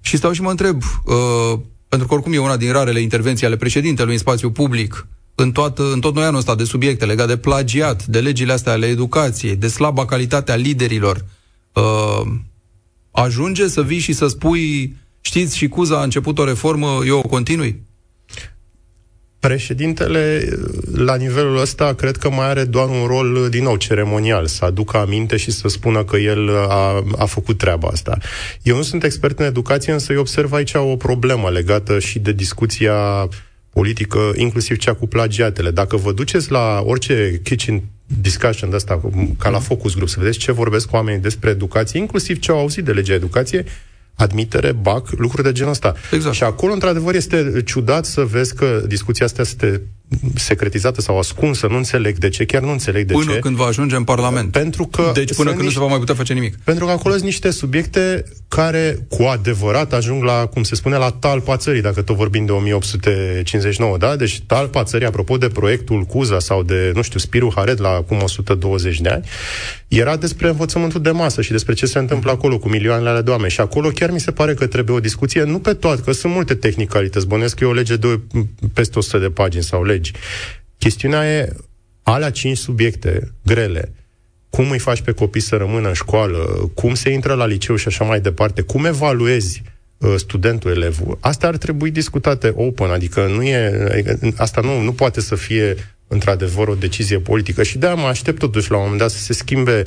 Și 0.00 0.16
stau 0.16 0.32
și 0.32 0.42
mă 0.42 0.50
întreb, 0.50 0.82
uh, 1.04 1.58
pentru 1.88 2.06
că 2.08 2.14
oricum 2.14 2.32
e 2.32 2.38
una 2.38 2.56
din 2.56 2.72
rarele 2.72 3.00
intervenții 3.00 3.46
ale 3.46 3.56
președintelui 3.56 4.12
în 4.12 4.18
spațiu 4.18 4.50
public, 4.50 5.06
în, 5.34 5.52
toată, 5.52 5.92
în 5.92 6.00
tot 6.00 6.14
noi 6.14 6.24
anul 6.24 6.38
ăsta 6.38 6.54
de 6.54 6.64
subiecte 6.64 7.04
legate 7.04 7.34
de 7.34 7.40
plagiat, 7.40 8.06
de 8.06 8.20
legile 8.20 8.52
astea 8.52 8.72
ale 8.72 8.86
educației, 8.86 9.56
de 9.56 9.68
slaba 9.68 10.04
calitate 10.04 10.52
a 10.52 10.56
liderilor, 10.56 11.24
uh, 11.72 12.32
ajunge 13.10 13.68
să 13.68 13.82
vii 13.82 13.98
și 13.98 14.12
să 14.12 14.26
spui, 14.26 14.96
știți, 15.20 15.56
și 15.56 15.68
Cuza 15.68 16.00
a 16.00 16.02
început 16.02 16.38
o 16.38 16.44
reformă, 16.44 17.00
eu 17.06 17.18
o 17.18 17.28
continui? 17.28 17.82
Președintele, 19.38 20.48
la 20.94 21.14
nivelul 21.14 21.60
ăsta, 21.60 21.94
cred 21.94 22.16
că 22.16 22.30
mai 22.30 22.48
are 22.48 22.64
doar 22.64 22.88
un 22.88 23.06
rol, 23.06 23.48
din 23.50 23.62
nou, 23.62 23.76
ceremonial, 23.76 24.46
să 24.46 24.64
aducă 24.64 24.96
aminte 24.96 25.36
și 25.36 25.50
să 25.50 25.68
spună 25.68 26.04
că 26.04 26.16
el 26.16 26.56
a, 26.56 27.04
a 27.16 27.24
făcut 27.24 27.58
treaba 27.58 27.88
asta. 27.88 28.18
Eu 28.62 28.76
nu 28.76 28.82
sunt 28.82 29.04
expert 29.04 29.38
în 29.38 29.46
educație, 29.46 29.92
însă 29.92 30.12
eu 30.12 30.20
observ 30.20 30.52
aici 30.52 30.74
o 30.74 30.96
problemă 30.96 31.50
legată 31.50 31.98
și 31.98 32.18
de 32.18 32.32
discuția 32.32 33.28
politică, 33.74 34.32
inclusiv 34.36 34.76
cea 34.76 34.94
cu 34.94 35.06
plagiatele. 35.06 35.70
Dacă 35.70 35.96
vă 35.96 36.12
duceți 36.12 36.50
la 36.50 36.82
orice 36.84 37.40
kitchen 37.42 37.82
discussion 38.20 38.70
de 38.70 38.76
asta, 38.76 39.00
ca 39.38 39.48
la 39.48 39.58
focus 39.58 39.94
group, 39.94 40.08
să 40.08 40.16
vedeți 40.18 40.38
ce 40.38 40.52
vorbesc 40.52 40.92
oamenii 40.92 41.20
despre 41.20 41.50
educație, 41.50 41.98
inclusiv 41.98 42.38
ce 42.38 42.50
au 42.50 42.58
auzit 42.58 42.84
de 42.84 42.92
legea 42.92 43.14
educației, 43.14 43.64
admitere, 44.14 44.72
BAC, 44.72 45.10
lucruri 45.10 45.42
de 45.42 45.52
genul 45.52 45.70
ăsta. 45.70 45.94
Exact. 46.12 46.34
Și 46.34 46.42
acolo, 46.42 46.72
într-adevăr, 46.72 47.14
este 47.14 47.62
ciudat 47.64 48.04
să 48.04 48.22
vezi 48.22 48.54
că 48.54 48.82
discuția 48.86 49.26
asta 49.26 49.42
este 49.42 49.82
secretizată 50.34 51.00
sau 51.00 51.18
ascunsă, 51.18 51.66
nu 51.66 51.76
înțeleg 51.76 52.18
de 52.18 52.28
ce, 52.28 52.44
chiar 52.44 52.62
nu 52.62 52.70
înțeleg 52.70 53.06
de 53.06 53.12
până 53.12 53.24
ce. 53.24 53.30
Până 53.30 53.40
când 53.40 53.56
va 53.56 53.64
ajunge 53.64 53.96
în 53.96 54.04
Parlament. 54.04 54.50
Pentru 54.50 54.86
că 54.86 55.10
deci 55.14 55.34
până 55.34 55.50
când 55.50 55.62
niște, 55.62 55.64
nu 55.64 55.70
se 55.70 55.78
va 55.78 55.86
mai 55.86 55.98
putea 55.98 56.14
face 56.14 56.32
nimic. 56.32 56.56
Pentru 56.64 56.84
că 56.84 56.90
acolo 56.90 57.14
sunt 57.14 57.24
niște 57.24 57.50
subiecte 57.50 58.24
care 58.48 59.06
cu 59.08 59.22
adevărat 59.22 59.92
ajung 59.92 60.22
la, 60.22 60.46
cum 60.46 60.62
se 60.62 60.74
spune, 60.74 60.96
la 60.96 61.10
talpa 61.10 61.56
țării, 61.56 61.80
dacă 61.80 62.02
tot 62.02 62.16
vorbim 62.16 62.44
de 62.46 62.52
1859, 62.52 63.96
da? 63.96 64.16
Deci 64.16 64.42
talpa 64.46 64.84
țării, 64.84 65.06
apropo 65.06 65.36
de 65.36 65.48
proiectul 65.48 66.02
Cuza 66.02 66.38
sau 66.38 66.62
de, 66.62 66.92
nu 66.94 67.02
știu, 67.02 67.18
Spiru 67.18 67.52
Haret 67.54 67.78
la 67.78 67.88
acum 67.88 68.20
120 68.22 69.00
de 69.00 69.08
ani, 69.08 69.24
era 69.88 70.16
despre 70.16 70.48
învățământul 70.48 71.02
de 71.02 71.10
masă 71.10 71.42
și 71.42 71.50
despre 71.50 71.74
ce 71.74 71.86
se 71.86 71.98
întâmplă 71.98 72.30
acolo 72.30 72.58
cu 72.58 72.68
milioanele 72.68 73.08
ale 73.08 73.20
de 73.20 73.30
oameni. 73.30 73.50
Și 73.50 73.60
acolo 73.60 73.88
chiar 73.88 74.10
mi 74.10 74.20
se 74.20 74.30
pare 74.30 74.54
că 74.54 74.66
trebuie 74.66 74.96
o 74.96 75.00
discuție, 75.00 75.42
nu 75.42 75.58
pe 75.58 75.74
toate, 75.74 76.02
că 76.02 76.12
sunt 76.12 76.32
multe 76.32 76.54
tehnicalități. 76.54 77.26
Bănesc 77.26 77.56
că 77.56 77.64
e 77.64 77.66
o 77.66 77.72
lege 77.72 77.96
de 77.96 78.20
peste 78.72 78.98
100 78.98 79.18
de 79.18 79.30
pagini 79.30 79.62
sau 79.62 79.82
legi. 79.94 80.12
Chestiunea 80.78 81.36
e 81.36 81.52
alea 82.02 82.30
cinci 82.30 82.56
subiecte 82.56 83.32
grele, 83.44 83.92
cum 84.50 84.70
îi 84.70 84.78
faci 84.78 85.00
pe 85.00 85.12
copii 85.12 85.40
să 85.40 85.56
rămână 85.56 85.88
în 85.88 85.94
școală, 85.94 86.70
cum 86.74 86.94
se 86.94 87.10
intră 87.10 87.34
la 87.34 87.46
liceu 87.46 87.76
și 87.76 87.88
așa 87.88 88.04
mai 88.04 88.20
departe, 88.20 88.62
cum 88.62 88.84
evaluezi 88.84 89.62
uh, 89.98 90.14
studentul, 90.16 90.70
elevul. 90.70 91.18
Asta 91.20 91.46
ar 91.46 91.56
trebui 91.56 91.90
discutate 91.90 92.52
open, 92.56 92.90
adică 92.90 93.26
nu 93.26 93.42
e, 93.42 93.88
adică 93.90 94.18
asta 94.36 94.60
nu, 94.60 94.80
nu 94.80 94.92
poate 94.92 95.20
să 95.20 95.34
fie 95.34 95.76
într-adevăr 96.08 96.68
o 96.68 96.74
decizie 96.74 97.18
politică 97.18 97.62
și 97.62 97.78
de-aia 97.78 97.94
mă 97.94 98.06
aștept 98.06 98.38
totuși 98.38 98.70
la 98.70 98.76
un 98.76 98.82
moment 98.82 99.00
dat 99.00 99.10
să 99.10 99.18
se 99.18 99.32
schimbe 99.32 99.84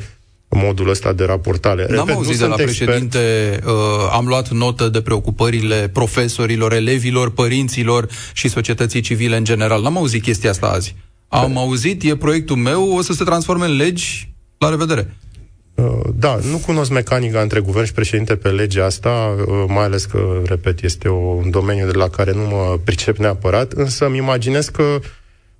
modul 0.49 0.89
ăsta 0.89 1.13
de 1.13 1.23
raportare. 1.23 1.85
N-am 1.89 2.05
Repet, 2.05 2.15
auzit 2.15 2.37
de 2.37 2.45
la 2.45 2.55
președinte, 2.55 3.59
uh, 3.65 3.73
am 4.11 4.25
luat 4.25 4.49
notă 4.49 4.89
de 4.89 5.01
preocupările 5.01 5.89
profesorilor, 5.93 6.73
elevilor, 6.73 7.31
părinților 7.31 8.07
și 8.33 8.47
societății 8.47 9.01
civile 9.01 9.37
în 9.37 9.43
general. 9.43 9.81
N-am 9.81 9.97
auzit 9.97 10.21
chestia 10.21 10.49
asta 10.49 10.67
azi. 10.67 10.95
Am 11.27 11.53
da. 11.53 11.59
auzit, 11.59 12.03
e 12.03 12.15
proiectul 12.15 12.55
meu, 12.55 12.95
o 12.97 13.01
să 13.01 13.13
se 13.13 13.23
transforme 13.23 13.65
în 13.65 13.75
legi. 13.75 14.33
La 14.57 14.69
revedere! 14.69 15.15
Uh, 15.75 15.99
da, 16.15 16.39
nu 16.51 16.57
cunosc 16.57 16.91
mecanica 16.91 17.41
între 17.41 17.59
guvern 17.59 17.85
și 17.85 17.93
președinte 17.93 18.35
pe 18.35 18.49
legea 18.49 18.85
asta, 18.85 19.35
uh, 19.47 19.63
mai 19.67 19.83
ales 19.83 20.05
că, 20.05 20.41
repet, 20.45 20.83
este 20.83 21.09
un 21.09 21.49
domeniu 21.49 21.85
de 21.85 21.97
la 21.97 22.09
care 22.09 22.31
nu 22.31 22.41
mă 22.41 22.79
pricep 22.83 23.17
neapărat, 23.17 23.71
însă 23.71 24.05
îmi 24.05 24.17
imaginez 24.17 24.67
că 24.67 24.81
uh, 24.81 24.99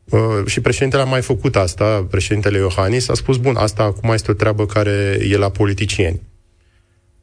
Uh, 0.09 0.19
și 0.45 0.61
președintele 0.61 1.01
a 1.01 1.05
mai 1.05 1.21
făcut 1.21 1.55
asta, 1.55 2.07
președintele 2.09 2.57
Iohannis 2.57 3.09
a 3.09 3.13
spus, 3.13 3.37
bun, 3.37 3.55
asta 3.55 3.83
acum 3.83 4.09
este 4.09 4.31
o 4.31 4.33
treabă 4.33 4.65
care 4.65 5.19
e 5.29 5.37
la 5.37 5.49
politicieni. 5.49 6.21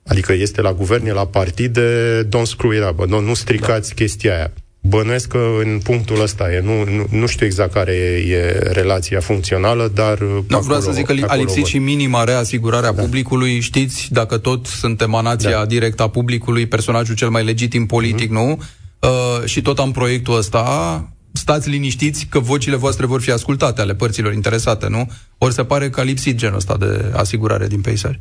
Adică 0.06 0.32
este 0.32 0.60
la 0.60 0.72
guvern, 0.72 1.06
e 1.06 1.12
la 1.12 1.26
partide, 1.26 2.22
don't 2.24 2.46
screw 2.46 2.70
it 2.70 2.82
up, 2.90 3.06
nu, 3.06 3.20
nu 3.20 3.34
stricați 3.34 3.88
da. 3.88 3.94
chestia 3.94 4.34
aia. 4.34 4.52
Bănuiesc 4.80 5.28
că 5.28 5.48
în 5.62 5.80
punctul 5.82 6.20
ăsta 6.20 6.52
e. 6.52 6.60
Nu, 6.60 6.84
nu, 6.84 7.06
nu 7.10 7.26
știu 7.26 7.46
exact 7.46 7.72
care 7.72 7.92
e, 7.92 8.34
e 8.34 8.58
relația 8.72 9.20
funcțională, 9.20 9.90
dar... 9.94 10.18
Nu, 10.48 10.58
vreau 10.58 10.80
să 10.80 10.92
zic 10.92 11.06
că 11.06 11.14
a 11.26 11.34
lipsit 11.34 11.64
și 11.64 11.78
minima 11.78 12.24
reasigurarea 12.24 12.92
da. 12.92 13.02
publicului. 13.02 13.60
Știți, 13.60 14.08
dacă 14.10 14.38
tot 14.38 14.66
sunt 14.66 15.00
emanația 15.00 15.50
da. 15.50 15.66
directă 15.66 16.02
a 16.02 16.08
publicului, 16.08 16.66
personajul 16.66 17.14
cel 17.14 17.28
mai 17.28 17.44
legitim 17.44 17.86
politic, 17.86 18.28
mm-hmm. 18.28 18.32
nu? 18.32 18.62
Uh, 19.00 19.44
și 19.44 19.62
tot 19.62 19.78
am 19.78 19.92
proiectul 19.92 20.36
ăsta, 20.36 21.13
stați 21.36 21.68
liniștiți 21.68 22.26
că 22.26 22.38
vocile 22.38 22.76
voastre 22.76 23.06
vor 23.06 23.20
fi 23.20 23.30
ascultate 23.30 23.80
ale 23.80 23.94
părților 23.94 24.32
interesate, 24.32 24.88
nu? 24.88 25.10
Ori 25.38 25.54
se 25.54 25.64
pare 25.64 25.90
că 25.90 26.00
a 26.00 26.02
lipsit 26.02 26.36
genul 26.36 26.56
ăsta 26.56 26.76
de 26.76 27.12
asigurare 27.14 27.66
din 27.66 27.80
peisaj. 27.80 28.16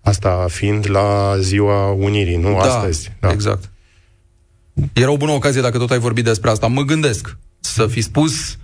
Asta 0.00 0.46
fiind 0.48 0.90
la 0.90 1.38
ziua 1.38 1.90
Unirii, 1.90 2.36
nu 2.36 2.52
da, 2.52 2.58
astăzi. 2.58 3.12
Da, 3.20 3.30
exact. 3.30 3.70
Era 4.92 5.10
o 5.10 5.16
bună 5.16 5.32
ocazie 5.32 5.60
dacă 5.60 5.78
tot 5.78 5.90
ai 5.90 5.98
vorbit 5.98 6.24
despre 6.24 6.50
asta. 6.50 6.66
Mă 6.66 6.82
gândesc 6.82 7.36
să 7.60 7.86
fi 7.86 8.00
spus, 8.00 8.58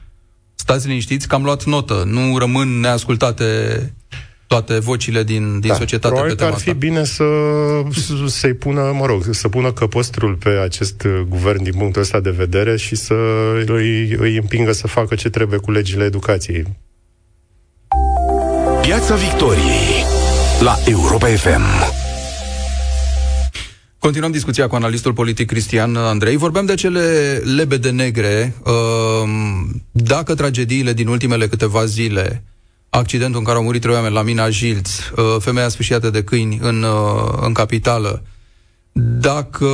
stați 0.55 0.87
liniștiți 0.87 1.29
că 1.29 1.35
am 1.35 1.43
luat 1.45 1.65
notă, 1.65 2.03
nu 2.07 2.39
rămân 2.39 2.81
neascultate 2.81 3.95
toate 4.53 4.79
vocile 4.79 5.23
din, 5.23 5.61
din 5.61 5.69
da, 5.69 5.75
societate 5.75 6.15
probabil 6.15 6.31
pe 6.31 6.37
tema 6.37 6.49
că 6.49 6.55
ar 6.55 6.61
fi 6.61 6.69
asta. 6.69 6.81
bine 6.87 7.05
să, 7.05 7.25
să-i 8.27 8.55
pună, 8.55 8.93
mă 8.99 9.07
rog, 9.07 9.23
să 9.31 9.49
pună 9.49 9.73
căpăstrul 9.73 10.35
pe 10.35 10.49
acest 10.49 11.07
guvern 11.29 11.63
din 11.63 11.73
punctul 11.79 12.03
ăsta 12.03 12.21
de 12.21 12.31
vedere 12.31 12.77
și 12.77 12.95
să 12.95 13.15
îi, 13.67 14.11
îi 14.11 14.37
împingă 14.37 14.73
să 14.73 14.87
facă 14.87 15.15
ce 15.15 15.29
trebuie 15.29 15.59
cu 15.59 15.71
legile 15.71 16.05
educației. 16.05 16.65
Piața 18.83 19.15
Victoriei 19.15 20.05
la 20.61 20.79
Europa 20.85 21.27
FM. 21.27 21.63
Continuăm 23.99 24.31
discuția 24.31 24.67
cu 24.69 24.75
analistul 24.75 25.13
politic 25.13 25.47
Cristian 25.47 25.97
Andrei. 25.97 26.37
Vorbeam 26.37 26.67
de 26.67 26.75
cele 26.75 27.01
lebede 27.57 27.91
negre. 27.91 28.55
Um, 28.65 29.83
dacă 29.91 30.35
tragediile 30.35 30.93
din 30.93 31.07
ultimele 31.07 31.49
câteva 31.49 31.85
zile, 31.85 32.45
accidentul 32.95 33.39
în 33.39 33.45
care 33.45 33.57
au 33.57 33.65
murit 33.65 33.81
trei 33.81 33.95
oameni 33.95 34.15
la 34.15 34.23
mina 34.23 34.51
Jilț, 34.51 34.91
uh, 34.99 35.37
femeia 35.39 35.69
sfârșiată 35.69 36.11
de 36.11 36.25
câini 36.25 36.59
în, 36.63 36.83
uh, 36.83 37.39
în 37.41 37.53
capitală, 37.53 38.23
dacă, 39.21 39.65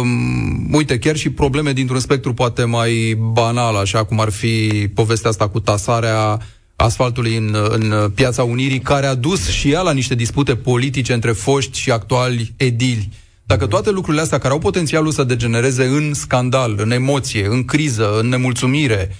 um, 0.00 0.72
uite, 0.72 0.98
chiar 0.98 1.16
și 1.16 1.30
probleme 1.30 1.72
dintr-un 1.72 2.00
spectru 2.00 2.34
poate 2.34 2.64
mai 2.64 3.18
banal, 3.32 3.76
așa 3.76 4.04
cum 4.04 4.20
ar 4.20 4.30
fi 4.30 4.88
povestea 4.94 5.30
asta 5.30 5.48
cu 5.48 5.60
tasarea 5.60 6.38
asfaltului 6.76 7.36
în, 7.36 7.56
în 7.68 8.10
Piața 8.14 8.42
Unirii, 8.42 8.80
care 8.80 9.06
a 9.06 9.14
dus 9.14 9.48
și 9.48 9.70
ea 9.70 9.80
la 9.80 9.92
niște 9.92 10.14
dispute 10.14 10.56
politice 10.56 11.12
între 11.12 11.32
foști 11.32 11.78
și 11.78 11.90
actuali 11.90 12.52
edili. 12.56 13.08
Dacă 13.46 13.66
toate 13.66 13.90
lucrurile 13.90 14.22
astea 14.22 14.38
care 14.38 14.52
au 14.52 14.58
potențialul 14.58 15.10
să 15.10 15.24
degenereze 15.24 15.84
în 15.84 16.14
scandal, 16.14 16.74
în 16.78 16.90
emoție, 16.90 17.46
în 17.46 17.64
criză, 17.64 18.18
în 18.18 18.28
nemulțumire, 18.28 19.08
uh, 19.10 19.16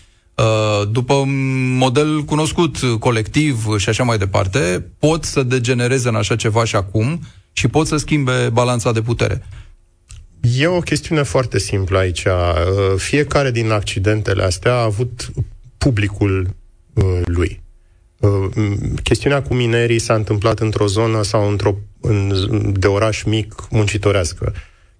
după 0.90 1.14
un 1.14 1.76
model 1.76 2.22
cunoscut, 2.22 2.76
colectiv 2.98 3.76
și 3.76 3.88
așa 3.88 4.02
mai 4.02 4.18
departe, 4.18 4.86
pot 4.98 5.24
să 5.24 5.42
degenereze 5.42 6.08
în 6.08 6.14
așa 6.14 6.36
ceva 6.36 6.64
și 6.64 6.76
acum 6.76 7.20
și 7.52 7.68
pot 7.68 7.86
să 7.86 7.96
schimbe 7.96 8.48
balanța 8.52 8.92
de 8.92 9.02
putere. 9.02 9.46
E 10.40 10.66
o 10.66 10.80
chestiune 10.80 11.22
foarte 11.22 11.58
simplă 11.58 11.98
aici. 11.98 12.24
Uh, 12.24 12.32
fiecare 12.96 13.50
din 13.50 13.70
accidentele 13.70 14.42
astea 14.42 14.72
a 14.72 14.82
avut 14.82 15.30
publicul 15.78 16.48
uh, 16.94 17.20
lui. 17.24 17.64
Chestiunea 19.02 19.42
cu 19.42 19.54
minerii 19.54 19.98
s-a 19.98 20.14
întâmplat 20.14 20.60
într-o 20.60 20.86
zonă 20.86 21.22
sau 21.22 21.48
într-o 21.48 21.74
în, 22.00 22.32
de 22.78 22.86
oraș 22.86 23.22
mic 23.22 23.54
muncitorească. 23.70 24.54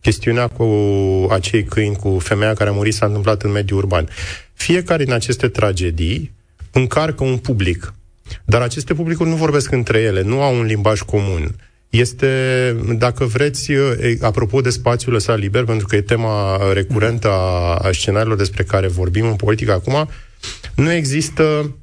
Chestiunea 0.06 0.48
cu 0.48 0.64
acei 1.30 1.64
câini, 1.64 1.96
cu 1.96 2.18
femeia 2.18 2.54
care 2.54 2.70
a 2.70 2.72
murit, 2.72 2.94
s-a 2.94 3.06
întâmplat 3.06 3.42
în 3.42 3.50
mediul 3.50 3.78
urban. 3.78 4.08
Fiecare 4.52 5.04
din 5.04 5.12
aceste 5.12 5.48
tragedii 5.48 6.32
încarcă 6.72 7.24
un 7.24 7.36
public. 7.36 7.94
Dar 8.44 8.60
aceste 8.60 8.94
publicuri 8.94 9.28
nu 9.28 9.34
vorbesc 9.34 9.70
între 9.70 9.98
ele, 9.98 10.22
nu 10.22 10.42
au 10.42 10.58
un 10.58 10.64
limbaj 10.64 11.00
comun. 11.00 11.54
Este, 11.88 12.30
dacă 12.98 13.24
vreți, 13.24 13.72
apropo 14.20 14.60
de 14.60 14.70
spațiul 14.70 15.12
lăsat 15.12 15.38
liber, 15.38 15.64
pentru 15.64 15.86
că 15.86 15.96
e 15.96 16.00
tema 16.00 16.58
recurentă 16.72 17.28
a, 17.28 17.74
a 17.74 17.90
scenariilor 17.92 18.36
despre 18.36 18.62
care 18.62 18.86
vorbim 18.86 19.26
în 19.26 19.36
politică 19.36 19.72
acum, 19.72 20.08
nu 20.74 20.92
există 20.92 21.74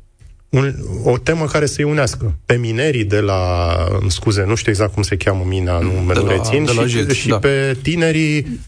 un, 0.53 0.75
o 1.03 1.17
temă 1.17 1.45
care 1.45 1.65
să-i 1.65 1.83
unească. 1.83 2.33
Pe 2.45 2.55
minerii 2.55 3.03
de 3.03 3.19
la, 3.19 3.73
scuze, 4.07 4.43
nu 4.43 4.55
știu 4.55 4.71
exact 4.71 4.93
cum 4.93 5.03
se 5.03 5.17
cheamă 5.17 5.43
mina, 5.47 5.79
nu 5.79 5.91
mă 6.05 6.13
rețin, 6.27 6.65
și, 6.65 6.87
Jit, 6.87 7.11
și 7.11 7.27
da. 7.27 7.37
pe 7.37 7.77
tinerii 7.81 8.59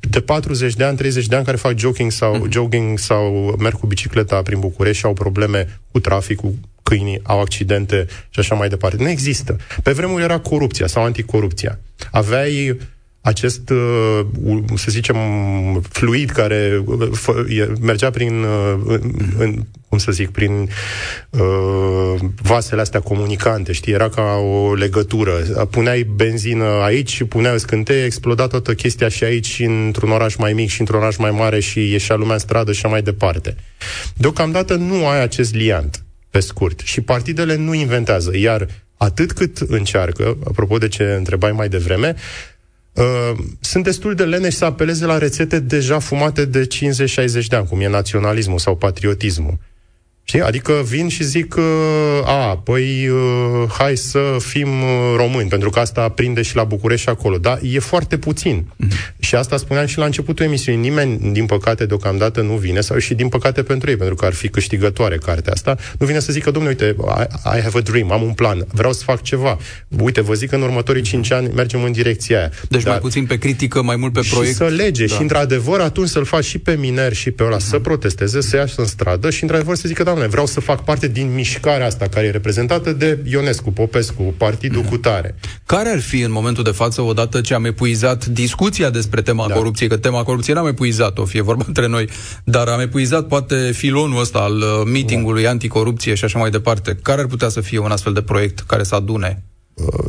de 0.00 0.20
40 0.20 0.74
de 0.74 0.84
ani, 0.84 0.96
30 0.96 1.26
de 1.26 1.36
ani 1.36 1.44
care 1.44 1.56
fac 1.56 1.78
jogging 1.78 2.10
sau, 2.10 2.36
mm. 2.36 2.50
jogging 2.50 2.98
sau 2.98 3.54
merg 3.58 3.78
cu 3.78 3.86
bicicleta 3.86 4.42
prin 4.42 4.60
București 4.60 4.98
și 4.98 5.06
au 5.06 5.12
probleme 5.12 5.80
cu 5.92 6.00
traficul, 6.00 6.54
câinii, 6.82 7.20
au 7.22 7.40
accidente 7.40 8.06
și 8.30 8.38
așa 8.38 8.54
mai 8.54 8.68
departe. 8.68 9.02
Nu 9.02 9.08
există. 9.08 9.56
Pe 9.82 9.92
vremuri 9.92 10.22
era 10.22 10.38
corupția 10.38 10.86
sau 10.86 11.04
anticorupția. 11.04 11.78
Aveai 12.10 12.76
acest, 13.24 13.70
uh, 13.70 14.20
să 14.74 14.86
zicem, 14.88 15.16
fluid 15.88 16.30
care 16.30 16.82
uh, 16.84 17.08
mergea 17.80 18.10
prin, 18.10 18.42
uh, 18.42 18.98
în, 19.38 19.62
cum 19.88 19.98
să 19.98 20.12
zic, 20.12 20.30
prin 20.30 20.68
uh, 21.30 22.20
vasele 22.42 22.80
astea 22.80 23.00
comunicante, 23.00 23.72
știi, 23.72 23.92
era 23.92 24.08
ca 24.08 24.22
o 24.22 24.74
legătură. 24.74 25.32
Puneai 25.70 26.02
benzină 26.02 26.64
aici, 26.64 27.22
puneai 27.22 27.60
scânteie, 27.60 28.04
exploda 28.04 28.46
toată 28.46 28.74
chestia 28.74 29.08
și 29.08 29.24
aici, 29.24 29.46
și 29.46 29.64
într-un 29.64 30.10
oraș 30.10 30.34
mai 30.36 30.52
mic, 30.52 30.68
și 30.68 30.80
într-un 30.80 31.00
oraș 31.00 31.16
mai 31.16 31.30
mare, 31.30 31.60
și 31.60 31.90
ieșea 31.90 32.16
lumea 32.16 32.34
în 32.34 32.38
stradă 32.38 32.72
și 32.72 32.78
așa 32.78 32.88
mai 32.88 33.02
departe. 33.02 33.56
Deocamdată 34.14 34.74
nu 34.74 35.06
ai 35.06 35.22
acest 35.22 35.54
liant, 35.54 36.04
pe 36.30 36.40
scurt, 36.40 36.80
și 36.80 37.00
partidele 37.00 37.56
nu 37.56 37.74
inventează, 37.74 38.36
iar 38.36 38.66
atât 38.96 39.32
cât 39.32 39.58
încearcă, 39.58 40.36
apropo 40.46 40.78
de 40.78 40.88
ce 40.88 41.02
întrebai 41.02 41.52
mai 41.52 41.68
devreme, 41.68 42.14
Uh, 42.16 42.53
sunt 43.60 43.84
destul 43.84 44.14
de 44.14 44.24
leneși 44.24 44.56
să 44.56 44.64
apeleze 44.64 45.04
la 45.06 45.18
rețete 45.18 45.58
deja 45.58 45.98
fumate 45.98 46.44
de 46.44 46.66
50-60 46.66 47.46
de 47.48 47.56
ani, 47.56 47.66
cum 47.66 47.80
e 47.80 47.88
naționalismul 47.88 48.58
sau 48.58 48.76
patriotismul. 48.76 49.58
Știi? 50.26 50.40
Adică 50.40 50.72
vin 50.88 51.08
și 51.08 51.24
zic, 51.24 51.56
a, 52.24 52.56
păi, 52.64 53.10
hai 53.68 53.96
să 53.96 54.36
fim 54.38 54.68
români, 55.16 55.48
pentru 55.48 55.70
că 55.70 55.78
asta 55.78 56.08
prinde 56.08 56.42
și 56.42 56.56
la 56.56 56.64
București 56.64 57.02
și 57.02 57.08
acolo. 57.08 57.36
Dar 57.36 57.58
e 57.62 57.78
foarte 57.78 58.18
puțin. 58.18 58.64
Mm-hmm. 58.64 59.18
Și 59.18 59.34
asta 59.34 59.56
spuneam 59.56 59.86
și 59.86 59.98
la 59.98 60.04
începutul 60.04 60.44
emisiunii. 60.44 60.80
Nimeni, 60.80 61.32
din 61.32 61.46
păcate, 61.46 61.86
deocamdată 61.86 62.40
nu 62.40 62.54
vine, 62.54 62.80
sau 62.80 62.98
și 62.98 63.14
din 63.14 63.28
păcate 63.28 63.62
pentru 63.62 63.90
ei, 63.90 63.96
pentru 63.96 64.14
că 64.14 64.24
ar 64.24 64.32
fi 64.32 64.48
câștigătoare 64.48 65.18
cartea 65.18 65.52
asta, 65.52 65.76
nu 65.98 66.06
vine 66.06 66.18
să 66.18 66.32
zică, 66.32 66.50
domnule, 66.50 66.76
uite, 66.80 66.96
I, 66.98 67.56
I 67.58 67.60
have 67.60 67.78
a 67.78 67.80
dream, 67.80 68.12
am 68.12 68.22
un 68.22 68.32
plan, 68.32 68.66
vreau 68.72 68.92
să 68.92 69.02
fac 69.04 69.22
ceva. 69.22 69.58
Uite, 69.98 70.20
vă 70.20 70.34
zic 70.34 70.48
că 70.48 70.54
în 70.54 70.62
următorii 70.62 71.02
5 71.02 71.32
ani 71.32 71.48
mergem 71.54 71.82
în 71.82 71.92
direcția 71.92 72.38
aia. 72.38 72.50
Deci 72.68 72.82
Dar, 72.82 72.92
mai 72.92 73.00
puțin 73.00 73.26
pe 73.26 73.38
critică, 73.38 73.82
mai 73.82 73.96
mult 73.96 74.12
pe 74.12 74.22
și 74.22 74.34
proiect. 74.34 74.56
să 74.56 74.64
lege. 74.64 75.06
Da. 75.06 75.14
Și, 75.14 75.20
într-adevăr, 75.20 75.80
atunci 75.80 76.08
să-l 76.08 76.24
faci 76.24 76.44
și 76.44 76.58
pe 76.58 76.76
miner 76.76 77.12
și 77.12 77.30
pe 77.30 77.44
ăla, 77.44 77.56
mm-hmm. 77.56 77.60
să 77.60 77.78
protesteze, 77.78 78.40
să 78.40 78.56
iasă 78.56 78.80
în 78.80 78.86
stradă 78.86 79.30
și, 79.30 79.42
într-adevăr, 79.42 79.76
să 79.76 79.82
zică, 79.86 80.02
doamne, 80.14 80.32
vreau 80.32 80.46
să 80.46 80.60
fac 80.60 80.84
parte 80.84 81.08
din 81.08 81.34
mișcarea 81.34 81.86
asta 81.86 82.08
care 82.08 82.26
e 82.26 82.30
reprezentată 82.30 82.92
de 82.92 83.18
Ionescu, 83.24 83.70
Popescu, 83.70 84.34
Partidul 84.36 84.82
mm. 84.82 84.88
cu 84.88 84.96
tare. 84.96 85.34
Care 85.66 85.88
ar 85.88 86.00
fi 86.00 86.20
în 86.20 86.32
momentul 86.32 86.64
de 86.64 86.70
față, 86.70 87.02
odată 87.02 87.40
ce 87.40 87.54
am 87.54 87.64
epuizat 87.64 88.26
discuția 88.26 88.90
despre 88.90 89.22
tema 89.22 89.48
da. 89.48 89.54
corupției, 89.54 89.88
că 89.88 89.96
tema 89.96 90.22
corupției 90.22 90.54
n-am 90.54 90.66
epuizat-o, 90.66 91.24
fie 91.24 91.40
vorba 91.40 91.64
între 91.66 91.86
noi, 91.86 92.08
dar 92.44 92.68
am 92.68 92.80
epuizat 92.80 93.26
poate 93.26 93.72
filonul 93.72 94.20
ăsta 94.20 94.38
al 94.38 94.56
uh, 94.56 94.66
meetingului 94.92 95.42
da. 95.42 95.50
anticorupție 95.50 96.14
și 96.14 96.24
așa 96.24 96.38
mai 96.38 96.50
departe. 96.50 96.98
Care 97.02 97.20
ar 97.20 97.26
putea 97.26 97.48
să 97.48 97.60
fie 97.60 97.78
un 97.78 97.90
astfel 97.90 98.12
de 98.12 98.22
proiect 98.22 98.60
care 98.60 98.82
să 98.82 98.94
adune 98.94 99.42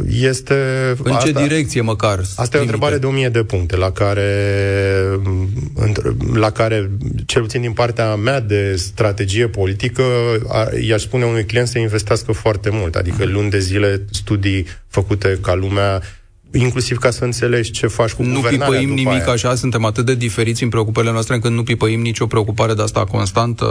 este... 0.10 0.56
În 1.04 1.12
asta, 1.12 1.26
ce 1.26 1.48
direcție 1.48 1.82
măcar? 1.82 2.20
Asta 2.36 2.58
e 2.58 2.60
o 2.60 2.64
întrebare 2.64 2.98
de 2.98 3.06
o 3.06 3.12
mie 3.12 3.30
de 3.30 3.44
puncte, 3.44 3.76
la 3.76 3.92
care, 3.92 4.30
la 6.34 6.50
care, 6.50 6.92
cel 7.26 7.42
puțin 7.42 7.62
din 7.62 7.72
partea 7.72 8.16
mea 8.16 8.40
de 8.40 8.76
strategie 8.76 9.48
politică, 9.48 10.04
i-aș 10.82 11.02
spune 11.02 11.26
unui 11.26 11.46
client 11.46 11.68
să 11.68 11.80
investească 11.80 12.32
foarte 12.32 12.70
mult, 12.72 12.96
adică 12.96 13.24
mhm. 13.24 13.32
luni 13.34 13.50
de 13.50 13.60
zile 13.60 14.06
studii 14.12 14.66
făcute 14.88 15.40
ca 15.42 15.54
lumea 15.54 16.02
inclusiv 16.54 16.98
ca 16.98 17.10
să 17.10 17.24
înțelegi 17.24 17.72
ce 17.72 17.88
faci 17.88 18.12
cu 18.12 18.24
Nu 18.24 18.40
pipăim 18.40 18.90
nimic 18.90 19.08
aia. 19.08 19.32
așa, 19.32 19.56
suntem 19.56 19.86
atât 19.86 20.06
de 20.06 20.16
diferiți 20.16 20.64
în 20.64 20.70
preocupările 20.70 21.12
noastre 21.12 21.36
încât 21.36 21.52
nu 21.52 21.64
pipăim 21.64 22.02
nicio 22.02 22.26
preocupare 22.26 22.74
de 22.74 22.82
asta 22.82 23.04
constantă. 23.04 23.66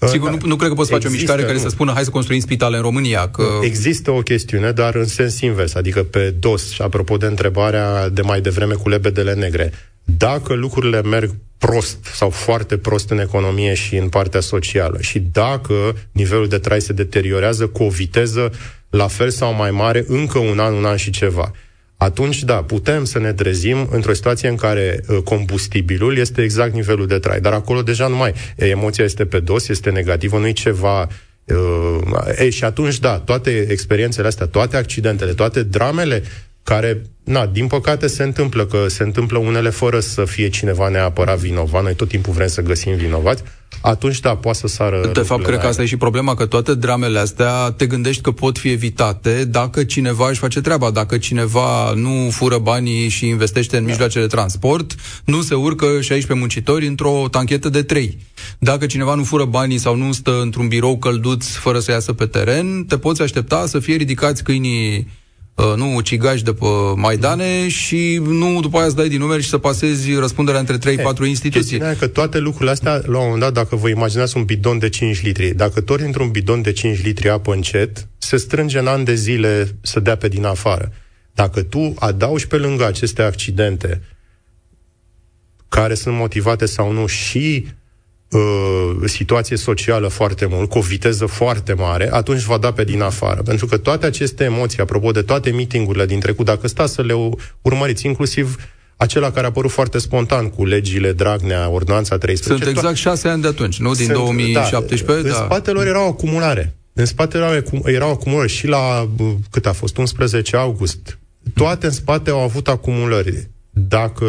Sigur, 0.00 0.30
nu, 0.30 0.38
nu 0.44 0.56
cred 0.56 0.68
că 0.68 0.74
poți 0.74 0.90
face 0.90 1.06
o 1.06 1.10
mișcare 1.10 1.42
care 1.42 1.52
nu. 1.52 1.58
să 1.58 1.68
spună 1.68 1.92
hai 1.92 2.04
să 2.04 2.10
construim 2.10 2.40
spitale 2.40 2.76
în 2.76 2.82
România. 2.82 3.28
Că... 3.28 3.44
Există 3.62 4.10
o 4.10 4.20
chestiune, 4.20 4.72
dar 4.72 4.94
în 4.94 5.06
sens 5.06 5.40
invers, 5.40 5.74
adică 5.74 6.02
pe 6.02 6.34
dos, 6.38 6.70
și 6.70 6.82
apropo 6.82 7.16
de 7.16 7.26
întrebarea 7.26 8.08
de 8.08 8.20
mai 8.20 8.40
devreme 8.40 8.74
cu 8.74 8.88
lebedele 8.88 9.34
negre. 9.34 9.72
Dacă 10.04 10.54
lucrurile 10.54 11.02
merg 11.02 11.34
prost 11.58 12.04
sau 12.14 12.30
foarte 12.30 12.76
prost 12.76 13.10
în 13.10 13.18
economie 13.18 13.74
și 13.74 13.96
în 13.96 14.08
partea 14.08 14.40
socială 14.40 15.00
și 15.00 15.18
dacă 15.32 15.96
nivelul 16.12 16.48
de 16.48 16.58
trai 16.58 16.80
se 16.80 16.92
deteriorează 16.92 17.66
cu 17.66 17.82
o 17.82 17.88
viteză 17.88 18.52
la 18.90 19.06
fel 19.06 19.30
sau 19.30 19.54
mai 19.54 19.70
mare 19.70 20.04
încă 20.08 20.38
un 20.38 20.58
an, 20.58 20.74
un 20.74 20.84
an 20.84 20.96
și 20.96 21.10
ceva, 21.10 21.52
atunci, 21.96 22.42
da, 22.42 22.54
putem 22.54 23.04
să 23.04 23.18
ne 23.18 23.32
trezim 23.32 23.88
într-o 23.90 24.12
situație 24.12 24.48
în 24.48 24.56
care 24.56 25.00
uh, 25.08 25.18
combustibilul 25.24 26.16
este 26.16 26.42
exact 26.42 26.74
nivelul 26.74 27.06
de 27.06 27.18
trai, 27.18 27.40
dar 27.40 27.52
acolo 27.52 27.82
deja 27.82 28.06
nu 28.06 28.16
mai. 28.16 28.34
Emoția 28.56 29.04
este 29.04 29.24
pe 29.24 29.40
dos, 29.40 29.68
este 29.68 29.90
negativă, 29.90 30.38
nu 30.38 30.46
e 30.46 30.52
ceva 30.52 31.08
Uh, 31.46 32.00
e, 32.38 32.50
și 32.50 32.64
atunci, 32.64 32.98
da, 32.98 33.18
toate 33.18 33.66
experiențele 33.70 34.26
astea, 34.26 34.46
toate 34.46 34.76
accidentele, 34.76 35.32
toate 35.32 35.62
dramele 35.62 36.22
care, 36.62 37.02
na, 37.24 37.46
din 37.46 37.66
păcate 37.66 38.06
se 38.06 38.22
întâmplă, 38.22 38.66
că 38.66 38.88
se 38.88 39.02
întâmplă 39.02 39.38
unele 39.38 39.70
fără 39.70 40.00
să 40.00 40.24
fie 40.24 40.48
cineva 40.48 40.88
neapărat 40.88 41.38
vinovat, 41.38 41.82
noi 41.82 41.94
tot 41.94 42.08
timpul 42.08 42.32
vrem 42.32 42.46
să 42.46 42.62
găsim 42.62 42.96
vinovați, 42.96 43.42
atunci, 43.80 44.20
da, 44.20 44.36
poate 44.36 44.58
să 44.58 44.66
sară... 44.66 45.10
De 45.12 45.20
fapt, 45.20 45.44
cred 45.44 45.58
că 45.58 45.66
asta 45.66 45.82
e 45.82 45.86
și 45.86 45.96
problema, 45.96 46.34
că 46.34 46.46
toate 46.46 46.74
dramele 46.74 47.18
astea 47.18 47.70
te 47.70 47.86
gândești 47.86 48.22
că 48.22 48.30
pot 48.30 48.58
fi 48.58 48.70
evitate 48.70 49.44
dacă 49.44 49.84
cineva 49.84 50.28
își 50.28 50.38
face 50.38 50.60
treaba, 50.60 50.90
dacă 50.90 51.18
cineva 51.18 51.92
nu 51.94 52.28
fură 52.30 52.58
banii 52.58 53.08
și 53.08 53.26
investește 53.26 53.76
în 53.76 53.82
da. 53.82 53.88
mijloace 53.88 54.20
de 54.20 54.26
transport, 54.26 54.94
nu 55.24 55.42
se 55.42 55.54
urcă 55.54 55.86
16 55.86 56.32
muncitori 56.32 56.86
într-o 56.86 57.24
tanchetă 57.30 57.68
de 57.68 57.82
3. 57.82 58.18
Dacă 58.58 58.86
cineva 58.86 59.14
nu 59.14 59.24
fură 59.24 59.44
banii 59.44 59.78
sau 59.78 59.96
nu 59.96 60.12
stă 60.12 60.40
într-un 60.40 60.68
birou 60.68 60.98
călduț 60.98 61.46
fără 61.46 61.78
să 61.78 61.90
iasă 61.90 62.12
pe 62.12 62.26
teren, 62.26 62.84
te 62.84 62.98
poți 62.98 63.22
aștepta 63.22 63.66
să 63.66 63.78
fie 63.78 63.96
ridicați 63.96 64.42
câinii 64.42 64.96
Uh, 64.98 65.12
nu 65.76 65.94
ucigași 65.94 66.44
de 66.44 66.52
pe 66.52 66.66
Maidane 66.94 67.68
și 67.68 68.22
nu 68.24 68.60
după 68.60 68.78
aia 68.78 68.88
să 68.88 68.94
dai 68.94 69.08
din 69.08 69.18
numeri 69.18 69.42
și 69.42 69.48
să 69.48 69.58
pasezi 69.58 70.14
răspunderea 70.14 70.60
între 70.60 70.96
3-4 70.96 71.26
instituții. 71.26 71.78
că 71.98 72.06
toate 72.06 72.38
lucrurile 72.38 72.70
astea, 72.70 72.92
la 72.92 73.18
un 73.18 73.24
moment 73.24 73.40
dat, 73.40 73.52
dacă 73.52 73.76
vă 73.76 73.88
imaginați 73.88 74.36
un 74.36 74.44
bidon 74.44 74.78
de 74.78 74.88
5 74.88 75.22
litri, 75.22 75.54
dacă 75.54 75.80
tot 75.80 76.00
într-un 76.00 76.30
bidon 76.30 76.62
de 76.62 76.72
5 76.72 77.02
litri 77.02 77.28
apă 77.28 77.52
încet, 77.52 78.08
se 78.18 78.36
strânge 78.36 78.78
în 78.78 78.86
ani 78.86 79.04
de 79.04 79.14
zile 79.14 79.76
să 79.80 80.00
dea 80.00 80.16
pe 80.16 80.28
din 80.28 80.44
afară. 80.44 80.92
Dacă 81.32 81.62
tu 81.62 81.94
adaugi 81.98 82.46
pe 82.46 82.56
lângă 82.56 82.86
aceste 82.86 83.22
accidente, 83.22 84.02
care 85.68 85.94
sunt 85.94 86.16
motivate 86.16 86.66
sau 86.66 86.92
nu, 86.92 87.06
și 87.06 87.66
uh, 88.30 88.96
situație 89.04 89.56
socială 89.56 90.08
foarte 90.08 90.46
mult, 90.46 90.68
cu 90.68 90.78
o 90.78 90.80
viteză 90.80 91.26
foarte 91.26 91.72
mare, 91.72 92.08
atunci 92.12 92.42
va 92.42 92.58
da 92.58 92.72
pe 92.72 92.84
din 92.84 93.02
afară. 93.02 93.42
Pentru 93.42 93.66
că 93.66 93.76
toate 93.76 94.06
aceste 94.06 94.44
emoții, 94.44 94.80
apropo 94.80 95.10
de 95.10 95.22
toate 95.22 95.50
meetingurile 95.50 96.06
din 96.06 96.20
trecut, 96.20 96.44
dacă 96.44 96.68
stați 96.68 96.92
să 96.92 97.02
le 97.02 97.14
urmăriți, 97.62 98.06
inclusiv 98.06 98.56
acela 98.96 99.30
care 99.30 99.44
a 99.44 99.48
apărut 99.48 99.70
foarte 99.70 99.98
spontan 99.98 100.48
cu 100.48 100.64
legile 100.64 101.12
Dragnea, 101.12 101.68
Ordonanța 101.68 102.18
13. 102.18 102.64
Sunt 102.64 102.76
exact 102.76 102.96
șase 102.96 103.28
ani 103.28 103.42
de 103.42 103.48
atunci, 103.48 103.78
nu? 103.78 103.94
Din 103.94 104.04
Sunt, 104.04 104.16
2017? 104.16 105.22
Da, 105.22 105.34
da. 105.34 105.38
În 105.38 105.44
spatele 105.44 105.76
lor 105.76 105.86
era 105.86 106.04
o 106.04 106.08
acumulare. 106.08 106.76
În 106.92 107.04
spatele 107.04 107.44
lor 107.44 107.64
erau 107.84 108.10
acumulări 108.10 108.50
și 108.50 108.66
la, 108.66 109.08
cât 109.50 109.66
a 109.66 109.72
fost, 109.72 109.96
11 109.96 110.56
august. 110.56 111.18
Toate 111.54 111.86
în 111.86 111.92
spate 111.92 112.30
au 112.30 112.40
avut 112.40 112.68
acumulări 112.68 113.48
dacă 113.78 114.26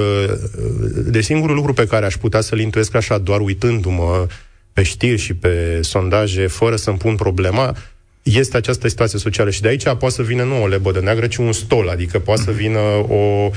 de 1.06 1.22
singurul 1.22 1.56
lucru 1.56 1.74
pe 1.74 1.88
care 1.88 2.06
aș 2.06 2.16
putea 2.16 2.42
să-l 2.42 2.60
intuiesc 2.60 2.96
așa, 2.96 3.18
doar 3.18 3.40
uitându-mă 3.40 4.28
pe 4.74 4.84
știri 4.84 5.18
și 5.18 5.34
pe 5.34 5.80
sondaje, 5.82 6.48
fără 6.48 6.76
să-mi 6.76 6.98
pun 6.98 7.16
problema, 7.16 7.76
este 8.24 8.58
această 8.58 8.88
situație 8.88 9.20
socială. 9.20 9.50
Și 9.50 9.62
de 9.62 9.68
aici 9.68 9.84
poate 9.84 10.10
să 10.10 10.22
vină 10.22 10.44
nu 10.44 10.62
o 10.62 10.68
lebă 10.68 10.92
de 10.92 11.00
neagră, 11.00 11.28
ci 11.28 11.36
un 11.36 11.52
stol, 11.52 11.90
adică 11.90 12.20
poate 12.20 12.42
să 12.42 12.52
vină 12.52 12.80
o, 13.10 13.50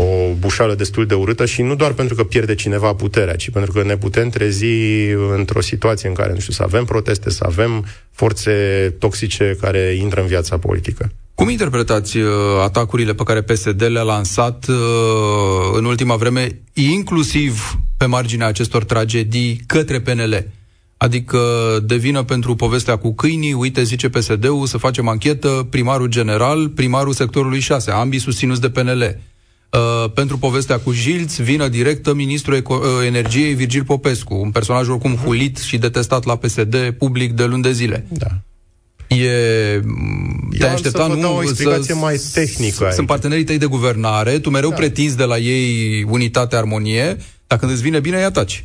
o 0.00 0.34
bușală 0.38 0.74
destul 0.74 1.06
de 1.06 1.14
urâtă 1.14 1.46
și 1.46 1.62
nu 1.62 1.74
doar 1.74 1.92
pentru 1.92 2.14
că 2.14 2.24
pierde 2.24 2.54
cineva 2.54 2.94
puterea, 2.94 3.36
ci 3.36 3.50
pentru 3.50 3.72
că 3.72 3.82
ne 3.82 3.96
putem 3.96 4.28
trezi 4.28 4.64
într-o 5.36 5.60
situație 5.60 6.08
în 6.08 6.14
care, 6.14 6.32
nu 6.32 6.40
știu, 6.40 6.52
să 6.52 6.62
avem 6.62 6.84
proteste, 6.84 7.30
să 7.30 7.44
avem 7.46 7.84
forțe 8.10 8.52
toxice 8.98 9.56
care 9.60 9.96
intră 10.00 10.20
în 10.20 10.26
viața 10.26 10.58
politică. 10.58 11.12
Cum 11.34 11.48
interpretați 11.48 12.16
uh, 12.16 12.30
atacurile 12.62 13.14
pe 13.14 13.22
care 13.22 13.42
PSD 13.42 13.82
le-a 13.82 14.02
lansat 14.02 14.66
uh, 14.68 14.76
în 15.72 15.84
ultima 15.84 16.16
vreme, 16.16 16.60
inclusiv 16.72 17.78
pe 17.96 18.04
marginea 18.04 18.46
acestor 18.46 18.84
tragedii 18.84 19.60
către 19.66 20.00
PNL? 20.00 20.46
Adică 20.96 21.38
devină 21.84 22.22
pentru 22.22 22.54
povestea 22.54 22.96
cu 22.96 23.14
câinii, 23.14 23.52
uite, 23.52 23.82
zice 23.82 24.08
PSD-ul, 24.08 24.66
să 24.66 24.78
facem 24.78 25.08
anchetă, 25.08 25.66
primarul 25.70 26.06
general, 26.06 26.68
primarul 26.68 27.12
sectorului 27.12 27.60
6, 27.60 27.90
ambii 27.90 28.18
susținuți 28.18 28.60
de 28.60 28.70
PNL. 28.70 29.18
Uh, 29.70 30.10
pentru 30.14 30.38
povestea 30.38 30.78
cu 30.78 30.92
Jilț, 30.92 31.36
vină 31.36 31.68
directă 31.68 32.14
ministrul 32.14 32.56
Eco- 32.56 32.68
uh, 32.68 33.06
energiei 33.06 33.54
Virgil 33.54 33.84
Popescu, 33.84 34.34
un 34.34 34.50
personaj 34.50 34.88
oricum 34.88 35.14
hulit 35.14 35.58
și 35.58 35.78
detestat 35.78 36.24
la 36.24 36.36
PSD 36.36 36.94
public 36.98 37.32
de 37.32 37.44
luni 37.44 37.62
de 37.62 37.72
zile. 37.72 38.06
Da. 38.08 38.26
E... 39.16 39.80
Te 40.58 40.66
aștepta, 40.66 41.06
nu? 41.06 41.36
o 41.36 41.42
explicație 41.42 41.94
să, 41.94 42.00
mai 42.00 42.20
tehnică. 42.32 42.90
Sunt 42.92 43.06
partenerii 43.06 43.44
tăi 43.44 43.58
de 43.58 43.66
guvernare, 43.66 44.38
tu 44.38 44.50
mereu 44.50 44.68
da. 44.68 44.74
pretinzi 44.74 45.16
de 45.16 45.24
la 45.24 45.38
ei 45.38 46.02
unitate, 46.08 46.56
armonie, 46.56 47.16
dar 47.46 47.58
când 47.58 47.72
îți 47.72 47.82
vine 47.82 48.00
bine, 48.00 48.16
îi 48.16 48.24
ataci. 48.24 48.64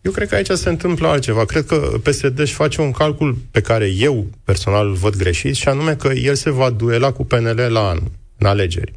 Eu 0.00 0.12
cred 0.12 0.28
că 0.28 0.34
aici 0.34 0.50
se 0.50 0.68
întâmplă 0.68 1.08
altceva. 1.08 1.44
Cred 1.44 1.66
că 1.66 1.76
PSD 2.02 2.38
își 2.38 2.54
face 2.54 2.80
un 2.80 2.90
calcul 2.90 3.38
pe 3.50 3.60
care 3.60 3.92
eu 3.98 4.26
personal 4.44 4.86
îl 4.86 4.94
văd 4.94 5.16
greșit 5.16 5.54
și 5.54 5.68
anume 5.68 5.94
că 5.94 6.08
el 6.08 6.34
se 6.34 6.50
va 6.50 6.70
duela 6.70 7.12
cu 7.12 7.24
PNL 7.24 7.66
la 7.70 7.88
anul, 7.88 8.10
în 8.38 8.46
alegeri 8.46 8.92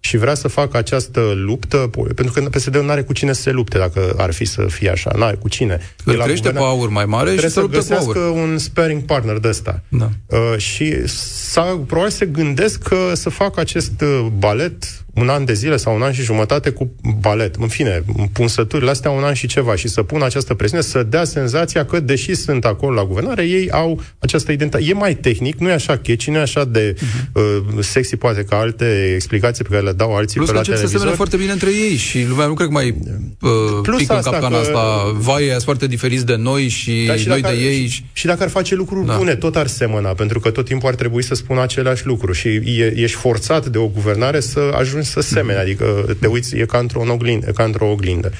și 0.00 0.16
vrea 0.16 0.34
să 0.34 0.48
facă 0.48 0.76
această 0.76 1.32
luptă, 1.34 1.90
pentru 2.14 2.32
că 2.32 2.48
PSD-ul 2.48 2.84
nu 2.84 2.90
are 2.90 3.02
cu 3.02 3.12
cine 3.12 3.32
să 3.32 3.40
se 3.40 3.50
lupte 3.50 3.78
dacă 3.78 4.14
ar 4.16 4.32
fi 4.32 4.44
să 4.44 4.66
fie 4.68 4.90
așa, 4.90 5.10
nu 5.16 5.24
are 5.24 5.36
cu 5.36 5.48
cine. 5.48 5.80
Îl 6.04 6.22
crește 6.22 6.50
pe 6.50 6.58
aur 6.58 6.88
mai 6.88 7.04
mare 7.04 7.36
și 7.36 7.48
să 7.48 7.60
lupte 7.60 7.78
cu 7.78 7.92
aur. 7.92 8.16
un 8.16 8.58
sparing 8.58 9.02
partner 9.02 9.38
de 9.38 9.48
ăsta. 9.48 9.82
Da. 9.88 10.08
Uh, 10.26 10.56
și 10.56 11.08
s-a, 11.08 11.62
probabil 11.86 12.10
se 12.10 12.26
gândesc 12.26 12.82
că 12.82 13.12
să 13.14 13.30
facă 13.30 13.60
acest 13.60 14.00
uh, 14.00 14.26
balet 14.38 14.84
un 15.18 15.28
an 15.28 15.44
de 15.44 15.52
zile 15.52 15.76
sau 15.76 15.94
un 15.94 16.02
an 16.02 16.12
și 16.12 16.22
jumătate 16.22 16.70
cu 16.70 16.90
balet. 17.20 17.54
În 17.54 17.68
fine, 17.68 18.04
punsăturile 18.32 18.90
astea 18.90 19.10
un 19.10 19.22
an 19.22 19.34
și 19.34 19.46
ceva 19.46 19.76
și 19.76 19.88
să 19.88 20.02
pună 20.02 20.24
această 20.24 20.54
presiune, 20.54 20.82
să 20.82 21.02
dea 21.02 21.24
senzația 21.24 21.84
că, 21.84 22.00
deși 22.00 22.34
sunt 22.34 22.64
acolo 22.64 22.94
la 22.94 23.04
guvernare, 23.04 23.44
ei 23.44 23.70
au 23.70 24.02
această 24.18 24.52
identitate. 24.52 24.84
E 24.88 24.92
mai 24.92 25.14
tehnic, 25.14 25.58
nu 25.58 25.68
e 25.68 25.72
așa 25.72 25.96
catchy, 25.96 26.30
nu 26.30 26.36
e 26.36 26.40
așa 26.40 26.64
de 26.64 26.94
uh-huh. 26.94 27.32
uh, 27.32 27.78
sexy, 27.80 28.16
poate, 28.16 28.44
ca 28.44 28.56
alte 28.56 29.12
explicații 29.14 29.64
pe 29.64 29.70
care 29.70 29.82
le 29.82 29.92
dau 29.92 30.16
alții 30.16 30.36
Plus 30.36 30.48
pe 30.48 30.54
la 30.54 30.62
televizor. 30.62 30.90
Plus 30.90 31.10
să 31.10 31.16
foarte 31.16 31.36
bine 31.36 31.52
între 31.52 31.70
ei 31.70 31.96
și 31.96 32.24
lumea 32.28 32.46
nu 32.46 32.54
cred 32.54 32.66
că 32.66 32.72
mai 32.72 32.94
uh, 33.40 33.50
Plus 33.82 33.98
pică 33.98 34.12
asta 34.12 34.30
în 34.30 34.40
capcana 34.40 34.62
că... 34.62 34.66
asta. 34.66 35.16
Vai, 35.18 35.46
sunt 35.48 35.62
foarte 35.62 35.86
diferiți 35.86 36.26
de 36.26 36.36
noi 36.36 36.68
și, 36.68 37.04
da, 37.06 37.16
și 37.16 37.28
noi 37.28 37.40
de 37.40 37.56
ei. 37.62 37.86
Și, 37.86 38.04
și 38.12 38.26
dacă 38.26 38.42
ar 38.42 38.48
face 38.48 38.74
lucruri 38.74 39.06
da. 39.06 39.16
bune, 39.16 39.34
tot 39.34 39.56
ar 39.56 39.66
semăna, 39.66 40.08
pentru 40.08 40.40
că 40.40 40.50
tot 40.50 40.64
timpul 40.64 40.88
ar 40.88 40.94
trebui 40.94 41.22
să 41.22 41.34
spună 41.34 41.62
același 41.62 42.06
lucru 42.06 42.32
și 42.32 42.48
e, 42.48 42.92
ești 42.96 43.16
forțat 43.16 43.66
de 43.66 43.78
o 43.78 43.86
guvernare 43.86 44.40
să 44.40 44.70
ajungi 44.74 45.07
să 45.08 45.20
semene, 45.20 45.58
adică 45.58 46.16
te 46.20 46.26
uiți, 46.26 46.56
e 46.56 46.64
ca 46.64 46.78
într-o 46.78 47.04
oglindă. 47.08 47.50
Ca 47.50 47.64
într-o 47.64 47.90
oglindă. 47.90 48.32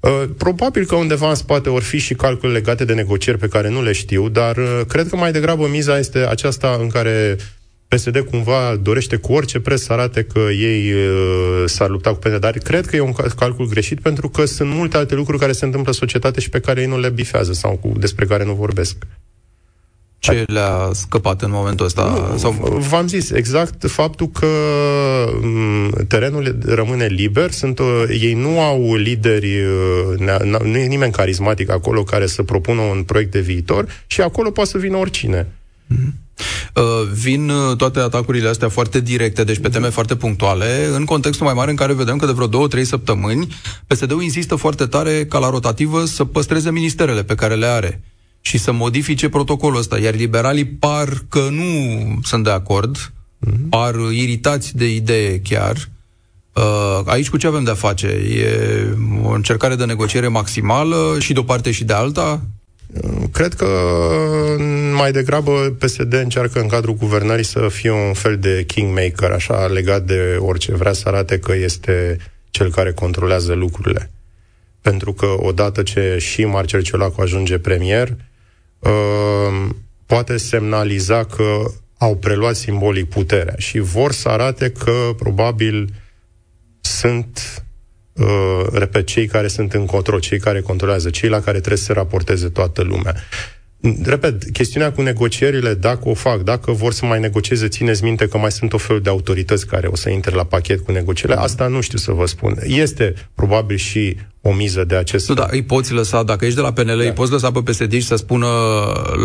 Uh, 0.00 0.22
probabil 0.36 0.86
că 0.86 0.94
undeva 0.94 1.28
în 1.28 1.34
spate 1.34 1.70
vor 1.70 1.82
fi 1.82 1.98
și 1.98 2.14
calcule 2.14 2.52
legate 2.52 2.84
de 2.84 2.94
negocieri 2.94 3.38
pe 3.38 3.48
care 3.48 3.68
nu 3.68 3.82
le 3.82 3.92
știu, 3.92 4.28
dar 4.28 4.56
uh, 4.56 4.80
cred 4.88 5.08
că 5.08 5.16
mai 5.16 5.32
degrabă 5.32 5.66
miza 5.66 5.98
este 5.98 6.18
aceasta 6.18 6.78
în 6.80 6.88
care 6.88 7.36
PSD 7.88 8.18
cumva 8.18 8.76
dorește 8.82 9.16
cu 9.16 9.32
orice 9.32 9.60
preț 9.60 9.80
să 9.80 9.92
arate 9.92 10.22
că 10.22 10.38
ei 10.38 10.92
uh, 10.92 11.64
s-ar 11.66 11.88
lupta 11.88 12.10
cu 12.10 12.18
PSD, 12.18 12.36
dar 12.36 12.58
cred 12.58 12.86
că 12.86 12.96
e 12.96 13.00
un 13.00 13.12
calcul 13.36 13.68
greșit 13.68 14.00
pentru 14.00 14.28
că 14.28 14.44
sunt 14.44 14.70
multe 14.70 14.96
alte 14.96 15.14
lucruri 15.14 15.38
care 15.38 15.52
se 15.52 15.64
întâmplă 15.64 15.90
în 15.90 15.98
societate 15.98 16.40
și 16.40 16.48
pe 16.48 16.60
care 16.60 16.80
ei 16.80 16.86
nu 16.86 16.98
le 16.98 17.10
bifează 17.10 17.52
sau 17.52 17.76
cu, 17.76 17.92
despre 17.98 18.26
care 18.26 18.44
nu 18.44 18.54
vorbesc. 18.54 18.96
Ce 20.32 20.44
le-a 20.46 20.90
scăpat 20.92 21.42
în 21.42 21.50
momentul 21.50 21.86
ăsta? 21.86 22.28
Nu, 22.30 22.38
sau... 22.38 22.80
V-am 22.88 23.06
zis, 23.06 23.30
exact 23.30 23.90
faptul 23.90 24.28
că 24.28 24.46
m- 25.26 26.06
terenul 26.08 26.58
rămâne 26.64 27.06
liber, 27.06 27.50
sunt, 27.50 27.78
uh, 27.78 27.86
ei 28.20 28.34
nu 28.34 28.60
au 28.60 28.94
lideri, 28.94 29.60
uh, 29.60 30.60
nu 30.62 30.78
e 30.78 30.86
nimeni 30.86 31.12
carismatic 31.12 31.70
acolo 31.70 32.02
care 32.02 32.26
să 32.26 32.42
propună 32.42 32.80
un 32.80 33.02
proiect 33.02 33.32
de 33.32 33.40
viitor 33.40 33.86
și 34.06 34.20
acolo 34.20 34.50
poate 34.50 34.70
să 34.70 34.78
vină 34.78 34.96
oricine. 34.96 35.46
Mm-hmm. 35.94 36.24
Uh, 36.74 36.82
vin 37.12 37.48
uh, 37.48 37.76
toate 37.76 37.98
atacurile 37.98 38.48
astea 38.48 38.68
foarte 38.68 39.00
directe, 39.00 39.44
deci 39.44 39.58
pe 39.58 39.68
teme 39.68 39.88
foarte 39.88 40.16
punctuale, 40.16 40.86
în 40.94 41.04
contextul 41.04 41.46
mai 41.46 41.54
mare 41.54 41.70
în 41.70 41.76
care 41.76 41.92
vedem 41.92 42.16
că 42.16 42.26
de 42.26 42.32
vreo 42.32 42.46
două, 42.46 42.68
trei 42.68 42.84
săptămâni 42.84 43.48
PSD-ul 43.86 44.22
insistă 44.22 44.54
foarte 44.54 44.86
tare 44.86 45.24
ca 45.24 45.38
la 45.38 45.50
rotativă 45.50 46.04
să 46.04 46.24
păstreze 46.24 46.70
ministerele 46.70 47.22
pe 47.22 47.34
care 47.34 47.54
le 47.54 47.66
are 47.66 48.00
și 48.46 48.58
să 48.58 48.72
modifice 48.72 49.28
protocolul 49.28 49.78
ăsta, 49.78 49.98
iar 49.98 50.14
liberalii 50.14 50.66
par 50.66 51.08
că 51.28 51.48
nu 51.50 51.66
sunt 52.22 52.44
de 52.44 52.50
acord, 52.50 52.96
mm-hmm. 52.96 53.68
par 53.68 53.94
iritați 54.12 54.76
de 54.76 54.94
idee 54.94 55.40
chiar. 55.40 55.88
Uh, 56.52 57.00
aici 57.04 57.28
cu 57.28 57.36
ce 57.36 57.46
avem 57.46 57.64
de-a 57.64 57.74
face? 57.74 58.06
E 58.06 58.86
o 59.22 59.30
încercare 59.30 59.74
de 59.74 59.84
negociere 59.84 60.28
maximală 60.28 61.16
și 61.18 61.32
de 61.32 61.38
o 61.38 61.42
parte 61.42 61.70
și 61.70 61.84
de 61.84 61.92
alta? 61.92 62.42
Cred 63.32 63.54
că 63.54 63.68
mai 64.96 65.12
degrabă 65.12 65.76
PSD 65.78 66.12
încearcă 66.12 66.60
în 66.60 66.68
cadrul 66.68 66.94
guvernării 66.94 67.44
să 67.44 67.68
fie 67.70 67.90
un 67.90 68.12
fel 68.12 68.38
de 68.38 68.64
kingmaker, 68.66 69.30
așa 69.30 69.66
legat 69.66 70.02
de 70.02 70.36
orice. 70.38 70.74
Vrea 70.74 70.92
să 70.92 71.02
arate 71.06 71.38
că 71.38 71.54
este 71.54 72.16
cel 72.50 72.70
care 72.70 72.92
controlează 72.92 73.52
lucrurile. 73.52 74.10
Pentru 74.80 75.12
că 75.12 75.26
odată 75.38 75.82
ce 75.82 76.16
și 76.18 76.44
Marcel 76.44 76.82
Ciolacu 76.82 77.20
ajunge 77.20 77.58
premier, 77.58 78.16
uh, 78.78 79.68
poate 80.06 80.36
semnaliza 80.36 81.24
că 81.24 81.62
au 81.98 82.16
preluat 82.16 82.56
simbolic 82.56 83.08
puterea 83.08 83.54
și 83.56 83.78
vor 83.78 84.12
să 84.12 84.28
arate 84.28 84.70
că 84.70 84.92
probabil 85.16 85.92
sunt 86.80 87.62
uh, 88.12 88.66
repet, 88.72 89.06
cei 89.06 89.26
care 89.26 89.48
sunt 89.48 89.72
în 89.72 89.86
control, 89.86 90.20
cei 90.20 90.38
care 90.38 90.60
controlează, 90.60 91.10
cei 91.10 91.28
la 91.28 91.40
care 91.40 91.58
trebuie 91.58 91.78
să 91.78 91.84
se 91.84 91.92
raporteze 91.92 92.48
toată 92.48 92.82
lumea. 92.82 93.14
Repet, 94.02 94.50
chestiunea 94.52 94.92
cu 94.92 95.02
negocierile, 95.02 95.74
dacă 95.74 96.08
o 96.08 96.14
fac, 96.14 96.40
dacă 96.40 96.72
vor 96.72 96.92
să 96.92 97.06
mai 97.06 97.20
negocieze, 97.20 97.68
țineți 97.68 98.04
minte 98.04 98.28
că 98.28 98.38
mai 98.38 98.52
sunt 98.52 98.72
o 98.72 98.78
fel 98.78 99.00
de 99.00 99.08
autorități 99.08 99.66
care 99.66 99.86
o 99.86 99.96
să 99.96 100.10
intre 100.10 100.34
la 100.34 100.44
pachet 100.44 100.80
cu 100.80 100.92
negocierile. 100.92 101.40
Asta 101.40 101.66
nu 101.66 101.80
știu 101.80 101.98
să 101.98 102.12
vă 102.12 102.26
spun. 102.26 102.58
Este 102.62 103.14
probabil 103.34 103.76
și 103.76 104.16
o 104.46 104.52
miză 104.52 104.84
de 104.84 104.96
acest... 104.96 105.28
Nu, 105.28 105.34
da, 105.34 105.46
îi 105.50 105.62
poți 105.62 105.92
lăsa, 105.92 106.22
dacă 106.22 106.44
ești 106.44 106.56
de 106.56 106.62
la 106.62 106.72
PNL, 106.72 106.96
da. 106.96 107.04
îi 107.04 107.12
poți 107.12 107.30
lăsa 107.30 107.50
pe 107.50 107.62
PSD 107.62 107.92
și 107.92 108.06
să 108.06 108.16
spună 108.16 108.46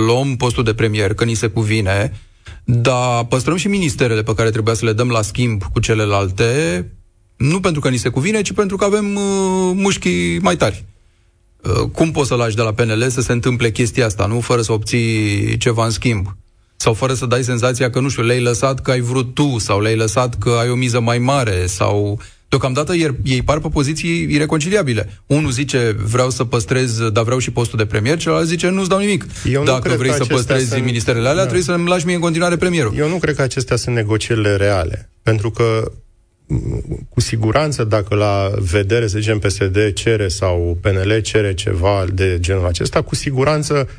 luăm 0.05 0.35
postul 0.35 0.63
de 0.63 0.73
premier, 0.73 1.13
că 1.13 1.23
ni 1.23 1.33
se 1.33 1.47
cuvine, 1.47 2.19
dar 2.63 3.25
păstrăm 3.25 3.55
și 3.55 3.67
ministerele 3.67 4.23
pe 4.23 4.33
care 4.33 4.49
trebuia 4.49 4.73
să 4.73 4.85
le 4.85 4.93
dăm 4.93 5.09
la 5.09 5.21
schimb 5.21 5.63
cu 5.63 5.79
celelalte, 5.79 6.85
nu 7.37 7.59
pentru 7.59 7.81
că 7.81 7.89
ni 7.89 7.97
se 7.97 8.09
cuvine, 8.09 8.41
ci 8.41 8.53
pentru 8.53 8.77
că 8.77 8.85
avem 8.85 9.15
uh, 9.15 9.71
mușchii 9.73 10.39
mai 10.39 10.55
tari. 10.55 10.85
Uh, 11.63 11.89
cum 11.91 12.11
poți 12.11 12.27
să 12.27 12.35
lași 12.35 12.55
de 12.55 12.61
la 12.61 12.73
PNL 12.73 13.09
să 13.09 13.21
se 13.21 13.31
întâmple 13.31 13.71
chestia 13.71 14.05
asta, 14.05 14.25
nu? 14.25 14.39
Fără 14.39 14.61
să 14.61 14.71
obții 14.71 15.57
ceva 15.57 15.85
în 15.85 15.91
schimb. 15.91 16.35
Sau 16.75 16.93
fără 16.93 17.13
să 17.13 17.25
dai 17.25 17.43
senzația 17.43 17.89
că, 17.89 17.99
nu 17.99 18.09
știu, 18.09 18.23
le-ai 18.23 18.41
lăsat 18.41 18.81
că 18.81 18.91
ai 18.91 18.99
vrut 18.99 19.33
tu, 19.33 19.57
sau 19.57 19.81
le-ai 19.81 19.95
lăsat 19.95 20.37
că 20.37 20.49
ai 20.49 20.69
o 20.69 20.75
miză 20.75 20.99
mai 20.99 21.17
mare, 21.17 21.65
sau... 21.65 22.19
Deocamdată 22.51 22.93
ei, 22.93 23.15
ei 23.23 23.41
par 23.41 23.59
pe 23.59 23.67
poziții 23.67 24.27
ireconciliabile. 24.29 25.09
Unul 25.25 25.51
zice, 25.51 25.95
vreau 26.03 26.29
să 26.29 26.43
păstrez, 26.43 27.09
dar 27.09 27.23
vreau 27.23 27.39
și 27.39 27.51
postul 27.51 27.77
de 27.77 27.85
premier, 27.85 28.17
celălalt 28.17 28.47
zice, 28.47 28.69
nu-ți 28.69 28.89
dau 28.89 28.99
nimic. 28.99 29.25
Eu 29.43 29.63
Dacă 29.63 29.89
vrei 29.89 30.11
să 30.11 30.25
păstrezi 30.25 30.69
sunt... 30.69 30.83
ministerele 30.83 31.27
alea, 31.27 31.33
da. 31.33 31.41
trebuie 31.41 31.63
să-mi 31.63 31.87
lași 31.87 32.05
mie 32.05 32.15
în 32.15 32.21
continuare 32.21 32.55
premierul. 32.55 32.93
Eu 32.97 33.09
nu 33.09 33.17
cred 33.17 33.35
că 33.35 33.41
acestea 33.41 33.75
sunt 33.75 33.95
negocierile 33.95 34.55
reale. 34.55 35.09
Pentru 35.23 35.51
că 35.51 35.91
cu 37.09 37.19
siguranță 37.19 37.83
dacă 37.83 38.15
la 38.15 38.51
vedere, 38.57 39.07
să 39.07 39.19
zicem, 39.19 39.39
PSD 39.39 39.93
cere 39.93 40.27
sau 40.27 40.77
PNL 40.81 41.19
cere 41.21 41.53
ceva 41.53 42.05
de 42.13 42.37
genul 42.39 42.65
acesta, 42.65 43.01
cu 43.01 43.15
siguranță 43.15 43.89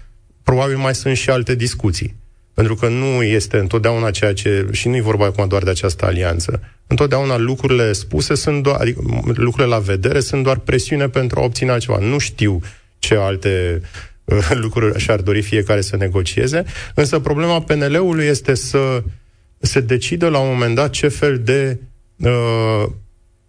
probabil 0.42 0.76
mai 0.76 0.94
sunt 0.94 1.16
și 1.16 1.30
alte 1.30 1.54
discuții. 1.54 2.14
Pentru 2.54 2.74
că 2.74 2.88
nu 2.88 3.22
este 3.22 3.58
întotdeauna 3.58 4.10
ceea 4.10 4.32
ce, 4.32 4.66
și 4.70 4.88
nu 4.88 4.96
e 4.96 5.00
vorba 5.00 5.24
acum 5.24 5.48
doar 5.48 5.62
de 5.62 5.70
această 5.70 6.04
alianță, 6.04 6.60
întotdeauna 6.86 7.38
lucrurile 7.38 7.92
spuse 7.92 8.34
sunt 8.34 8.62
doar, 8.62 8.80
adică 8.80 9.00
lucrurile 9.24 9.74
la 9.74 9.78
vedere 9.78 10.20
sunt 10.20 10.42
doar 10.42 10.58
presiune 10.58 11.08
pentru 11.08 11.40
a 11.40 11.44
obține 11.44 11.70
altceva. 11.70 11.98
Nu 11.98 12.18
știu 12.18 12.60
ce 12.98 13.14
alte 13.14 13.80
uh, 14.24 14.50
lucruri 14.64 15.00
și-ar 15.00 15.20
dori 15.20 15.42
fiecare 15.42 15.80
să 15.80 15.96
negocieze, 15.96 16.64
însă 16.94 17.18
problema 17.18 17.62
PNL-ului 17.62 18.24
este 18.24 18.54
să 18.54 19.02
se 19.58 19.80
decidă 19.80 20.28
la 20.28 20.38
un 20.38 20.48
moment 20.48 20.74
dat 20.74 20.90
ce 20.90 21.08
fel 21.08 21.38
de 21.38 21.78
uh, 22.16 22.84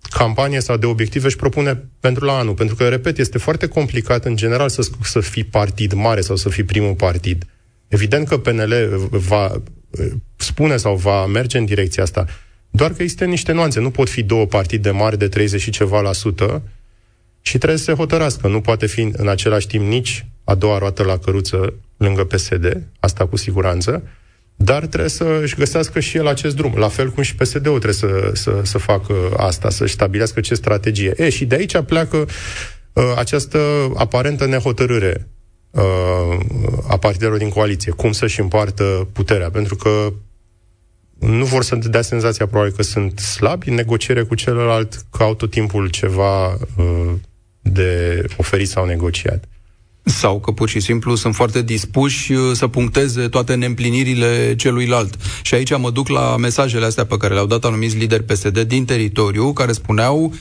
campanie 0.10 0.60
sau 0.60 0.78
de 0.78 0.86
obiective 0.86 1.26
își 1.26 1.36
propune 1.36 1.84
pentru 2.00 2.26
la 2.26 2.38
anul. 2.38 2.54
Pentru 2.54 2.76
că, 2.76 2.88
repet, 2.88 3.18
este 3.18 3.38
foarte 3.38 3.68
complicat 3.68 4.26
în 4.26 4.36
general 4.36 4.70
să, 4.70 4.88
să 5.04 5.20
fii 5.20 5.44
partid 5.44 5.94
mare 5.94 6.22
sau 6.22 6.36
să 6.36 6.50
fii 6.50 6.64
primul 6.64 6.94
partid. 6.94 7.46
Evident 7.94 8.28
că 8.28 8.38
PNL 8.38 8.74
va 9.12 9.62
spune 10.36 10.78
sau 10.78 10.96
va 10.96 11.26
merge 11.26 11.58
în 11.58 11.66
direcția 11.66 12.04
asta, 12.04 12.26
doar 12.70 12.92
că 12.94 13.02
există 13.02 13.26
niște 13.26 13.52
nuanțe. 13.52 13.80
Nu 13.80 13.90
pot 13.90 14.10
fi 14.10 14.24
două 14.24 14.46
partide 14.46 14.92
mari 14.92 15.18
de 15.18 15.28
30 15.28 15.62
și 15.62 15.72
ceva 15.72 16.02
la 16.02 16.12
sută 16.12 16.62
și 17.42 17.58
trebuie 17.58 17.80
să 17.80 17.84
se 17.84 17.94
hotărască. 17.94 18.48
Nu 18.48 18.62
poate 18.62 18.86
fi 18.86 19.02
în 19.02 19.28
același 19.28 19.68
timp 19.68 19.86
nici 19.86 20.26
a 20.44 20.56
doua 20.56 20.78
roată 20.78 21.04
la 21.04 21.18
căruță 21.18 21.74
lângă 21.98 22.24
PSD, 22.24 22.84
asta 23.00 23.28
cu 23.28 23.36
siguranță, 23.36 24.04
dar 24.56 24.86
trebuie 24.86 25.10
să 25.10 25.40
își 25.42 25.56
găsească 25.56 26.00
și 26.00 26.18
el 26.18 26.28
acest 26.28 26.56
drum. 26.56 26.74
La 26.78 26.88
fel 26.88 27.10
cum 27.10 27.24
și 27.24 27.36
PSD-ul 27.36 27.80
trebuie 27.80 27.94
să, 27.94 28.32
să, 28.34 28.62
să 28.64 28.78
facă 28.78 29.14
asta, 29.38 29.70
să-și 29.70 29.94
stabilească 29.94 30.40
ce 30.40 30.54
strategie. 30.54 31.14
E, 31.18 31.30
și 31.30 31.46
de 31.46 31.56
aici 31.56 31.82
pleacă 31.82 32.18
uh, 32.94 33.04
această 33.18 33.60
aparentă 33.96 34.46
nehotărâre 34.46 35.16
uh, 35.18 35.33
a 36.88 36.98
partidelor 36.98 37.38
din 37.38 37.50
coaliție. 37.50 37.92
Cum 37.92 38.12
să-și 38.12 38.40
împartă 38.40 39.08
puterea. 39.14 39.50
Pentru 39.50 39.76
că 39.76 40.14
nu 41.20 41.46
vor 41.46 41.64
să 41.64 41.76
dea 41.76 42.02
senzația 42.02 42.48
probabil 42.48 42.74
că 42.74 42.84
sunt 42.84 43.20
slabi 43.20 43.70
în 43.70 43.76
negociere 43.76 44.24
cu 44.24 44.36
celălalt, 44.36 45.06
că 45.12 45.24
au 45.24 45.36
tot 45.36 45.50
timpul 45.50 45.90
ceva 45.90 46.48
uh, 46.48 47.12
de 47.62 48.24
oferit 48.38 48.68
sau 48.68 48.86
negociat. 48.86 49.44
Sau 50.04 50.40
că 50.40 50.52
pur 50.52 50.70
și 50.70 50.80
simplu 50.80 51.16
sunt 51.16 51.36
foarte 51.36 51.62
dispuși 51.62 52.32
uh, 52.32 52.52
să 52.54 52.68
puncteze 52.68 53.28
toate 53.28 53.56
neîmplinirile 53.56 54.56
celuilalt. 54.56 55.18
Și 55.42 55.54
aici 55.54 55.78
mă 55.78 55.92
duc 55.92 56.08
la 56.08 56.38
mesajele 56.38 56.86
astea 56.86 57.06
pe 57.06 57.18
care 57.18 57.34
le-au 57.34 57.46
dat 57.46 57.66
anumiți 57.66 57.98
lideri 57.98 58.24
PSD 58.24 58.60
din 58.60 58.86
teritoriu, 58.86 59.54
care 59.54 59.72
spuneau 59.72 60.24
uh, 60.24 60.32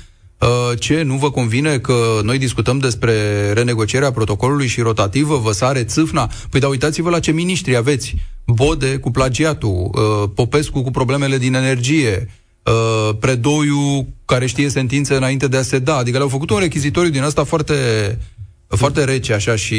ce 0.78 1.02
nu 1.02 1.14
vă 1.14 1.30
convine 1.30 1.78
că 1.78 2.20
noi 2.22 2.38
discutăm 2.38 2.78
despre 2.78 3.12
renegocierea 3.52 4.12
protocolului 4.12 4.66
și 4.66 4.80
rotativă, 4.80 5.36
vă 5.36 5.52
sare 5.52 5.84
țâfna? 5.84 6.30
Păi 6.50 6.60
da, 6.60 6.68
uitați-vă 6.68 7.10
la 7.10 7.20
ce 7.20 7.32
miniștri 7.32 7.76
aveți. 7.76 8.14
Bode 8.46 8.96
cu 8.96 9.10
plagiatul, 9.10 9.90
uh, 9.94 10.30
Popescu 10.34 10.82
cu 10.82 10.90
problemele 10.90 11.38
din 11.38 11.54
energie, 11.54 12.30
uh, 12.62 13.16
Predoiu 13.20 14.06
care 14.24 14.46
știe 14.46 14.68
sentințe 14.68 15.14
înainte 15.14 15.48
de 15.48 15.56
a 15.56 15.62
se 15.62 15.78
da. 15.78 15.96
Adică 15.96 16.16
le-au 16.16 16.28
făcut 16.28 16.50
un 16.50 16.58
rechizitoriu 16.58 17.10
din 17.10 17.22
asta 17.22 17.44
foarte 17.44 17.74
foarte 18.76 19.04
rece, 19.04 19.32
așa 19.32 19.56
și 19.56 19.76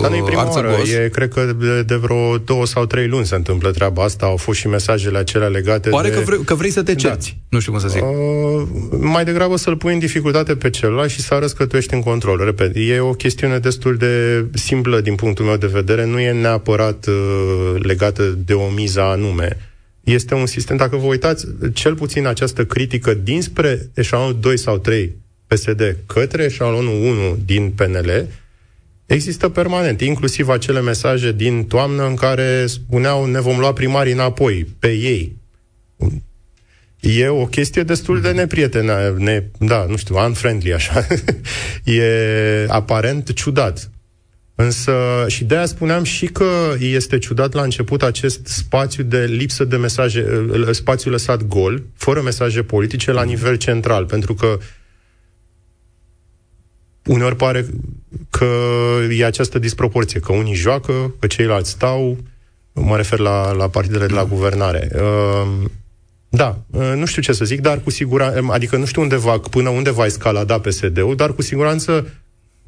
Dar 0.00 0.10
nu 0.10 0.22
prima 0.22 0.50
oară, 0.50 0.76
e, 1.04 1.08
cred 1.08 1.28
că 1.28 1.54
de, 1.58 1.82
de 1.82 1.94
vreo 1.94 2.38
două 2.38 2.66
sau 2.66 2.86
trei 2.86 3.06
luni 3.06 3.26
se 3.26 3.34
întâmplă 3.34 3.70
treaba 3.70 4.02
asta, 4.02 4.26
au 4.26 4.36
fost 4.36 4.58
și 4.58 4.68
mesajele 4.68 5.18
acelea 5.18 5.48
legate 5.48 5.88
Pare 5.88 6.08
de... 6.08 6.14
că, 6.14 6.20
vrei, 6.20 6.44
că 6.44 6.54
vrei 6.54 6.70
să 6.70 6.82
te 6.82 6.92
da. 6.92 6.98
cerți, 6.98 7.30
da. 7.30 7.46
nu 7.48 7.60
știu 7.60 7.72
cum 7.72 7.80
să 7.80 7.88
zic. 7.88 8.02
Uh, 8.02 8.66
mai 8.90 9.24
degrabă 9.24 9.56
să-l 9.56 9.76
pui 9.76 9.92
în 9.92 9.98
dificultate 9.98 10.56
pe 10.56 10.70
celălalt 10.70 11.10
și 11.10 11.20
să 11.20 11.34
arăți 11.34 11.56
că 11.56 11.66
tu 11.66 11.76
ești 11.76 11.94
în 11.94 12.00
control. 12.00 12.44
Repet, 12.44 12.72
e 12.74 13.00
o 13.00 13.12
chestiune 13.12 13.58
destul 13.58 13.96
de 13.96 14.44
simplă 14.52 15.00
din 15.00 15.14
punctul 15.14 15.44
meu 15.44 15.56
de 15.56 15.66
vedere, 15.66 16.06
nu 16.06 16.20
e 16.20 16.32
neapărat 16.32 17.06
uh, 17.06 17.82
legată 17.82 18.38
de 18.44 18.52
o 18.52 18.68
miză 18.68 19.02
anume. 19.02 19.56
Este 20.04 20.34
un 20.34 20.46
sistem, 20.46 20.76
dacă 20.76 20.96
vă 20.96 21.06
uitați, 21.06 21.46
cel 21.72 21.94
puțin 21.94 22.26
această 22.26 22.64
critică 22.64 23.14
dinspre 23.14 23.90
eșalonul 23.94 24.36
2 24.40 24.58
sau 24.58 24.78
3 24.78 25.22
PSD 25.46 25.96
către 26.06 26.44
eșalonul 26.44 27.02
1 27.02 27.38
din 27.44 27.70
PNL 27.70 28.28
există 29.06 29.48
permanent, 29.48 30.00
inclusiv 30.00 30.48
acele 30.48 30.80
mesaje 30.80 31.32
din 31.32 31.64
toamnă 31.64 32.06
în 32.06 32.14
care 32.14 32.66
spuneau 32.66 33.26
ne 33.26 33.40
vom 33.40 33.58
lua 33.58 33.72
primarii 33.72 34.12
înapoi, 34.12 34.66
pe 34.78 34.88
ei. 34.88 35.36
E 37.00 37.28
o 37.28 37.46
chestie 37.46 37.82
destul 37.82 38.20
de 38.20 38.30
neprietenă, 38.30 39.14
ne, 39.18 39.44
da, 39.58 39.86
nu 39.88 39.96
știu, 39.96 40.16
unfriendly 40.16 40.72
așa. 40.72 41.06
e 41.84 42.66
aparent 42.68 43.32
ciudat. 43.32 43.90
Însă, 44.54 44.92
și 45.26 45.44
de 45.44 45.56
aia 45.56 45.66
spuneam 45.66 46.04
și 46.04 46.26
că 46.26 46.74
este 46.78 47.18
ciudat 47.18 47.52
la 47.52 47.62
început 47.62 48.02
acest 48.02 48.46
spațiu 48.46 49.02
de 49.02 49.24
lipsă 49.24 49.64
de 49.64 49.76
mesaje, 49.76 50.26
spațiu 50.70 51.10
lăsat 51.10 51.42
gol, 51.42 51.82
fără 51.96 52.20
mesaje 52.20 52.62
politice 52.62 53.12
la 53.12 53.22
nivel 53.22 53.56
central, 53.56 54.04
pentru 54.04 54.34
că 54.34 54.58
uneori 57.06 57.36
pare 57.36 57.66
că 58.30 58.46
e 59.10 59.24
această 59.24 59.58
disproporție, 59.58 60.20
că 60.20 60.32
unii 60.32 60.54
joacă, 60.54 61.14
că 61.18 61.26
ceilalți 61.26 61.70
stau, 61.70 62.16
mă 62.72 62.96
refer 62.96 63.18
la, 63.18 63.52
la 63.52 63.68
partidele 63.68 64.06
de 64.06 64.14
la 64.14 64.24
guvernare. 64.24 64.90
Uh, 64.94 65.70
da, 66.28 66.58
uh, 66.70 66.92
nu 66.96 67.04
știu 67.04 67.22
ce 67.22 67.32
să 67.32 67.44
zic, 67.44 67.60
dar 67.60 67.80
cu 67.80 67.90
siguranță, 67.90 68.46
adică 68.50 68.76
nu 68.76 68.84
știu 68.84 69.02
unde 69.02 69.16
va, 69.16 69.38
până 69.38 69.68
unde 69.68 69.90
va 69.90 70.04
escalada 70.04 70.58
PSD-ul, 70.58 71.14
dar 71.16 71.34
cu 71.34 71.42
siguranță 71.42 72.06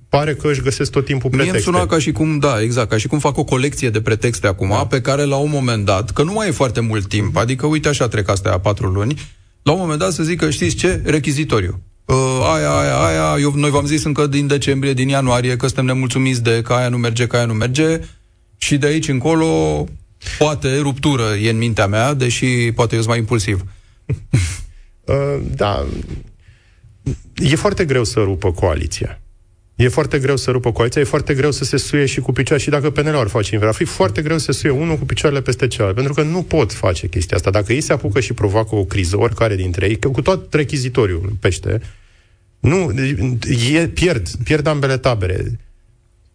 pare 0.08 0.34
că 0.34 0.48
își 0.48 0.62
găsesc 0.62 0.90
tot 0.90 1.04
timpul 1.04 1.30
pretexte. 1.30 1.56
Mie 1.56 1.66
îmi 1.66 1.76
suna 1.76 1.86
ca 1.86 2.02
și 2.02 2.12
cum, 2.12 2.38
da, 2.38 2.60
exact, 2.60 2.88
ca 2.88 2.96
și 2.96 3.06
cum 3.06 3.18
fac 3.18 3.36
o 3.36 3.44
colecție 3.44 3.90
de 3.90 4.00
pretexte 4.00 4.46
acum, 4.46 4.68
da. 4.68 4.86
pe 4.86 5.00
care 5.00 5.24
la 5.24 5.36
un 5.36 5.50
moment 5.50 5.84
dat, 5.84 6.10
că 6.10 6.22
nu 6.22 6.32
mai 6.32 6.48
e 6.48 6.50
foarte 6.50 6.80
mult 6.80 7.08
timp, 7.08 7.36
adică 7.36 7.66
uite 7.66 7.88
așa 7.88 8.08
trec 8.08 8.28
astea 8.28 8.58
patru 8.58 8.86
luni, 8.86 9.20
la 9.62 9.72
un 9.72 9.78
moment 9.78 9.98
dat 9.98 10.12
să 10.12 10.22
zic 10.22 10.38
că 10.38 10.50
știți 10.50 10.76
ce? 10.76 11.00
Rechizitoriu 11.04 11.80
uh, 11.82 11.85
aia, 12.54 12.70
aia, 12.70 12.96
aia, 12.96 13.40
eu, 13.40 13.52
noi 13.54 13.70
v-am 13.70 13.86
zis 13.86 14.04
încă 14.04 14.26
din 14.26 14.46
decembrie, 14.46 14.92
din 14.92 15.08
ianuarie, 15.08 15.56
că 15.56 15.66
suntem 15.66 15.84
nemulțumiți 15.84 16.42
de 16.42 16.62
că 16.62 16.72
aia 16.72 16.88
nu 16.88 16.96
merge, 16.96 17.26
că 17.26 17.36
aia 17.36 17.44
nu 17.44 17.52
merge, 17.52 18.00
și 18.56 18.76
de 18.76 18.86
aici 18.86 19.08
încolo, 19.08 19.84
poate 20.38 20.78
ruptură 20.78 21.34
e 21.34 21.50
în 21.50 21.56
mintea 21.56 21.86
mea, 21.86 22.14
deși 22.14 22.72
poate 22.72 22.94
eu 22.94 23.00
sunt 23.00 23.12
mai 23.12 23.18
impulsiv. 23.18 23.64
uh, 25.04 25.40
da, 25.54 25.86
e 27.34 27.56
foarte 27.56 27.84
greu 27.84 28.04
să 28.04 28.20
rupă 28.20 28.52
coaliția. 28.52 29.20
E 29.76 29.88
foarte 29.88 30.18
greu 30.18 30.36
să 30.36 30.50
rupă 30.50 30.72
coaliția, 30.72 31.00
e 31.00 31.04
foarte 31.04 31.34
greu 31.34 31.50
să 31.50 31.64
se 31.64 31.76
suie 31.76 32.06
și 32.06 32.20
cu 32.20 32.32
picioare. 32.32 32.62
Și 32.62 32.70
dacă 32.70 32.90
PNL 32.90 33.16
ar 33.16 33.28
face 33.28 33.54
invers, 33.54 33.70
ar 33.70 33.76
fi 33.76 33.84
foarte 33.84 34.22
greu 34.22 34.38
să 34.38 34.52
se 34.52 34.58
suie 34.58 34.72
unul 34.72 34.96
cu 34.96 35.04
picioarele 35.04 35.42
peste 35.42 35.66
celălalt. 35.66 35.96
Pentru 35.96 36.14
că 36.14 36.22
nu 36.22 36.42
pot 36.42 36.72
face 36.72 37.08
chestia 37.08 37.36
asta. 37.36 37.50
Dacă 37.50 37.72
ei 37.72 37.80
se 37.80 37.92
apucă 37.92 38.20
și 38.20 38.32
provoacă 38.32 38.74
o 38.74 38.84
criză, 38.84 39.18
oricare 39.18 39.56
dintre 39.56 39.86
ei, 39.86 39.98
cu 39.98 40.22
tot 40.22 40.54
rechizitoriul 40.54 41.36
pește, 41.40 41.80
nu, 42.60 42.92
e, 43.72 43.88
pierd, 43.88 44.28
pierd 44.44 44.66
ambele 44.66 44.96
tabere. 44.96 45.58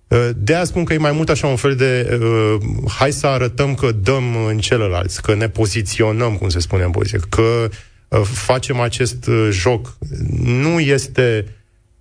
Uh, 0.07 0.29
de 0.35 0.55
aia 0.55 0.63
spun 0.63 0.83
că 0.83 0.93
e 0.93 0.97
mai 0.97 1.11
mult 1.11 1.29
așa 1.29 1.47
un 1.47 1.55
fel 1.55 1.75
de 1.75 2.19
uh, 2.21 2.57
hai 2.87 3.11
să 3.11 3.27
arătăm 3.27 3.75
că 3.75 3.91
dăm 3.91 4.45
în 4.47 4.57
celălalt, 4.57 5.11
că 5.11 5.35
ne 5.35 5.49
poziționăm, 5.49 6.35
cum 6.35 6.49
se 6.49 6.59
spune 6.59 6.83
în 6.83 6.91
poziție, 6.91 7.19
că 7.29 7.69
uh, 8.07 8.21
facem 8.23 8.79
acest 8.79 9.27
uh, 9.27 9.47
joc. 9.51 9.97
Nu 10.43 10.79
este 10.79 11.45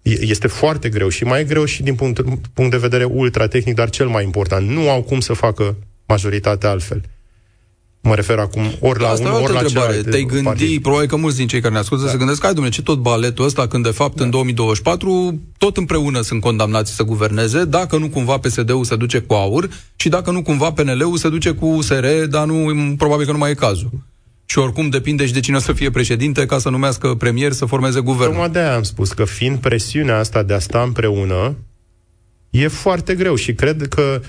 este 0.02 0.46
foarte 0.46 0.88
greu 0.88 1.08
și 1.08 1.24
mai 1.24 1.40
e 1.40 1.44
greu 1.44 1.64
și 1.64 1.82
din 1.82 1.94
punct, 1.94 2.20
punct 2.52 2.70
de 2.70 2.76
vedere 2.76 3.04
ultra-tehnic, 3.04 3.74
dar 3.74 3.90
cel 3.90 4.08
mai 4.08 4.24
important. 4.24 4.68
Nu 4.68 4.90
au 4.90 5.02
cum 5.02 5.20
să 5.20 5.32
facă 5.32 5.76
majoritatea 6.06 6.70
altfel. 6.70 7.02
Mă 8.02 8.14
refer 8.14 8.38
acum 8.38 8.62
ori 8.78 9.00
la 9.00 9.08
Asta 9.08 9.28
unul, 9.28 9.42
ori 9.42 9.52
la 9.52 9.62
celălalt. 9.62 10.10
Te-ai 10.10 10.22
gândi, 10.22 10.44
partid. 10.44 10.82
probabil 10.82 11.08
că 11.08 11.16
mulți 11.16 11.36
din 11.36 11.46
cei 11.46 11.60
care 11.60 11.72
ne 11.72 11.78
ascultă 11.78 12.04
da. 12.04 12.10
se 12.10 12.16
gândesc, 12.16 12.42
hai 12.42 12.52
domnule, 12.52 12.74
ce 12.74 12.82
tot 12.82 12.98
baletul 12.98 13.44
ăsta, 13.44 13.66
când 13.66 13.84
de 13.84 13.90
fapt 13.90 14.16
da. 14.16 14.24
în 14.24 14.30
2024 14.30 15.40
tot 15.58 15.76
împreună 15.76 16.20
sunt 16.20 16.40
condamnați 16.40 16.94
să 16.94 17.02
guverneze, 17.02 17.64
dacă 17.64 17.96
nu 17.96 18.08
cumva 18.08 18.38
PSD-ul 18.38 18.84
se 18.84 18.96
duce 18.96 19.18
cu 19.18 19.34
aur 19.34 19.68
și 19.96 20.08
dacă 20.08 20.30
nu 20.30 20.42
cumva 20.42 20.72
PNL-ul 20.72 21.16
se 21.16 21.28
duce 21.28 21.50
cu 21.50 21.66
USR, 21.66 22.06
dar 22.28 22.46
nu, 22.46 22.94
probabil 22.96 23.26
că 23.26 23.32
nu 23.32 23.38
mai 23.38 23.50
e 23.50 23.54
cazul. 23.54 23.90
Și 24.50 24.58
oricum 24.58 24.88
depinde 24.88 25.26
și 25.26 25.32
de 25.32 25.40
cine 25.40 25.56
o 25.56 25.60
să 25.60 25.72
fie 25.72 25.90
președinte 25.90 26.46
ca 26.46 26.58
să 26.58 26.68
numească 26.68 27.14
premier 27.14 27.52
să 27.52 27.64
formeze 27.64 28.00
guvernul. 28.00 28.34
Tocmai 28.34 28.50
de 28.50 28.58
am 28.58 28.82
spus 28.82 29.12
că 29.12 29.24
fiind 29.24 29.58
presiunea 29.58 30.18
asta 30.18 30.42
de 30.42 30.54
a 30.54 30.58
sta 30.58 30.82
împreună, 30.82 31.56
e 32.50 32.68
foarte 32.68 33.14
greu 33.14 33.34
și 33.34 33.54
cred 33.54 33.88
că 33.88 34.20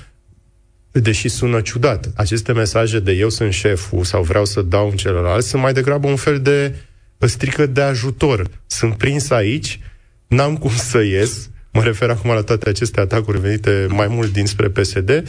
deși 0.91 1.29
sună 1.29 1.61
ciudat, 1.61 2.11
aceste 2.15 2.51
mesaje 2.51 2.99
de 2.99 3.11
eu 3.11 3.29
sunt 3.29 3.53
șeful 3.53 4.03
sau 4.03 4.23
vreau 4.23 4.45
să 4.45 4.61
dau 4.61 4.89
în 4.89 4.95
celălalt, 4.95 5.43
sunt 5.43 5.61
mai 5.61 5.73
degrabă 5.73 6.07
un 6.07 6.15
fel 6.15 6.41
de 6.41 6.75
strică 7.17 7.65
de 7.65 7.81
ajutor. 7.81 8.49
Sunt 8.67 8.97
prins 8.97 9.29
aici, 9.29 9.79
n-am 10.27 10.57
cum 10.57 10.75
să 10.75 11.01
ies, 11.01 11.49
mă 11.71 11.83
refer 11.83 12.09
acum 12.09 12.29
la 12.29 12.41
toate 12.41 12.69
aceste 12.69 12.99
atacuri 12.99 13.39
venite 13.39 13.85
mai 13.89 14.07
mult 14.07 14.31
dinspre 14.31 14.69
PSD, 14.69 15.23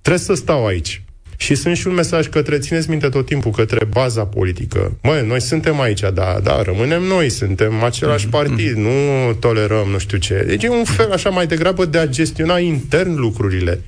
trebuie 0.00 0.22
să 0.24 0.34
stau 0.34 0.66
aici. 0.66 1.02
Și 1.36 1.54
sunt 1.54 1.76
și 1.76 1.86
un 1.86 1.94
mesaj 1.94 2.28
către, 2.28 2.58
țineți 2.58 2.90
minte 2.90 3.08
tot 3.08 3.26
timpul, 3.26 3.50
către 3.50 3.84
baza 3.84 4.24
politică. 4.24 4.96
Măi, 5.02 5.26
noi 5.26 5.40
suntem 5.40 5.80
aici, 5.80 6.00
da, 6.00 6.40
da, 6.42 6.62
rămânem 6.62 7.02
noi, 7.02 7.30
suntem 7.30 7.82
același 7.82 8.26
mm-hmm. 8.26 8.30
partid, 8.30 8.76
nu 8.76 9.32
tolerăm 9.40 9.88
nu 9.88 9.98
știu 9.98 10.18
ce. 10.18 10.44
Deci 10.46 10.62
e 10.62 10.68
un 10.68 10.84
fel 10.84 11.12
așa 11.12 11.30
mai 11.30 11.46
degrabă 11.46 11.84
de 11.84 11.98
a 11.98 12.06
gestiona 12.06 12.58
intern 12.58 13.14
lucrurile. 13.14 13.80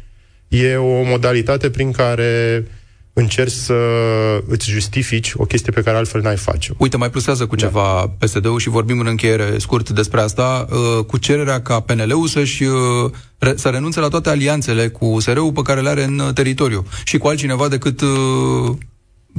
E 0.48 0.76
o 0.76 1.02
modalitate 1.02 1.70
prin 1.70 1.90
care 1.90 2.64
încerci 3.18 3.52
să 3.52 3.74
îți 4.46 4.70
justifici 4.70 5.32
o 5.36 5.44
chestie 5.44 5.72
pe 5.72 5.82
care 5.82 5.96
altfel 5.96 6.20
n-ai 6.20 6.36
face 6.36 6.72
Uite, 6.76 6.96
mai 6.96 7.10
plusează 7.10 7.46
cu 7.46 7.56
da. 7.56 7.66
ceva 7.66 8.14
PSD-ul 8.18 8.58
și 8.58 8.68
vorbim 8.68 9.00
în 9.00 9.06
încheiere 9.06 9.58
scurt 9.58 9.90
despre 9.90 10.20
asta, 10.20 10.66
uh, 10.70 11.04
cu 11.04 11.16
cererea 11.16 11.60
ca 11.62 11.80
PNL-ul 11.80 12.26
să-și 12.26 12.62
uh, 12.62 13.10
să 13.54 13.68
renunțe 13.68 14.00
la 14.00 14.08
toate 14.08 14.28
alianțele 14.28 14.88
cu 14.88 15.06
USR-ul 15.06 15.52
pe 15.52 15.62
care 15.62 15.80
le 15.80 15.88
are 15.88 16.04
în 16.04 16.18
uh, 16.18 16.32
teritoriu 16.32 16.86
și 17.04 17.18
cu 17.18 17.28
altcineva 17.28 17.68
decât 17.68 18.02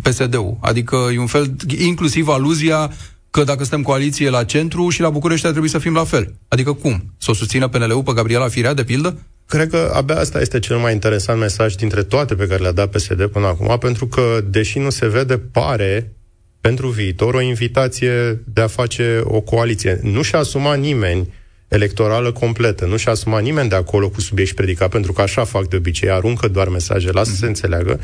PSD-ul. 0.01 0.57
Adică 0.61 1.09
e 1.13 1.19
un 1.19 1.25
fel, 1.25 1.55
inclusiv 1.77 2.27
aluzia 2.27 2.91
că 3.31 3.43
dacă 3.43 3.59
suntem 3.59 3.81
coaliție 3.81 4.29
la 4.29 4.43
centru 4.43 4.89
și 4.89 5.01
la 5.01 5.09
București 5.09 5.45
ar 5.45 5.51
trebui 5.51 5.69
să 5.69 5.77
fim 5.77 5.93
la 5.93 6.03
fel. 6.03 6.33
Adică 6.47 6.73
cum? 6.73 7.03
Să 7.17 7.31
o 7.31 7.33
susțină 7.33 7.67
PNL-ul 7.67 8.03
pe 8.03 8.11
Gabriela 8.13 8.47
Firea, 8.47 8.73
de 8.73 8.83
pildă? 8.83 9.17
Cred 9.49 9.69
că 9.69 9.91
abia 9.93 10.19
asta 10.19 10.41
este 10.41 10.59
cel 10.59 10.77
mai 10.77 10.93
interesant 10.93 11.39
mesaj 11.39 11.73
dintre 11.73 12.03
toate 12.03 12.35
pe 12.35 12.47
care 12.47 12.61
le-a 12.61 12.71
dat 12.71 12.89
PSD 12.89 13.25
până 13.25 13.45
acum, 13.45 13.77
pentru 13.77 14.07
că, 14.07 14.41
deși 14.49 14.79
nu 14.79 14.89
se 14.89 15.07
vede, 15.07 15.37
pare 15.37 16.13
pentru 16.61 16.87
viitor 16.87 17.33
o 17.33 17.41
invitație 17.41 18.41
de 18.53 18.61
a 18.61 18.67
face 18.67 19.21
o 19.23 19.41
coaliție. 19.41 19.99
Nu 20.01 20.21
și-a 20.21 20.39
asumat 20.39 20.79
nimeni 20.79 21.33
electorală 21.67 22.31
completă. 22.31 22.85
Nu 22.85 22.97
și-a 22.97 23.11
asumat 23.11 23.41
nimeni 23.41 23.69
de 23.69 23.75
acolo 23.75 24.09
cu 24.09 24.21
subiect 24.21 24.49
și 24.49 24.55
predicat, 24.55 24.89
pentru 24.89 25.13
că 25.13 25.21
așa 25.21 25.43
fac 25.43 25.67
de 25.67 25.75
obicei, 25.75 26.09
aruncă 26.09 26.47
doar 26.47 26.67
mesaje, 26.67 27.11
lasă 27.11 27.29
mm-hmm. 27.29 27.33
să 27.33 27.39
se 27.39 27.45
înțeleagă. 27.45 27.99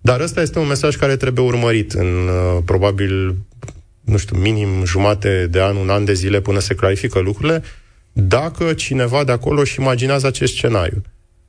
Dar 0.00 0.20
ăsta 0.20 0.42
este 0.42 0.58
un 0.58 0.66
mesaj 0.66 0.96
care 0.96 1.16
trebuie 1.16 1.44
urmărit 1.44 1.92
în 1.92 2.06
uh, 2.06 2.62
probabil, 2.64 3.36
nu 4.00 4.16
știu, 4.16 4.36
minim 4.36 4.84
jumate 4.84 5.46
de 5.50 5.62
an, 5.62 5.76
un 5.76 5.88
an 5.88 6.04
de 6.04 6.12
zile 6.12 6.40
până 6.40 6.58
se 6.58 6.74
clarifică 6.74 7.18
lucrurile 7.18 7.62
dacă 8.16 8.72
cineva 8.72 9.24
de 9.24 9.32
acolo 9.32 9.60
își 9.60 9.80
imaginează 9.80 10.26
acest 10.26 10.52
scenariu. 10.52 11.02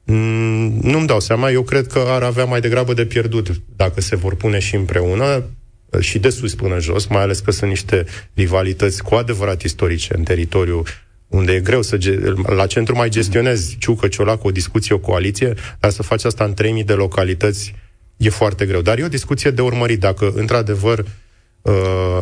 Mm, 0.04 0.80
nu-mi 0.82 1.08
dau 1.08 1.20
seama, 1.20 1.52
eu 1.52 1.62
cred 1.62 1.88
că 1.88 2.00
ar 2.08 2.24
avea 2.24 2.46
mai 2.46 2.62
degrabă 2.62 2.94
de 2.94 3.06
pierdut 3.06 3.62
dacă 3.76 4.02
se 4.02 4.16
vor 4.16 4.36
pune 4.36 4.60
și 4.60 4.76
împreună 4.76 5.44
și 6.00 6.20
de 6.20 6.30
sus 6.30 6.56
până 6.56 6.80
jos, 6.80 7.06
mai 7.06 7.22
ales 7.22 7.40
că 7.40 7.52
sunt 7.52 7.70
niște 7.70 8.06
rivalități 8.34 9.04
cu 9.04 9.16
adevărat 9.16 9.62
istorice 9.62 10.16
în 10.18 10.24
teritoriu 10.24 10.84
unde 11.28 11.52
e 11.52 11.60
greu 11.60 11.82
să... 11.82 11.98
Ge- 11.98 12.34
la 12.46 12.68
centru 12.68 12.96
mai 12.96 13.10
gestionezi 13.10 13.78
Ciucă, 13.80 14.08
Ciolac, 14.08 14.44
o 14.44 14.52
discuție, 14.52 14.96
o 14.96 15.00
coaliție, 15.00 15.54
dar 15.80 15.92
să 15.92 16.04
faci 16.04 16.24
asta 16.24 16.44
în 16.44 16.54
3000 16.54 16.84
de 16.84 16.94
localități 16.94 17.74
e 18.18 18.30
foarte 18.30 18.66
greu. 18.66 18.82
Dar 18.82 19.00
e 19.00 19.04
o 19.04 19.08
discuție 19.08 19.52
de 19.52 19.62
urmărit. 19.62 20.00
Dacă, 20.00 20.32
într-adevăr, 20.36 21.00
uh, 21.00 21.06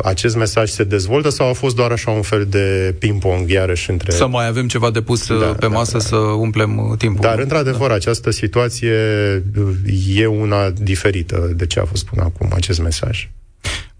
acest 0.02 0.36
mesaj 0.36 0.70
se 0.70 0.84
dezvoltă 0.84 1.28
sau 1.28 1.48
a 1.48 1.52
fost 1.52 1.76
doar 1.76 1.90
așa 1.90 2.10
un 2.10 2.22
fel 2.22 2.46
de 2.46 2.94
ping-pong 2.98 3.50
iarăși 3.50 3.90
între... 3.90 4.12
Să 4.12 4.26
mai 4.26 4.46
avem 4.46 4.68
ceva 4.68 4.90
de 4.90 5.00
pus 5.00 5.26
da, 5.26 5.34
pe 5.34 5.56
da, 5.58 5.68
masă 5.68 5.96
da, 5.96 6.04
să 6.04 6.16
umplem 6.16 6.78
uh, 6.78 6.96
timpul. 6.98 7.20
Dar, 7.20 7.38
într-adevăr, 7.38 7.88
da. 7.88 7.94
această 7.94 8.30
situație 8.30 8.92
uh, 9.56 10.16
e 10.16 10.26
una 10.26 10.70
diferită 10.70 11.52
de 11.56 11.66
ce 11.66 11.80
a 11.80 11.84
fost 11.84 12.04
până 12.04 12.22
acum 12.22 12.50
acest 12.54 12.80
mesaj. 12.80 13.28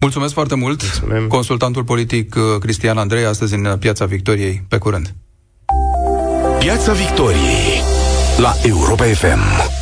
Mulțumesc 0.01 0.33
foarte 0.33 0.55
mult. 0.55 0.83
Mulțumim. 0.83 1.29
Consultantul 1.29 1.85
politic 1.85 2.35
uh, 2.35 2.43
Cristian 2.61 2.99
Andrei, 2.99 3.25
astăzi 3.25 3.55
în 3.55 3.77
Piața 3.79 4.05
Victoriei. 4.05 4.65
Pe 4.69 4.79
curând. 4.79 5.15
Piața 6.59 6.93
Victoriei 6.93 7.83
la 8.37 8.55
Europa 8.63 9.05
FM. 9.05 9.74